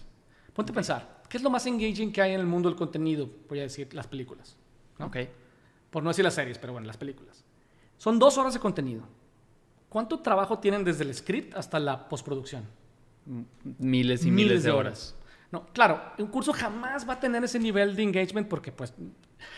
Ponte 0.53 0.71
a 0.71 0.76
pensar, 0.76 1.14
¿qué 1.36 1.39
es 1.39 1.43
lo 1.43 1.49
más 1.49 1.65
engaging 1.65 2.13
que 2.13 2.21
hay 2.21 2.31
en 2.31 2.39
el 2.39 2.45
mundo 2.45 2.69
del 2.69 2.77
contenido? 2.77 3.29
Voy 3.49 3.59
a 3.59 3.63
decir 3.63 3.93
las 3.93 4.07
películas. 4.07 4.55
Ok. 5.01 5.17
Por 5.89 6.01
no 6.01 6.09
decir 6.09 6.23
las 6.23 6.33
series, 6.33 6.57
pero 6.57 6.71
bueno, 6.71 6.88
las 6.88 6.95
películas. 6.95 7.43
Son 7.97 8.17
dos 8.17 8.38
horas 8.38 8.53
de 8.53 8.61
contenido. 8.61 9.03
¿Cuánto 9.89 10.21
trabajo 10.21 10.59
tienen 10.59 10.86
desde 10.86 11.03
el 11.03 11.13
script 11.13 11.53
hasta 11.57 11.77
la 11.77 12.07
postproducción? 12.07 12.63
Miles 13.79 14.23
y 14.23 14.31
miles, 14.31 14.63
de, 14.63 14.71
horas. 14.71 15.13
No, 15.51 15.65
claro, 15.73 16.01
un 16.19 16.27
curso 16.27 16.53
jamás 16.53 17.05
va 17.05 17.15
a 17.15 17.19
tener 17.19 17.43
ese 17.43 17.59
nivel 17.59 17.97
de 17.97 18.03
engagement 18.03 18.47
porque, 18.47 18.71
pues, 18.71 18.93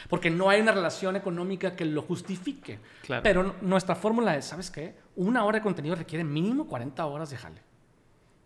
porque 0.09 0.31
no 0.31 0.49
hay 0.49 0.61
una 0.61 0.71
relación 0.71 1.15
económica 1.15 1.75
que 1.75 1.85
lo 1.85 2.01
justifique. 2.01 2.79
Pero 3.21 3.53
nuestra 3.61 3.93
fórmula 3.93 4.35
es, 4.35 4.45
¿sabes 4.45 4.71
qué? 4.71 4.95
Una 5.15 5.45
hora 5.45 5.59
de 5.59 5.61
contenido 5.61 5.93
requiere 5.93 6.23
mínimo 6.23 6.65
40 6.65 7.05
horas 7.05 7.29
de 7.29 7.37
jale. 7.37 7.61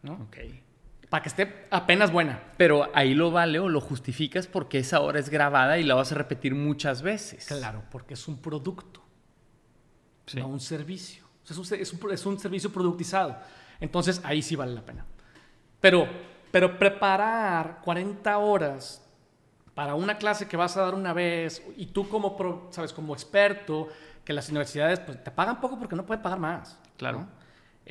¿no? 0.01 0.15
Ok. 0.15 0.37
Para 1.11 1.21
que 1.21 1.29
esté 1.29 1.67
apenas 1.69 2.11
buena. 2.11 2.41
Pero 2.57 2.89
ahí 2.95 3.13
lo 3.13 3.29
vale 3.29 3.59
o 3.59 3.69
lo 3.69 3.81
justificas 3.81 4.47
porque 4.47 4.79
esa 4.79 5.01
hora 5.01 5.19
es 5.19 5.29
grabada 5.29 5.77
y 5.77 5.83
la 5.83 5.93
vas 5.93 6.11
a 6.11 6.15
repetir 6.15 6.55
muchas 6.55 7.03
veces. 7.03 7.45
Claro, 7.45 7.83
porque 7.91 8.15
es 8.15 8.27
un 8.27 8.41
producto, 8.41 9.03
no 10.33 10.47
un 10.47 10.59
servicio. 10.59 11.23
es, 11.47 11.93
un, 11.93 12.11
es 12.11 12.25
un 12.25 12.39
servicio 12.39 12.73
productizado. 12.73 13.37
Entonces 13.79 14.21
ahí 14.23 14.41
sí 14.41 14.55
vale 14.55 14.73
la 14.73 14.83
pena. 14.83 15.05
Pero 15.79 16.07
pero 16.51 16.77
preparar 16.77 17.79
40 17.81 18.37
horas 18.37 19.07
para 19.73 19.95
una 19.95 20.17
clase 20.17 20.47
que 20.47 20.57
vas 20.57 20.75
a 20.75 20.81
dar 20.81 20.93
una 20.93 21.13
vez 21.13 21.63
y 21.77 21.87
tú 21.87 22.07
como, 22.09 22.69
sabes, 22.71 22.91
como 22.91 23.13
experto, 23.13 23.87
que 24.25 24.33
las 24.33 24.49
universidades 24.49 24.99
pues, 24.99 25.23
te 25.23 25.31
pagan 25.31 25.61
poco 25.61 25.79
porque 25.79 25.95
no 25.95 26.05
pueden 26.05 26.21
pagar 26.21 26.39
más. 26.39 26.77
Claro. 26.97 27.25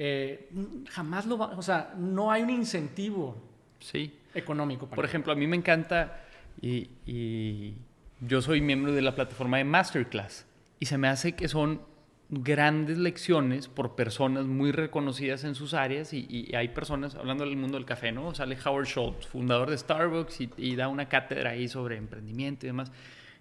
Eh, 0.03 0.49
jamás 0.89 1.27
lo 1.27 1.37
va, 1.37 1.49
o 1.49 1.61
sea, 1.61 1.93
no 1.99 2.33
hay 2.33 2.43
un 2.43 2.49
incentivo 2.49 3.37
sí. 3.81 4.17
económico. 4.33 4.89
Por 4.89 5.05
ejemplo, 5.05 5.31
a 5.31 5.37
mí 5.37 5.47
me 5.47 5.57
encanta 5.57 6.25
y, 6.63 6.89
y 7.05 7.75
yo 8.21 8.41
soy 8.41 8.63
miembro 8.63 8.93
de 8.93 9.03
la 9.03 9.15
plataforma 9.15 9.59
de 9.59 9.65
Masterclass 9.65 10.47
y 10.79 10.87
se 10.87 10.97
me 10.97 11.09
hace 11.09 11.33
que 11.33 11.49
son 11.49 11.83
grandes 12.31 12.97
lecciones 12.97 13.69
por 13.69 13.95
personas 13.95 14.47
muy 14.47 14.73
reconocidas 14.73 15.45
en 15.45 15.55
sus 15.55 15.75
áreas 15.75 16.15
y, 16.15 16.51
hay 16.55 16.69
personas, 16.69 17.15
hablando 17.17 17.45
del 17.45 17.57
mundo 17.59 17.77
del 17.77 17.85
café, 17.85 18.11
¿no? 18.11 18.35
Sale 18.35 18.57
Howard 18.65 18.87
Schultz, 18.87 19.27
fundador 19.27 19.69
de 19.69 19.77
Starbucks 19.77 20.39
y, 20.57 20.77
da 20.77 20.89
una 20.89 21.11
cátedra 21.11 21.51
ahí 21.51 21.69
sobre 21.69 21.99
emprendimiento 21.99 22.65
y 22.65 22.69
demás. 22.69 22.91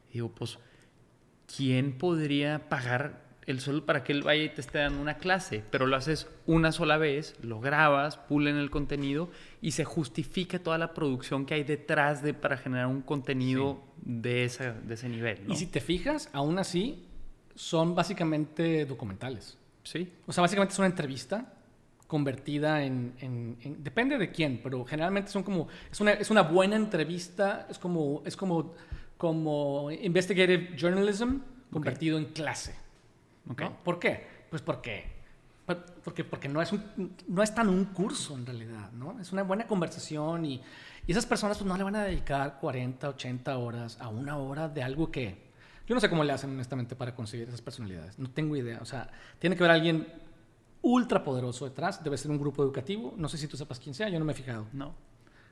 Y 0.10 0.16
digo, 0.16 0.30
pues, 0.30 0.60
¿quién 1.56 1.98
podría 1.98 2.68
pagar 2.68 3.29
el 3.52 3.60
sueldo 3.60 3.86
para 3.86 4.04
que 4.04 4.12
él 4.12 4.24
vaya 4.24 4.44
y 4.44 4.50
te 4.50 4.62
esté 4.62 4.80
dando 4.80 5.02
una 5.02 5.18
clase? 5.18 5.64
Pero 5.72 5.88
lo 5.88 5.96
haces 5.96 6.28
una 6.46 6.72
sola 6.72 6.98
vez, 6.98 7.36
lo 7.42 7.60
grabas, 7.60 8.18
pulen 8.18 8.58
el 8.58 8.70
contenido 8.70 9.30
y 9.62 9.72
se 9.72 9.86
justifica 9.86 10.60
toda 10.60 10.78
la 10.78 10.94
producción 10.94 11.46
que 11.46 11.56
hay 11.56 11.64
detrás 11.64 12.22
de 12.22 12.34
para 12.34 12.58
generar 12.58 12.88
un 12.88 13.02
contenido 13.02 13.82
de, 13.98 14.46
esa, 14.46 14.74
de 14.74 14.94
ese 14.94 15.10
nivel. 15.10 15.40
Y 15.48 15.56
si 15.56 15.68
te 15.68 15.82
fijas, 15.82 16.30
aún 16.34 16.60
así, 16.60 17.06
son 17.56 17.96
básicamente 17.96 18.86
documentales. 18.86 19.58
Sí. 19.84 20.12
O 20.28 20.32
sea, 20.32 20.42
básicamente 20.42 20.74
es 20.74 20.80
una 20.80 20.88
entrevista 20.88 21.54
convertida 22.08 22.84
en, 22.84 23.56
depende 23.84 24.18
de 24.18 24.32
quién, 24.32 24.62
pero 24.64 24.84
generalmente 24.84 25.30
son 25.30 25.44
como 25.44 25.68
es 25.92 26.00
una, 26.02 26.14
es 26.14 26.32
una 26.32 26.42
buena 26.42 26.76
entrevista, 26.76 27.68
es 27.70 27.78
como 27.78 28.24
es 28.26 28.36
como 28.36 28.74
como 29.16 29.92
investigative 29.92 30.76
journalism 30.76 31.40
convertido 31.72 32.18
en 32.18 32.26
clase. 32.26 32.74
Okay. 33.50 33.70
¿Por 33.84 34.00
qué? 34.00 34.28
Pues 34.50 34.62
porque 34.62 35.20
porque, 36.04 36.24
porque 36.24 36.50
no, 36.50 36.64
es 36.64 36.72
un, 36.72 37.14
no 37.28 37.44
es 37.44 37.54
tan 37.54 37.70
un 37.70 37.86
curso 37.86 38.36
en 38.36 38.44
realidad, 38.44 38.92
¿no? 38.92 39.20
Es 39.20 39.32
una 39.32 39.44
buena 39.44 39.68
conversación 39.68 40.44
y, 40.44 40.64
y 41.06 41.12
esas 41.12 41.28
personas 41.28 41.60
pues 41.60 41.68
no 41.68 41.78
le 41.78 41.84
van 41.84 41.96
a 41.96 42.04
dedicar 42.06 42.58
40, 42.60 43.08
80 43.10 43.56
horas 43.56 43.98
a 44.02 44.08
una 44.08 44.38
hora 44.38 44.68
de 44.68 44.82
algo 44.82 45.12
que 45.12 45.50
yo 45.90 45.96
no 45.96 46.02
sé 46.02 46.08
cómo 46.08 46.24
le 46.24 46.32
hacen 46.32 46.52
honestamente 46.52 46.96
para 46.96 47.16
conseguir 47.16 47.48
esas 47.48 47.64
personalidades. 47.64 48.20
No 48.20 48.30
tengo 48.30 48.56
idea. 48.56 48.78
O 48.80 48.86
sea, 48.86 49.10
tiene 49.40 49.56
que 49.56 49.64
haber 49.64 49.72
alguien 49.76 50.08
ultra 50.84 51.24
poderoso 51.24 51.66
detrás. 51.66 52.04
Debe 52.04 52.16
ser 52.16 52.30
un 52.30 52.38
grupo 52.38 52.62
educativo. 52.62 53.16
No 53.18 53.28
sé 53.28 53.40
si 53.40 53.48
tú 53.48 53.58
sepas 53.58 53.80
quién 53.80 53.96
sea. 53.96 54.08
Yo 54.08 54.20
no 54.20 54.26
me 54.26 54.34
he 54.34 54.36
fijado. 54.36 54.68
No. 54.72 54.94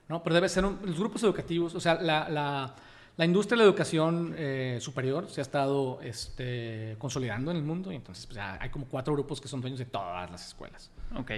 No, 0.08 0.22
pero 0.22 0.36
debe 0.36 0.48
ser 0.48 0.64
un, 0.64 0.78
los 0.84 0.96
grupos 0.96 1.24
educativos. 1.24 1.74
O 1.74 1.80
sea, 1.80 1.96
la, 1.96 2.28
la, 2.28 2.72
la 3.18 3.24
industria 3.24 3.56
de 3.56 3.64
la 3.64 3.68
educación 3.68 4.32
eh, 4.38 4.78
superior 4.80 5.28
se 5.28 5.40
ha 5.40 5.42
estado 5.42 6.00
este, 6.02 6.94
consolidando 6.98 7.50
en 7.50 7.56
el 7.56 7.64
mundo 7.64 7.90
y 7.90 7.96
entonces 7.96 8.26
pues, 8.26 8.38
hay 8.38 8.70
como 8.70 8.86
cuatro 8.86 9.12
grupos 9.12 9.40
que 9.40 9.48
son 9.48 9.60
dueños 9.60 9.80
de 9.80 9.86
todas 9.86 10.30
las 10.30 10.46
escuelas. 10.46 10.92
Ok. 11.16 11.32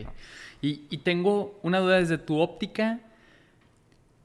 Y, 0.61 0.83
y 0.91 0.99
tengo 0.99 1.59
una 1.63 1.79
duda 1.79 1.97
desde 1.97 2.19
tu 2.19 2.39
óptica. 2.39 3.01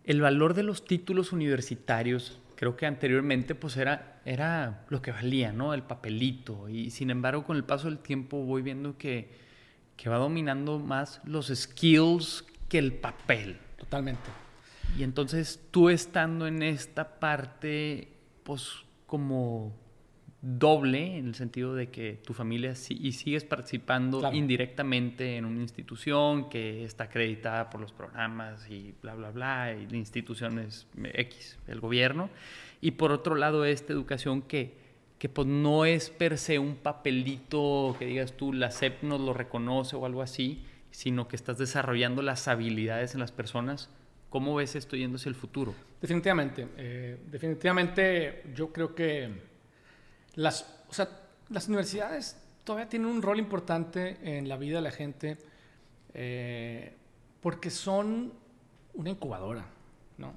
El 0.03 0.19
valor 0.19 0.53
de 0.53 0.63
los 0.63 0.83
títulos 0.83 1.31
universitarios, 1.31 2.41
creo 2.55 2.75
que 2.75 2.87
anteriormente 2.87 3.55
pues 3.55 3.77
era, 3.77 4.19
era 4.25 4.83
lo 4.89 5.01
que 5.01 5.11
valía, 5.11 5.53
¿no? 5.53 5.73
El 5.73 5.83
papelito. 5.83 6.67
Y 6.67 6.89
sin 6.89 7.09
embargo, 7.09 7.45
con 7.45 7.55
el 7.55 7.63
paso 7.63 7.87
del 7.87 7.99
tiempo 7.99 8.43
voy 8.43 8.63
viendo 8.63 8.97
que, 8.97 9.29
que 9.95 10.09
va 10.09 10.17
dominando 10.17 10.77
más 10.77 11.21
los 11.23 11.47
skills 11.47 12.43
que 12.67 12.79
el 12.79 12.91
papel. 12.95 13.59
Totalmente. 13.77 14.44
Y 14.97 15.03
entonces 15.03 15.59
tú 15.71 15.89
estando 15.89 16.47
en 16.47 16.63
esta 16.63 17.19
parte, 17.19 18.09
pues 18.43 18.71
como 19.05 19.73
doble, 20.41 21.17
en 21.17 21.27
el 21.27 21.35
sentido 21.35 21.73
de 21.73 21.89
que 21.89 22.21
tu 22.23 22.33
familia 22.33 22.75
sí, 22.75 22.97
y 23.01 23.13
sigues 23.13 23.43
participando 23.43 24.19
Claro. 24.19 24.35
indirectamente 24.35 25.37
en 25.37 25.45
una 25.45 25.61
institución 25.61 26.49
que 26.49 26.85
está 26.85 27.05
acreditada 27.05 27.69
por 27.71 27.81
los 27.81 27.91
programas 27.91 28.69
y 28.69 28.93
bla, 29.01 29.15
bla, 29.15 29.31
bla, 29.31 29.73
y 29.73 29.95
instituciones 29.95 30.87
X, 31.13 31.57
el 31.67 31.79
gobierno. 31.79 32.29
Y 32.79 32.91
por 32.91 33.11
otro 33.11 33.33
lado, 33.35 33.65
esta 33.65 33.91
educación 33.91 34.43
que, 34.43 34.77
que 35.17 35.29
pues 35.29 35.47
no 35.47 35.85
es 35.85 36.11
per 36.11 36.37
se 36.37 36.59
un 36.59 36.75
papelito 36.75 37.95
que 37.97 38.05
digas 38.05 38.33
tú, 38.33 38.53
la 38.53 38.69
SEP 38.69 39.01
nos 39.01 39.19
lo 39.21 39.33
reconoce 39.33 39.95
o 39.95 40.05
algo 40.05 40.21
así, 40.21 40.63
sino 40.91 41.27
que 41.27 41.35
estás 41.35 41.57
desarrollando 41.57 42.21
las 42.21 42.47
habilidades 42.47 43.15
en 43.15 43.19
las 43.19 43.31
personas. 43.31 43.89
¿Cómo 44.35 44.53
ves 44.55 44.75
esto 44.75 44.97
yendo 44.97 45.15
hacia 45.15 45.29
el 45.29 45.35
futuro? 45.35 45.73
Definitivamente, 46.01 46.67
eh, 46.75 47.17
definitivamente 47.31 48.43
yo 48.53 48.69
creo 48.69 48.93
que 48.93 49.33
las, 50.33 50.65
universidades 51.69 52.35
todavía 52.65 52.89
tienen 52.89 53.07
un 53.07 53.21
rol 53.21 53.39
importante 53.39 54.17
en 54.21 54.49
la 54.49 54.57
vida 54.57 54.75
de 54.75 54.81
la 54.81 54.91
gente 54.91 55.37
eh, 56.13 56.93
porque 57.39 57.69
son 57.69 58.33
una 58.95 59.09
incubadora, 59.09 59.65
¿no? 60.17 60.35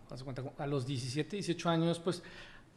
A 0.59 0.67
los 0.69 0.87
17, 0.87 1.35
18 1.35 1.69
años, 1.69 1.99
pues 1.99 2.23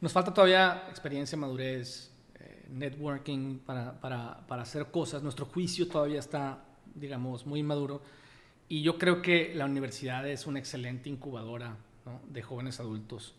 nos 0.00 0.12
falta 0.12 0.34
todavía 0.34 0.88
experiencia, 0.90 1.38
madurez, 1.38 2.10
eh, 2.34 2.66
networking 2.68 3.60
para, 3.60 3.92
para, 4.00 4.44
para 4.48 4.62
hacer 4.62 4.86
cosas. 4.86 5.22
Nuestro 5.22 5.46
juicio 5.46 5.86
todavía 5.86 6.18
está, 6.18 6.64
digamos, 6.96 7.46
muy 7.46 7.60
inmaduro. 7.60 8.02
Y 8.72 8.80
yo 8.80 8.96
creo 8.96 9.20
que 9.20 9.52
la 9.54 9.66
universidad 9.66 10.26
es 10.26 10.46
una 10.46 10.58
excelente 10.58 11.10
incubadora 11.10 11.76
¿no? 12.06 12.20
de 12.30 12.40
jóvenes 12.40 12.80
adultos. 12.80 13.34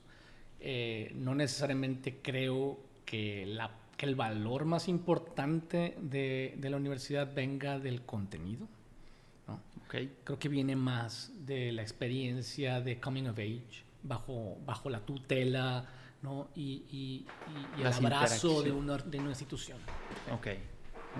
Eh, 0.59 1.11
no 1.15 1.33
necesariamente 1.33 2.19
creo 2.21 2.77
que, 3.03 3.43
la, 3.47 3.71
que 3.97 4.05
el 4.05 4.13
valor 4.13 4.65
más 4.65 4.87
importante 4.87 5.97
de, 5.99 6.53
de 6.57 6.69
la 6.69 6.77
universidad 6.77 7.33
venga 7.33 7.79
del 7.79 8.03
contenido. 8.03 8.67
¿no? 9.47 9.55
Ok. 9.87 9.95
Creo 10.23 10.37
que 10.37 10.49
viene 10.49 10.75
más 10.75 11.31
de 11.47 11.71
la 11.71 11.81
experiencia 11.81 12.79
de 12.81 12.99
coming 12.99 13.25
of 13.25 13.39
age, 13.39 13.83
bajo, 14.03 14.57
bajo 14.67 14.91
la 14.91 14.99
tutela 14.99 15.89
¿no? 16.21 16.49
y, 16.55 16.83
y- 16.91 17.25
y- 17.77 17.79
y 17.79 17.81
el 17.81 17.87
abrazo 17.87 18.61
de 18.61 18.71
una, 18.71 18.97
de 18.99 19.17
una 19.19 19.29
institución. 19.29 19.79
Ok. 20.31 20.47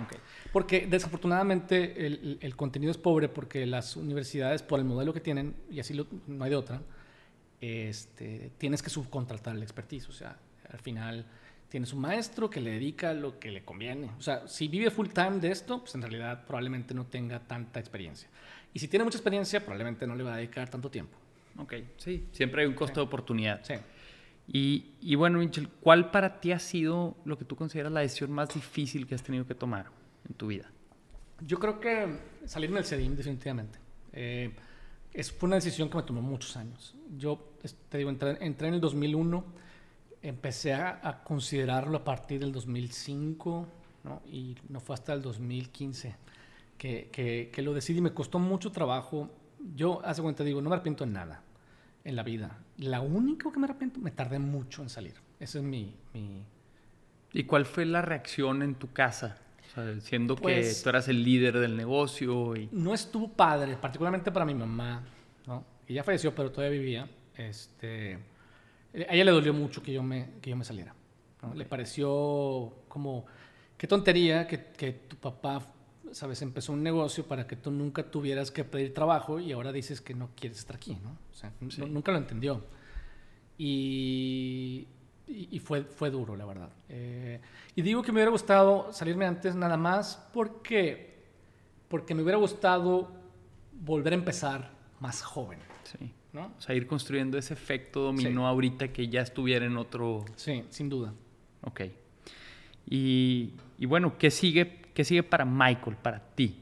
Ok. 0.02 0.16
Porque 0.52 0.86
desafortunadamente 0.88 2.06
el, 2.06 2.38
el- 2.40 2.56
contenido 2.56 2.90
es 2.90 2.98
pobre 2.98 3.28
porque 3.28 3.64
las 3.66 3.96
universidades, 3.96 4.62
por 4.62 4.78
el 4.80 4.84
modelo 4.84 5.12
que 5.12 5.20
tienen, 5.20 5.54
y 5.70 5.78
así 5.80 5.94
lo- 5.94 6.06
no 6.26 6.44
hay 6.44 6.50
de 6.50 6.56
otra, 6.56 6.80
este, 7.60 8.50
tienes 8.58 8.82
que 8.82 8.90
subcontratar 8.90 9.54
el 9.56 9.62
expertise. 9.62 10.08
O 10.08 10.12
sea, 10.12 10.36
al 10.70 10.80
final 10.80 11.24
tienes 11.68 11.92
un 11.92 12.00
maestro 12.00 12.50
que 12.50 12.60
le 12.60 12.70
dedica 12.72 13.14
lo 13.14 13.38
que 13.38 13.50
le 13.50 13.64
conviene. 13.64 14.10
O 14.18 14.22
sea, 14.22 14.46
si 14.48 14.68
vive 14.68 14.90
full 14.90 15.08
time 15.08 15.38
de 15.38 15.50
esto, 15.50 15.80
pues 15.80 15.94
en 15.94 16.02
realidad 16.02 16.44
probablemente 16.46 16.94
no 16.94 17.06
tenga 17.06 17.40
tanta 17.40 17.80
experiencia. 17.80 18.28
Y 18.72 18.78
si 18.80 18.88
tiene 18.88 19.04
mucha 19.04 19.18
experiencia, 19.18 19.60
probablemente 19.60 20.06
no 20.06 20.14
le 20.16 20.24
va 20.24 20.34
a 20.34 20.36
dedicar 20.36 20.68
tanto 20.68 20.90
tiempo. 20.90 21.16
Ok, 21.56 21.74
sí, 21.98 22.26
siempre 22.32 22.62
hay 22.62 22.68
un 22.68 22.74
costo 22.74 23.00
de 23.00 23.06
oportunidad. 23.06 23.60
Sí. 23.64 23.74
Y, 24.46 24.92
y 25.00 25.14
bueno, 25.14 25.38
Michel, 25.38 25.68
¿cuál 25.68 26.10
para 26.10 26.40
ti 26.40 26.52
ha 26.52 26.58
sido 26.58 27.16
lo 27.24 27.38
que 27.38 27.44
tú 27.44 27.56
consideras 27.56 27.92
la 27.92 28.00
decisión 28.00 28.30
más 28.30 28.52
difícil 28.52 29.06
que 29.06 29.14
has 29.14 29.22
tenido 29.22 29.46
que 29.46 29.54
tomar 29.54 29.86
en 30.28 30.34
tu 30.34 30.48
vida? 30.48 30.70
Yo 31.40 31.58
creo 31.58 31.80
que 31.80 32.18
salirme 32.44 32.76
del 32.76 32.84
CEDIM 32.84 33.16
definitivamente. 33.16 33.78
Eh, 34.12 34.54
es, 35.12 35.32
fue 35.32 35.46
una 35.46 35.56
decisión 35.56 35.88
que 35.88 35.96
me 35.96 36.02
tomó 36.02 36.20
muchos 36.20 36.56
años. 36.56 36.94
Yo, 37.16 37.52
te 37.88 37.98
digo, 37.98 38.10
entré, 38.10 38.36
entré 38.40 38.68
en 38.68 38.74
el 38.74 38.80
2001, 38.80 39.44
empecé 40.22 40.74
a, 40.74 41.00
a 41.02 41.24
considerarlo 41.24 41.98
a 41.98 42.04
partir 42.04 42.40
del 42.40 42.52
2005, 42.52 43.66
¿no? 44.04 44.22
y 44.30 44.56
no 44.68 44.80
fue 44.80 44.94
hasta 44.94 45.14
el 45.14 45.22
2015 45.22 46.16
que, 46.76 47.08
que, 47.10 47.50
que 47.52 47.62
lo 47.62 47.72
decidí. 47.72 48.00
Me 48.00 48.12
costó 48.12 48.38
mucho 48.38 48.70
trabajo. 48.70 49.30
Yo, 49.74 50.04
hace 50.04 50.20
cuenta, 50.20 50.44
digo, 50.44 50.60
no 50.60 50.68
me 50.68 50.76
arrepiento 50.76 51.04
en 51.04 51.14
nada 51.14 51.42
en 52.04 52.16
la 52.16 52.22
vida. 52.22 52.58
La 52.78 53.00
única 53.00 53.50
que 53.50 53.58
me 53.58 53.64
arrepiento, 53.64 53.98
me 54.00 54.10
tardé 54.10 54.38
mucho 54.38 54.82
en 54.82 54.88
salir. 54.88 55.14
Ese 55.40 55.58
es 55.58 55.64
mi... 55.64 55.94
mi 56.12 56.42
¿Y 57.32 57.44
cuál 57.44 57.64
fue 57.66 57.84
la 57.84 58.00
reacción 58.02 58.62
en 58.62 58.76
tu 58.76 58.92
casa? 58.92 59.38
O 59.66 59.74
sea, 59.74 60.00
siendo 60.00 60.36
Pues- 60.36 60.78
que 60.78 60.82
tú 60.84 60.88
eras 60.90 61.08
el 61.08 61.24
líder 61.24 61.58
del 61.58 61.76
negocio 61.76 62.54
y... 62.54 62.68
no 62.70 62.94
estuvo 62.94 63.28
padre, 63.28 63.76
particularmente 63.76 64.30
para 64.30 64.44
mi 64.44 64.54
mamá, 64.54 65.02
¿no? 65.46 65.64
Ella 65.88 66.04
falleció, 66.04 66.34
pero 66.34 66.50
todavía 66.52 66.78
vivía. 66.78 67.08
Este, 67.36 68.14
a 68.94 69.12
ella 69.14 69.24
le 69.24 69.30
dolió 69.32 69.52
mucho 69.52 69.82
que 69.82 69.92
yo 69.92 70.02
me, 70.02 70.30
que 70.40 70.50
yo 70.50 70.56
me 70.56 70.64
saliera. 70.64 70.94
¿no? 71.42 71.54
Le 71.54 71.64
pareció 71.64 72.72
como, 72.88 73.26
qué 73.76 73.86
tontería 73.88 74.46
que, 74.46 74.66
que 74.76 74.92
tu 74.92 75.16
papá, 75.16 75.60
sabes, 76.14 76.40
empezó 76.42 76.72
un 76.72 76.82
negocio 76.82 77.24
para 77.26 77.46
que 77.46 77.56
tú 77.56 77.70
nunca 77.70 78.10
tuvieras 78.10 78.50
que 78.50 78.64
pedir 78.64 78.94
trabajo 78.94 79.40
y 79.40 79.52
ahora 79.52 79.72
dices 79.72 80.00
que 80.00 80.14
no 80.14 80.30
quieres 80.36 80.58
estar 80.58 80.76
aquí, 80.76 80.96
¿no? 81.02 81.10
O 81.32 81.34
sea, 81.34 81.52
Sí. 81.68 81.80
no- 81.80 81.86
nunca 81.88 82.12
lo 82.12 82.18
entendió. 82.18 82.62
Y, 83.58 84.86
y, 85.26 85.48
y 85.52 85.58
fue, 85.60 85.82
fue 85.84 86.10
duro, 86.10 86.36
la 86.36 86.44
verdad. 86.44 86.70
Eh, 86.88 87.40
y 87.76 87.82
digo 87.82 88.02
que 88.02 88.12
me 88.12 88.16
hubiera 88.16 88.30
gustado 88.30 88.92
salirme 88.92 89.26
antes 89.26 89.54
nada 89.54 89.76
más 89.76 90.28
porque, 90.32 91.14
porque 91.88 92.14
me 92.14 92.22
hubiera 92.22 92.38
gustado 92.38 93.10
volver 93.72 94.12
a 94.12 94.16
empezar 94.16 94.72
más 95.00 95.22
joven, 95.22 95.58
Sí. 95.84 96.10
¿no? 96.32 96.52
O 96.58 96.60
sea, 96.60 96.74
ir 96.74 96.86
construyendo 96.86 97.38
ese 97.38 97.54
efecto 97.54 98.00
dominó 98.00 98.46
ahorita 98.48 98.88
que 98.92 99.08
ya 99.08 99.20
estuviera 99.20 99.66
en 99.66 99.76
otro... 99.76 100.24
Sí, 100.36 100.64
sin 100.70 100.88
duda. 100.88 101.12
Ok. 101.62 101.82
Y, 102.88 103.52
y 103.78 103.86
bueno, 103.86 104.18
¿qué 104.18 104.30
sigue, 104.30 104.80
¿qué 104.94 105.04
sigue 105.04 105.22
para 105.22 105.44
Michael, 105.44 105.96
para 105.96 106.18
ti? 106.20 106.60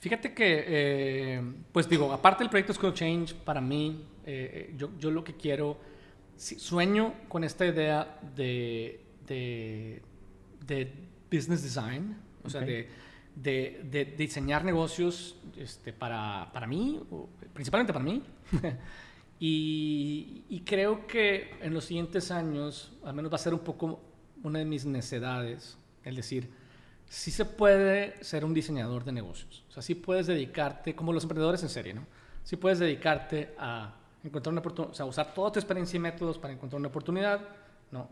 Fíjate 0.00 0.32
que, 0.32 0.64
eh, 0.66 1.42
pues 1.72 1.88
digo, 1.88 2.12
aparte 2.12 2.44
del 2.44 2.50
proyecto 2.50 2.72
School 2.72 2.94
Change, 2.94 3.34
para 3.34 3.60
mí, 3.60 4.04
eh, 4.24 4.72
yo, 4.76 4.90
yo 4.98 5.10
lo 5.10 5.24
que 5.24 5.34
quiero, 5.34 5.76
sueño 6.36 7.14
con 7.28 7.42
esta 7.42 7.66
idea 7.66 8.20
de, 8.36 9.00
de, 9.26 10.00
de 10.64 10.92
business 11.32 11.62
design, 11.64 12.16
o 12.44 12.48
sea, 12.48 12.60
Ok. 12.60 12.68
de, 13.34 13.80
de, 13.90 14.04
diseñar 14.16 14.64
negocios 14.64 15.36
este, 15.56 15.92
para, 15.92 16.50
para 16.52 16.66
mí, 16.68 17.00
principalmente 17.52 17.92
para 17.92 18.04
mí. 18.04 18.22
y, 19.40 20.44
y 20.48 20.60
creo 20.60 21.08
que 21.08 21.50
en 21.60 21.74
los 21.74 21.84
siguientes 21.84 22.30
años, 22.30 22.92
al 23.04 23.14
menos 23.14 23.32
va 23.32 23.36
a 23.36 23.40
ser 23.40 23.52
un 23.52 23.60
poco 23.60 24.00
una 24.44 24.60
de 24.60 24.64
mis 24.64 24.86
necedades, 24.86 25.76
el 26.04 26.14
decir, 26.14 26.48
sí 27.08 27.30
se 27.30 27.44
puede 27.44 28.22
ser 28.22 28.44
un 28.44 28.54
diseñador 28.54 29.04
de 29.04 29.12
negocios. 29.12 29.64
O 29.68 29.72
sea, 29.72 29.82
sí 29.82 29.94
puedes 29.94 30.26
dedicarte, 30.26 30.94
como 30.94 31.12
los 31.12 31.24
emprendedores 31.24 31.62
en 31.62 31.68
serie, 31.68 31.94
¿no? 31.94 32.06
Sí 32.44 32.56
puedes 32.56 32.78
dedicarte 32.78 33.54
a 33.58 33.94
encontrar 34.24 34.52
una 34.52 34.60
oportunidad, 34.60 34.92
o 34.92 34.94
sea, 34.94 35.06
usar 35.06 35.34
toda 35.34 35.52
tu 35.52 35.58
experiencia 35.58 35.96
y 35.96 36.00
métodos 36.00 36.38
para 36.38 36.52
encontrar 36.52 36.78
una 36.78 36.88
oportunidad, 36.88 37.40
¿no? 37.90 38.08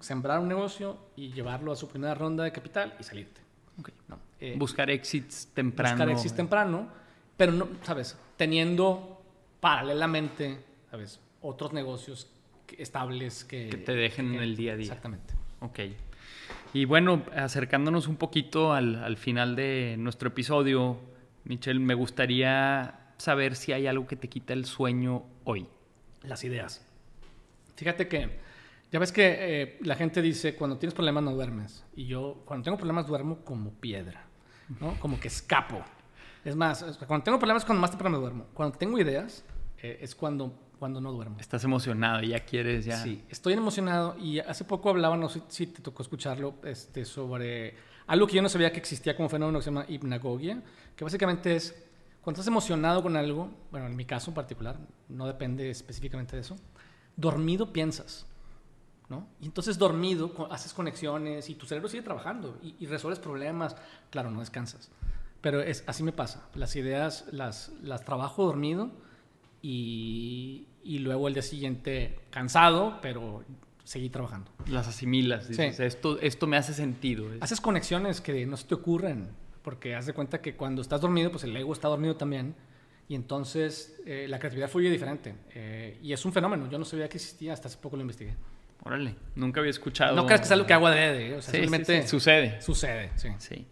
Sembrar 0.00 0.40
un 0.40 0.48
negocio 0.48 0.98
y 1.16 1.32
llevarlo 1.32 1.72
a 1.72 1.76
su 1.76 1.88
primera 1.88 2.14
ronda 2.14 2.44
de 2.44 2.52
capital 2.52 2.94
y 2.98 3.02
salirte. 3.02 3.40
¿no? 4.08 4.18
Eh, 4.38 4.56
Buscar 4.58 4.90
exits 4.90 5.48
temprano. 5.54 5.94
buscar 5.96 6.10
exit 6.10 6.34
temprano, 6.34 6.88
pero 7.36 7.52
no, 7.52 7.68
¿sabes? 7.82 8.18
Teniendo 8.36 9.22
paralelamente, 9.60 10.58
¿sabes? 10.90 11.20
Otros 11.40 11.72
negocios 11.72 12.28
estables 12.76 13.44
que... 13.44 13.68
Que 13.70 13.78
te 13.78 13.92
dejen 13.92 14.34
en 14.34 14.42
el 14.42 14.56
día 14.56 14.72
a 14.72 14.76
día. 14.76 14.86
Exactamente. 14.86 15.34
Ok. 15.60 15.78
Y 16.72 16.84
bueno, 16.84 17.24
acercándonos 17.34 18.06
un 18.06 18.16
poquito 18.16 18.72
al, 18.72 18.96
al 19.02 19.16
final 19.16 19.56
de 19.56 19.96
nuestro 19.98 20.28
episodio, 20.28 21.00
Michelle, 21.44 21.80
me 21.80 21.94
gustaría 21.94 23.12
saber 23.16 23.56
si 23.56 23.72
hay 23.72 23.86
algo 23.86 24.06
que 24.06 24.16
te 24.16 24.28
quita 24.28 24.52
el 24.52 24.64
sueño 24.64 25.24
hoy. 25.44 25.66
Las 26.22 26.44
ideas. 26.44 26.86
Fíjate 27.76 28.06
que 28.08 28.38
ya 28.92 28.98
ves 28.98 29.10
que 29.10 29.36
eh, 29.38 29.78
la 29.82 29.96
gente 29.96 30.22
dice, 30.22 30.54
cuando 30.54 30.78
tienes 30.78 30.94
problemas 30.94 31.24
no 31.24 31.32
duermes. 31.32 31.84
Y 31.96 32.06
yo, 32.06 32.42
cuando 32.44 32.64
tengo 32.64 32.76
problemas, 32.76 33.06
duermo 33.06 33.38
como 33.44 33.72
piedra, 33.72 34.24
¿no? 34.80 34.94
Como 35.00 35.18
que 35.18 35.28
escapo. 35.28 35.82
Es 36.44 36.54
más, 36.56 36.82
es- 36.82 36.96
cuando 36.98 37.24
tengo 37.24 37.38
problemas, 37.38 37.64
cuando 37.64 37.80
más 37.80 37.90
temprano 37.90 38.16
me 38.16 38.20
duermo. 38.22 38.46
Cuando 38.54 38.78
tengo 38.78 38.98
ideas, 38.98 39.44
eh, 39.82 39.98
es 40.02 40.14
cuando 40.14 40.54
cuando 40.80 41.00
no 41.00 41.12
duermo. 41.12 41.36
Estás 41.38 41.62
emocionado, 41.62 42.22
ya 42.22 42.40
quieres, 42.40 42.86
ya. 42.86 42.96
Sí, 42.96 43.22
estoy 43.28 43.52
emocionado 43.52 44.16
y 44.18 44.40
hace 44.40 44.64
poco 44.64 44.88
hablaba, 44.88 45.14
no 45.16 45.28
sé 45.28 45.42
si 45.48 45.66
te 45.66 45.82
tocó 45.82 46.02
escucharlo, 46.02 46.54
este, 46.64 47.04
sobre 47.04 47.74
algo 48.06 48.26
que 48.26 48.36
yo 48.36 48.42
no 48.42 48.48
sabía 48.48 48.72
que 48.72 48.78
existía 48.78 49.14
como 49.14 49.28
fenómeno 49.28 49.58
que 49.58 49.64
se 49.64 49.70
llama 49.70 49.84
hipnagogia, 49.86 50.62
que 50.96 51.04
básicamente 51.04 51.54
es 51.54 51.86
cuando 52.22 52.40
estás 52.40 52.48
emocionado 52.48 53.02
con 53.02 53.14
algo, 53.14 53.50
bueno, 53.70 53.86
en 53.86 53.94
mi 53.94 54.06
caso 54.06 54.30
en 54.30 54.34
particular, 54.34 54.78
no 55.08 55.26
depende 55.26 55.68
específicamente 55.70 56.34
de 56.34 56.42
eso, 56.42 56.56
dormido 57.14 57.72
piensas. 57.72 58.26
¿No? 59.10 59.26
Y 59.40 59.46
entonces 59.46 59.76
dormido 59.76 60.48
haces 60.52 60.72
conexiones 60.72 61.50
y 61.50 61.56
tu 61.56 61.66
cerebro 61.66 61.88
sigue 61.88 62.04
trabajando 62.04 62.56
y, 62.62 62.76
y 62.78 62.86
resuelves 62.86 63.18
problemas. 63.18 63.76
Claro, 64.08 64.30
no 64.30 64.38
descansas. 64.38 64.88
Pero 65.40 65.60
es, 65.62 65.82
así 65.88 66.04
me 66.04 66.12
pasa. 66.12 66.48
Las 66.54 66.76
ideas 66.76 67.24
las, 67.32 67.72
las 67.82 68.04
trabajo 68.04 68.44
dormido 68.44 68.92
y, 69.62 70.66
y 70.84 70.98
luego 71.00 71.28
el 71.28 71.34
día 71.34 71.42
siguiente 71.42 72.18
cansado, 72.30 72.98
pero 73.02 73.44
seguí 73.84 74.08
trabajando. 74.08 74.50
Las 74.68 74.88
asimilas. 74.88 75.48
Dices, 75.48 75.76
Sí. 75.76 75.82
esto, 75.82 76.20
esto 76.20 76.46
me 76.46 76.56
hace 76.56 76.72
sentido. 76.74 77.32
Es- 77.34 77.42
Haces 77.42 77.60
conexiones 77.60 78.20
que 78.20 78.46
no 78.46 78.56
se 78.56 78.66
te 78.66 78.74
ocurren, 78.74 79.28
porque 79.62 79.94
haz 79.94 80.06
de 80.06 80.12
cuenta 80.12 80.40
que 80.40 80.54
cuando 80.56 80.80
estás 80.82 81.00
dormido, 81.00 81.30
pues 81.30 81.44
el 81.44 81.56
ego 81.56 81.72
está 81.72 81.88
dormido 81.88 82.16
también, 82.16 82.54
y 83.08 83.14
entonces 83.16 83.96
eh, 84.06 84.26
la 84.28 84.38
creatividad 84.38 84.68
fluye 84.68 84.88
diferente. 84.90 85.34
Eh, 85.54 85.98
y 86.02 86.12
es 86.12 86.24
un 86.24 86.32
fenómeno, 86.32 86.68
yo 86.70 86.78
no 86.78 86.84
sabía 86.84 87.08
que 87.08 87.16
existía, 87.18 87.52
hasta 87.52 87.68
hace 87.68 87.78
poco 87.78 87.96
lo 87.96 88.02
investigué. 88.02 88.34
Órale, 88.82 89.14
nunca 89.34 89.60
había 89.60 89.70
escuchado. 89.70 90.16
No 90.16 90.24
creas 90.24 90.40
que 90.40 90.46
es 90.46 90.52
algo 90.52 90.66
que 90.66 90.72
hago 90.72 90.86
adrede, 90.86 91.36
o 91.36 91.42
sea, 91.42 91.50
sí, 91.52 91.58
simplemente 91.58 92.02
sí, 92.02 92.08
sucede. 92.08 92.60
sucede. 92.62 93.10
Sí. 93.16 93.28
Sí. 93.38 93.66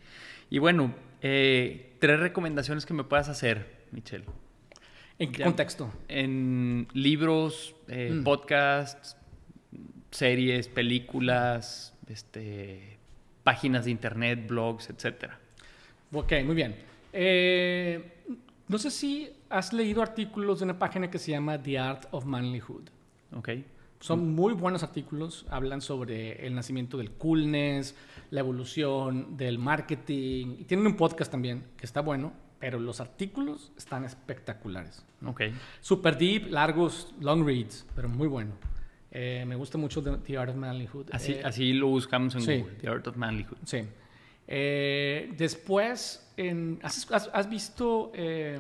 Y 0.51 0.59
bueno, 0.59 0.95
eh, 1.23 1.97
tres 1.99 2.21
recomendaciones 2.21 2.85
que 2.85 2.93
me 2.93 3.05
puedas 3.05 3.29
hacer, 3.31 3.85
Michelle. 3.93 4.25
¿En 5.19 5.33
qué 5.33 5.39
Ya. 5.41 5.45
contexto? 5.47 5.91
En 6.09 6.87
libros, 6.93 7.75
eh, 7.89 8.13
Mm. 8.15 8.25
podcasts, 8.25 9.17
series, 10.11 10.69
películas, 10.69 11.95
este, 12.09 12.99
páginas 13.45 13.85
de 13.85 13.91
internet, 13.91 14.47
blogs, 14.47 14.91
etcétera. 14.91 15.39
Ok, 16.13 16.33
muy 16.45 16.55
bien. 16.55 16.77
Eh, 17.13 18.13
no 18.69 18.79
sé 18.79 18.91
si 18.91 19.31
has 19.51 19.73
leído 19.73 20.03
artículos 20.03 20.59
de 20.61 20.65
una 20.67 20.79
página 20.79 21.11
que 21.11 21.19
se 21.19 21.33
llama 21.33 21.61
The 21.63 21.79
Art 21.79 22.07
of 22.13 22.25
Manlyhood. 22.25 22.89
¿Ok? 23.35 23.49
Son 24.01 24.33
muy 24.33 24.55
buenos 24.55 24.85
artículos, 24.85 25.45
hablan 25.51 25.81
sobre 25.81 26.47
el 26.47 26.55
nacimiento 26.55 26.97
del 26.99 27.11
coolness, 27.11 27.97
la 28.31 28.41
evolución 28.41 29.37
del 29.37 29.59
marketing, 29.59 30.57
y 30.61 30.65
tienen 30.65 30.87
un 30.87 30.97
podcast 30.97 31.31
también 31.33 31.65
que 31.77 31.85
está 31.85 32.01
bueno, 32.01 32.33
pero 32.59 32.79
los 32.79 33.01
artículos 33.01 33.73
están 33.77 34.05
espectaculares. 34.05 35.05
¿no? 35.21 35.31
Ok. 35.31 35.43
Super 35.81 36.17
deep, 36.19 36.49
largos, 36.51 37.15
long 37.21 37.45
reads, 37.47 37.87
pero 37.95 38.09
muy 38.09 38.27
bueno. 38.29 38.53
Eh, 39.11 39.45
me 39.47 39.55
gusta 39.57 39.79
mucho 39.79 40.03
The, 40.03 40.37
Art 40.37 40.51
of 40.51 40.57
Manlyhood. 40.57 41.07
Así, 41.13 41.33
Eh, 41.33 41.43
así 41.45 41.73
lo 41.73 41.87
buscamos 41.89 42.35
en 42.35 42.43
sí. 42.43 42.59
Google, 42.59 42.75
The 42.77 42.89
Art 42.89 43.07
of 43.07 43.17
Manlyhood. 43.17 43.59
Sí. 43.65 43.83
Eh, 44.47 45.33
después, 45.37 46.31
en- 46.37 46.79
¿has, 46.83 47.11
has- 47.13 47.31
has 47.33 47.49
visto 47.49 48.11
eh, 48.15 48.59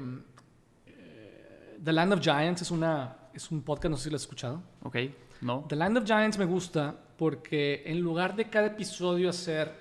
eh, 0.86 1.78
The 1.82 1.92
Land 1.92 2.12
of 2.14 2.20
Giants? 2.20 2.62
Es, 2.62 2.70
una, 2.70 3.16
es 3.34 3.50
un 3.50 3.62
podcast, 3.62 3.90
no 3.90 3.96
sé 3.96 4.04
si 4.04 4.10
lo 4.10 4.16
has 4.16 4.22
escuchado. 4.22 4.62
¿Ok? 4.82 4.96
¿No? 5.40 5.64
The 5.68 5.76
Land 5.76 5.98
of 5.98 6.04
Giants 6.04 6.38
me 6.38 6.44
gusta 6.44 6.94
porque 7.16 7.82
en 7.86 8.00
lugar 8.00 8.36
de 8.36 8.48
cada 8.48 8.66
episodio 8.68 9.30
hacer 9.30 9.72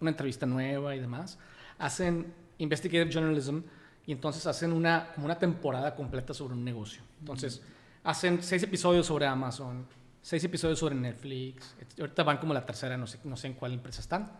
una 0.00 0.10
entrevista 0.10 0.46
nueva 0.46 0.94
y 0.94 1.00
demás, 1.00 1.38
hacen 1.78 2.32
investigative 2.58 3.10
journalism 3.12 3.60
y 4.06 4.12
entonces 4.12 4.46
hacen 4.46 4.72
una, 4.72 5.08
como 5.14 5.26
una 5.26 5.38
temporada 5.38 5.94
completa 5.94 6.34
sobre 6.34 6.54
un 6.54 6.64
negocio. 6.64 7.02
Entonces, 7.20 7.62
hacen 8.02 8.42
seis 8.42 8.62
episodios 8.62 9.06
sobre 9.06 9.26
Amazon, 9.26 9.86
seis 10.20 10.44
episodios 10.44 10.78
sobre 10.78 10.94
Netflix. 10.94 11.74
et- 11.80 12.00
Ahorita 12.00 12.22
van 12.22 12.38
como 12.38 12.52
la 12.54 12.64
tercera, 12.66 12.96
no 12.96 13.06
sé, 13.06 13.18
no 13.24 13.36
sé 13.36 13.46
en 13.48 13.54
cuál 13.54 13.72
empresa 13.72 14.00
están. 14.00 14.30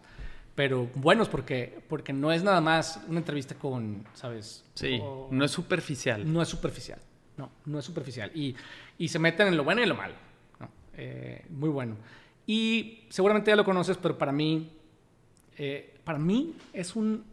Pero 0.54 0.88
buenos 0.94 1.28
porque, 1.28 1.82
porque 1.88 2.12
no 2.12 2.30
es 2.30 2.44
nada 2.44 2.60
más 2.60 3.00
una 3.08 3.18
entrevista 3.18 3.54
con, 3.56 4.04
¿sabes? 4.14 4.64
Sí, 4.74 4.98
O- 5.02 5.28
no 5.32 5.44
es 5.44 5.50
superficial. 5.50 6.30
no 6.32 6.40
es 6.42 6.48
superficial. 6.48 6.98
No, 7.36 7.50
no 7.64 7.78
es 7.80 7.84
superficial. 7.84 8.30
Y, 8.34 8.54
y 8.96 9.08
se 9.08 9.18
meten 9.18 9.48
en 9.48 9.56
lo 9.56 9.64
bueno 9.64 9.82
y 9.82 9.86
lo 9.86 9.96
malo. 9.96 10.14
¿no? 10.60 10.68
Eh, 10.92 11.44
muy 11.50 11.68
bueno. 11.70 11.96
Y 12.46 13.00
seguramente 13.08 13.50
ya 13.50 13.56
lo 13.56 13.64
conoces, 13.64 13.96
pero 13.96 14.16
para 14.16 14.30
mí, 14.30 14.70
eh, 15.58 15.98
para 16.04 16.18
mí 16.20 16.54
es 16.72 16.94
un, 16.94 17.24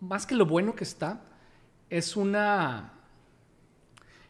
más 0.00 0.26
que 0.26 0.34
lo 0.34 0.46
bueno 0.46 0.74
que 0.74 0.84
está, 0.84 1.22
es 1.88 2.16
una, 2.16 2.92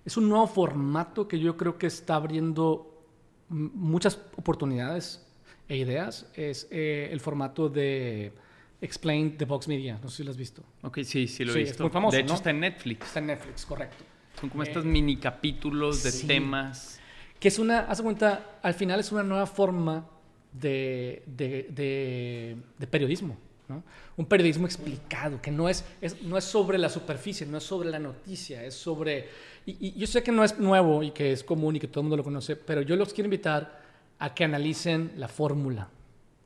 es 0.05 0.17
un 0.17 0.29
nuevo 0.29 0.47
formato 0.47 1.29
que 1.29 1.39
yo 1.39 1.57
creo 1.57 1.79
que 1.79 1.87
está 1.87 2.15
abriendo 2.17 3.05
muchas 3.49 4.17
oportunidades 4.37 5.27
e 5.69 5.77
ideas. 5.77 6.27
Es 6.35 6.67
eh, 6.71 7.09
el 7.13 7.21
formato 7.21 7.69
de 7.69 8.33
Explain 8.81 9.37
the 9.37 9.45
Vox 9.45 9.69
Media. 9.69 9.99
No 10.03 10.09
sé 10.09 10.19
si 10.19 10.25
lo 10.25 10.31
has 10.31 10.37
visto. 10.37 10.63
Ok, 10.83 11.01
sí, 11.05 11.27
sí 11.29 11.45
lo 11.45 11.53
he 11.53 11.55
Sí, 11.57 11.61
es 11.63 11.69
visto. 11.71 11.85
muy 11.85 11.93
famoso, 11.93 12.17
de 12.17 12.23
hecho, 12.23 12.33
¿no? 12.33 12.35
está 12.37 12.51
en 12.51 12.61
Netflix. 12.61 13.07
Está 13.07 13.19
en 13.21 13.27
Netflix, 13.27 13.67
correcto. 13.67 14.05
Son 14.41 14.49
como 14.49 14.63
Eh, 14.63 14.67
estos 14.69 14.85
mini 14.85 15.17
capítulos 15.19 16.03
de 16.03 16.11
sí. 16.13 16.27
temas. 16.27 16.99
Que 17.39 17.49
es 17.49 17.59
una, 17.59 17.81
haz 17.81 18.01
cuenta, 18.03 18.59
al 18.63 18.75
final 18.75 19.01
es 19.01 19.13
una 19.13 19.23
nueva 19.23 19.47
forma 19.47 20.07
de, 20.53 21.23
de, 21.27 21.69
de- 21.71 22.57
de 22.79 22.87
periodismo, 22.87 23.37
¿no? 23.71 23.83
Un 24.19 24.27
periodismo 24.27 24.67
explicado, 24.67 25.41
que 25.41 25.51
no 25.51 25.69
es, 25.69 25.85
es- 26.03 26.23
no 26.23 26.37
es 26.37 26.45
sobre 26.45 26.77
la 26.77 26.89
superficie, 26.91 27.47
no 27.47 27.57
es 27.59 27.65
sobre 27.65 27.89
la 27.89 27.99
noticia, 27.99 28.63
es 28.65 28.75
sobre... 28.75 29.29
Y, 29.65 29.89
y 29.89 29.93
yo 29.99 30.07
sé 30.07 30.23
que 30.23 30.33
no 30.33 30.45
es 30.45 30.59
nuevo 30.59 31.03
y 31.03 31.13
que 31.13 31.33
es 31.33 31.43
común 31.45 31.77
y 31.77 31.81
que 31.81 31.89
todo 31.89 32.01
el 32.01 32.05
mundo 32.05 32.17
lo 32.19 32.25
conoce, 32.25 32.57
pero 32.57 32.83
yo 32.83 32.97
los 32.97 33.15
quiero 33.15 33.27
invitar 33.27 33.81
a 34.19 34.35
que 34.35 34.45
analicen 34.45 35.13
la 35.17 35.29
fórmula, 35.29 35.89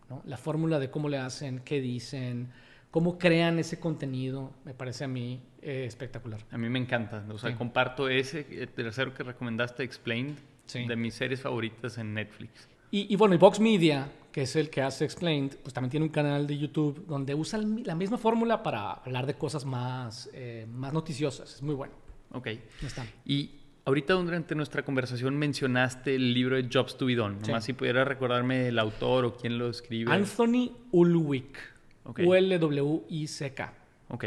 ¿no? 0.09 0.23
La 0.27 0.37
fórmula 0.37 0.79
de 0.79 0.91
cómo 0.91 1.09
le 1.09 1.19
hacen, 1.19 1.61
qué 1.65 1.81
dicen, 1.81 2.53
cómo 2.93 3.19
crean 3.19 3.59
ese 3.59 3.81
contenido, 3.81 4.53
me 4.65 4.75
parece 4.75 5.03
a 5.05 5.09
mí 5.09 5.41
eh, 5.63 5.85
espectacular. 5.87 6.41
A 6.53 6.59
mí 6.59 6.69
me 6.69 6.79
encanta. 6.79 7.25
O 7.31 7.39
sea, 7.39 7.51
Sí. 7.51 7.57
comparto 7.57 8.09
ese 8.09 8.47
el 8.51 8.69
tercero 8.69 9.13
que 9.15 9.23
recomendaste, 9.25 9.83
Explained, 9.83 10.37
Sí. 10.67 10.87
de 10.87 10.95
mis 10.97 11.15
series 11.15 11.41
favoritas 11.41 11.99
en 11.99 12.15
Netflix. 12.15 12.69
Y, 12.91 13.13
y 13.13 13.17
bueno, 13.17 13.35
y 13.35 13.39
Vox 13.39 13.59
Media, 13.61 14.07
que 14.35 14.43
es 14.43 14.57
el 14.57 14.69
que 14.69 14.83
hace 14.83 15.05
Explained, 15.05 15.59
pues 15.63 15.73
también 15.73 15.93
tiene 15.93 16.07
un 16.07 16.11
canal 16.11 16.49
de 16.49 16.59
YouTube 16.59 17.07
donde 17.07 17.37
usa 17.37 17.57
la 17.61 17.95
misma 17.95 18.19
fórmula 18.19 18.65
para 18.65 18.95
hablar 18.95 19.27
de 19.27 19.35
cosas 19.35 19.65
más, 19.65 20.29
eh, 20.33 20.67
más 20.75 20.93
noticiosas. 20.93 21.55
Es 21.55 21.63
muy 21.63 21.77
bueno. 21.77 21.95
Ok. 22.33 22.49
Está. 22.83 23.07
Y 23.25 23.53
ahorita 23.85 24.15
durante 24.15 24.57
nuestra 24.57 24.85
conversación 24.85 25.37
mencionaste 25.37 26.17
el 26.17 26.35
libro 26.35 26.57
de 26.57 26.69
Jobs 26.69 26.97
to 26.99 27.07
be 27.07 27.15
Done. 27.15 27.37
Sí. 27.43 27.47
Nomás 27.47 27.63
si 27.63 27.75
pudiera 27.75 28.05
recordarme 28.05 28.67
el 28.67 28.81
autor 28.81 29.25
o 29.25 29.37
quién 29.37 29.57
lo 29.57 29.71
escribe. 29.71 30.11
Anthony 30.13 30.73
Ulwick. 30.91 31.57
U-L-W-I-C-K. 32.05 33.73
Ok. 34.09 34.25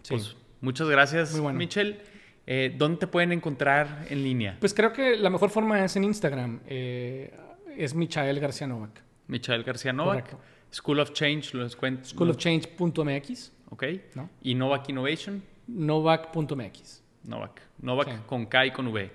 Sí. 0.00 0.14
Pues 0.14 0.34
muchas 0.62 0.88
gracias, 0.88 1.32
Muy 1.32 1.40
bueno. 1.42 1.58
Michelle. 1.58 2.00
Eh, 2.46 2.74
¿Dónde 2.78 3.00
te 3.00 3.06
pueden 3.06 3.32
encontrar 3.32 4.06
en 4.08 4.22
línea? 4.22 4.56
Pues 4.60 4.72
creo 4.72 4.94
que 4.94 5.18
la 5.18 5.28
mejor 5.28 5.50
forma 5.50 5.84
es 5.84 5.94
en 5.94 6.04
Instagram. 6.04 6.60
eh, 6.66 7.38
es 7.76 7.94
Michael 7.94 8.40
García 8.40 8.66
Novak. 8.66 9.04
Michael 9.28 9.62
García 9.64 9.92
Novak. 9.92 10.30
Correcto. 10.30 10.38
School 10.72 11.00
of 11.00 11.12
Change, 11.12 11.54
los 11.54 11.76
cuento. 11.76 12.04
Schoolofchange.mx. 12.08 13.52
Ok. 13.70 13.84
¿no? 14.14 14.28
Y 14.42 14.54
Novak 14.54 14.88
Innovation. 14.88 15.42
Novak.mx. 15.66 17.02
Novak. 17.24 17.60
Novak 17.80 18.08
Sí. 18.08 18.14
con 18.26 18.46
K 18.46 18.66
y 18.66 18.70
con 18.72 18.86
V. 18.88 19.10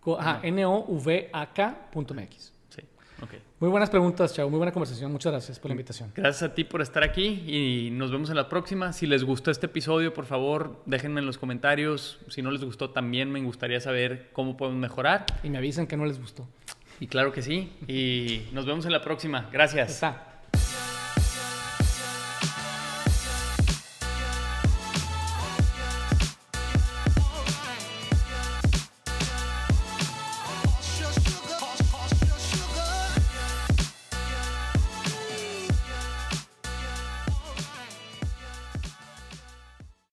Co- 0.00 0.18
Ajá, 0.20 0.40
N-O-V-A-K.mx. 1.34 2.52
Sí. 2.68 2.80
Ok. 3.22 3.30
Muy 3.60 3.70
buenas 3.70 3.88
preguntas, 3.90 4.34
Chao. 4.34 4.50
Muy 4.50 4.58
buena 4.58 4.72
conversación. 4.72 5.10
Muchas 5.12 5.32
gracias 5.32 5.58
por 5.58 5.70
la 5.70 5.74
invitación. 5.74 6.10
Gracias 6.14 6.42
a 6.50 6.54
ti 6.54 6.64
por 6.64 6.82
estar 6.82 7.02
aquí 7.04 7.26
y 7.46 7.90
nos 7.92 8.10
vemos 8.10 8.28
en 8.30 8.36
la 8.36 8.48
próxima. 8.48 8.92
Si 8.92 9.06
les 9.06 9.24
gustó 9.24 9.50
este 9.50 9.66
episodio, 9.66 10.12
por 10.12 10.26
favor, 10.26 10.82
déjenme 10.86 11.20
en 11.20 11.26
los 11.26 11.38
comentarios. 11.38 12.18
Si 12.28 12.42
no 12.42 12.50
les 12.50 12.64
gustó, 12.64 12.90
también 12.90 13.30
me 13.30 13.40
gustaría 13.42 13.80
saber 13.80 14.30
cómo 14.32 14.56
podemos 14.56 14.80
mejorar. 14.80 15.24
Y 15.42 15.48
me 15.50 15.58
avisan 15.58 15.86
que 15.86 15.96
no 15.96 16.04
les 16.04 16.20
gustó. 16.20 16.46
Y 17.00 17.06
claro 17.06 17.32
que 17.32 17.42
sí. 17.42 17.70
Y 17.88 18.48
nos 18.52 18.66
vemos 18.66 18.84
en 18.86 18.92
la 18.92 19.02
próxima. 19.02 19.48
Gracias. 19.52 20.02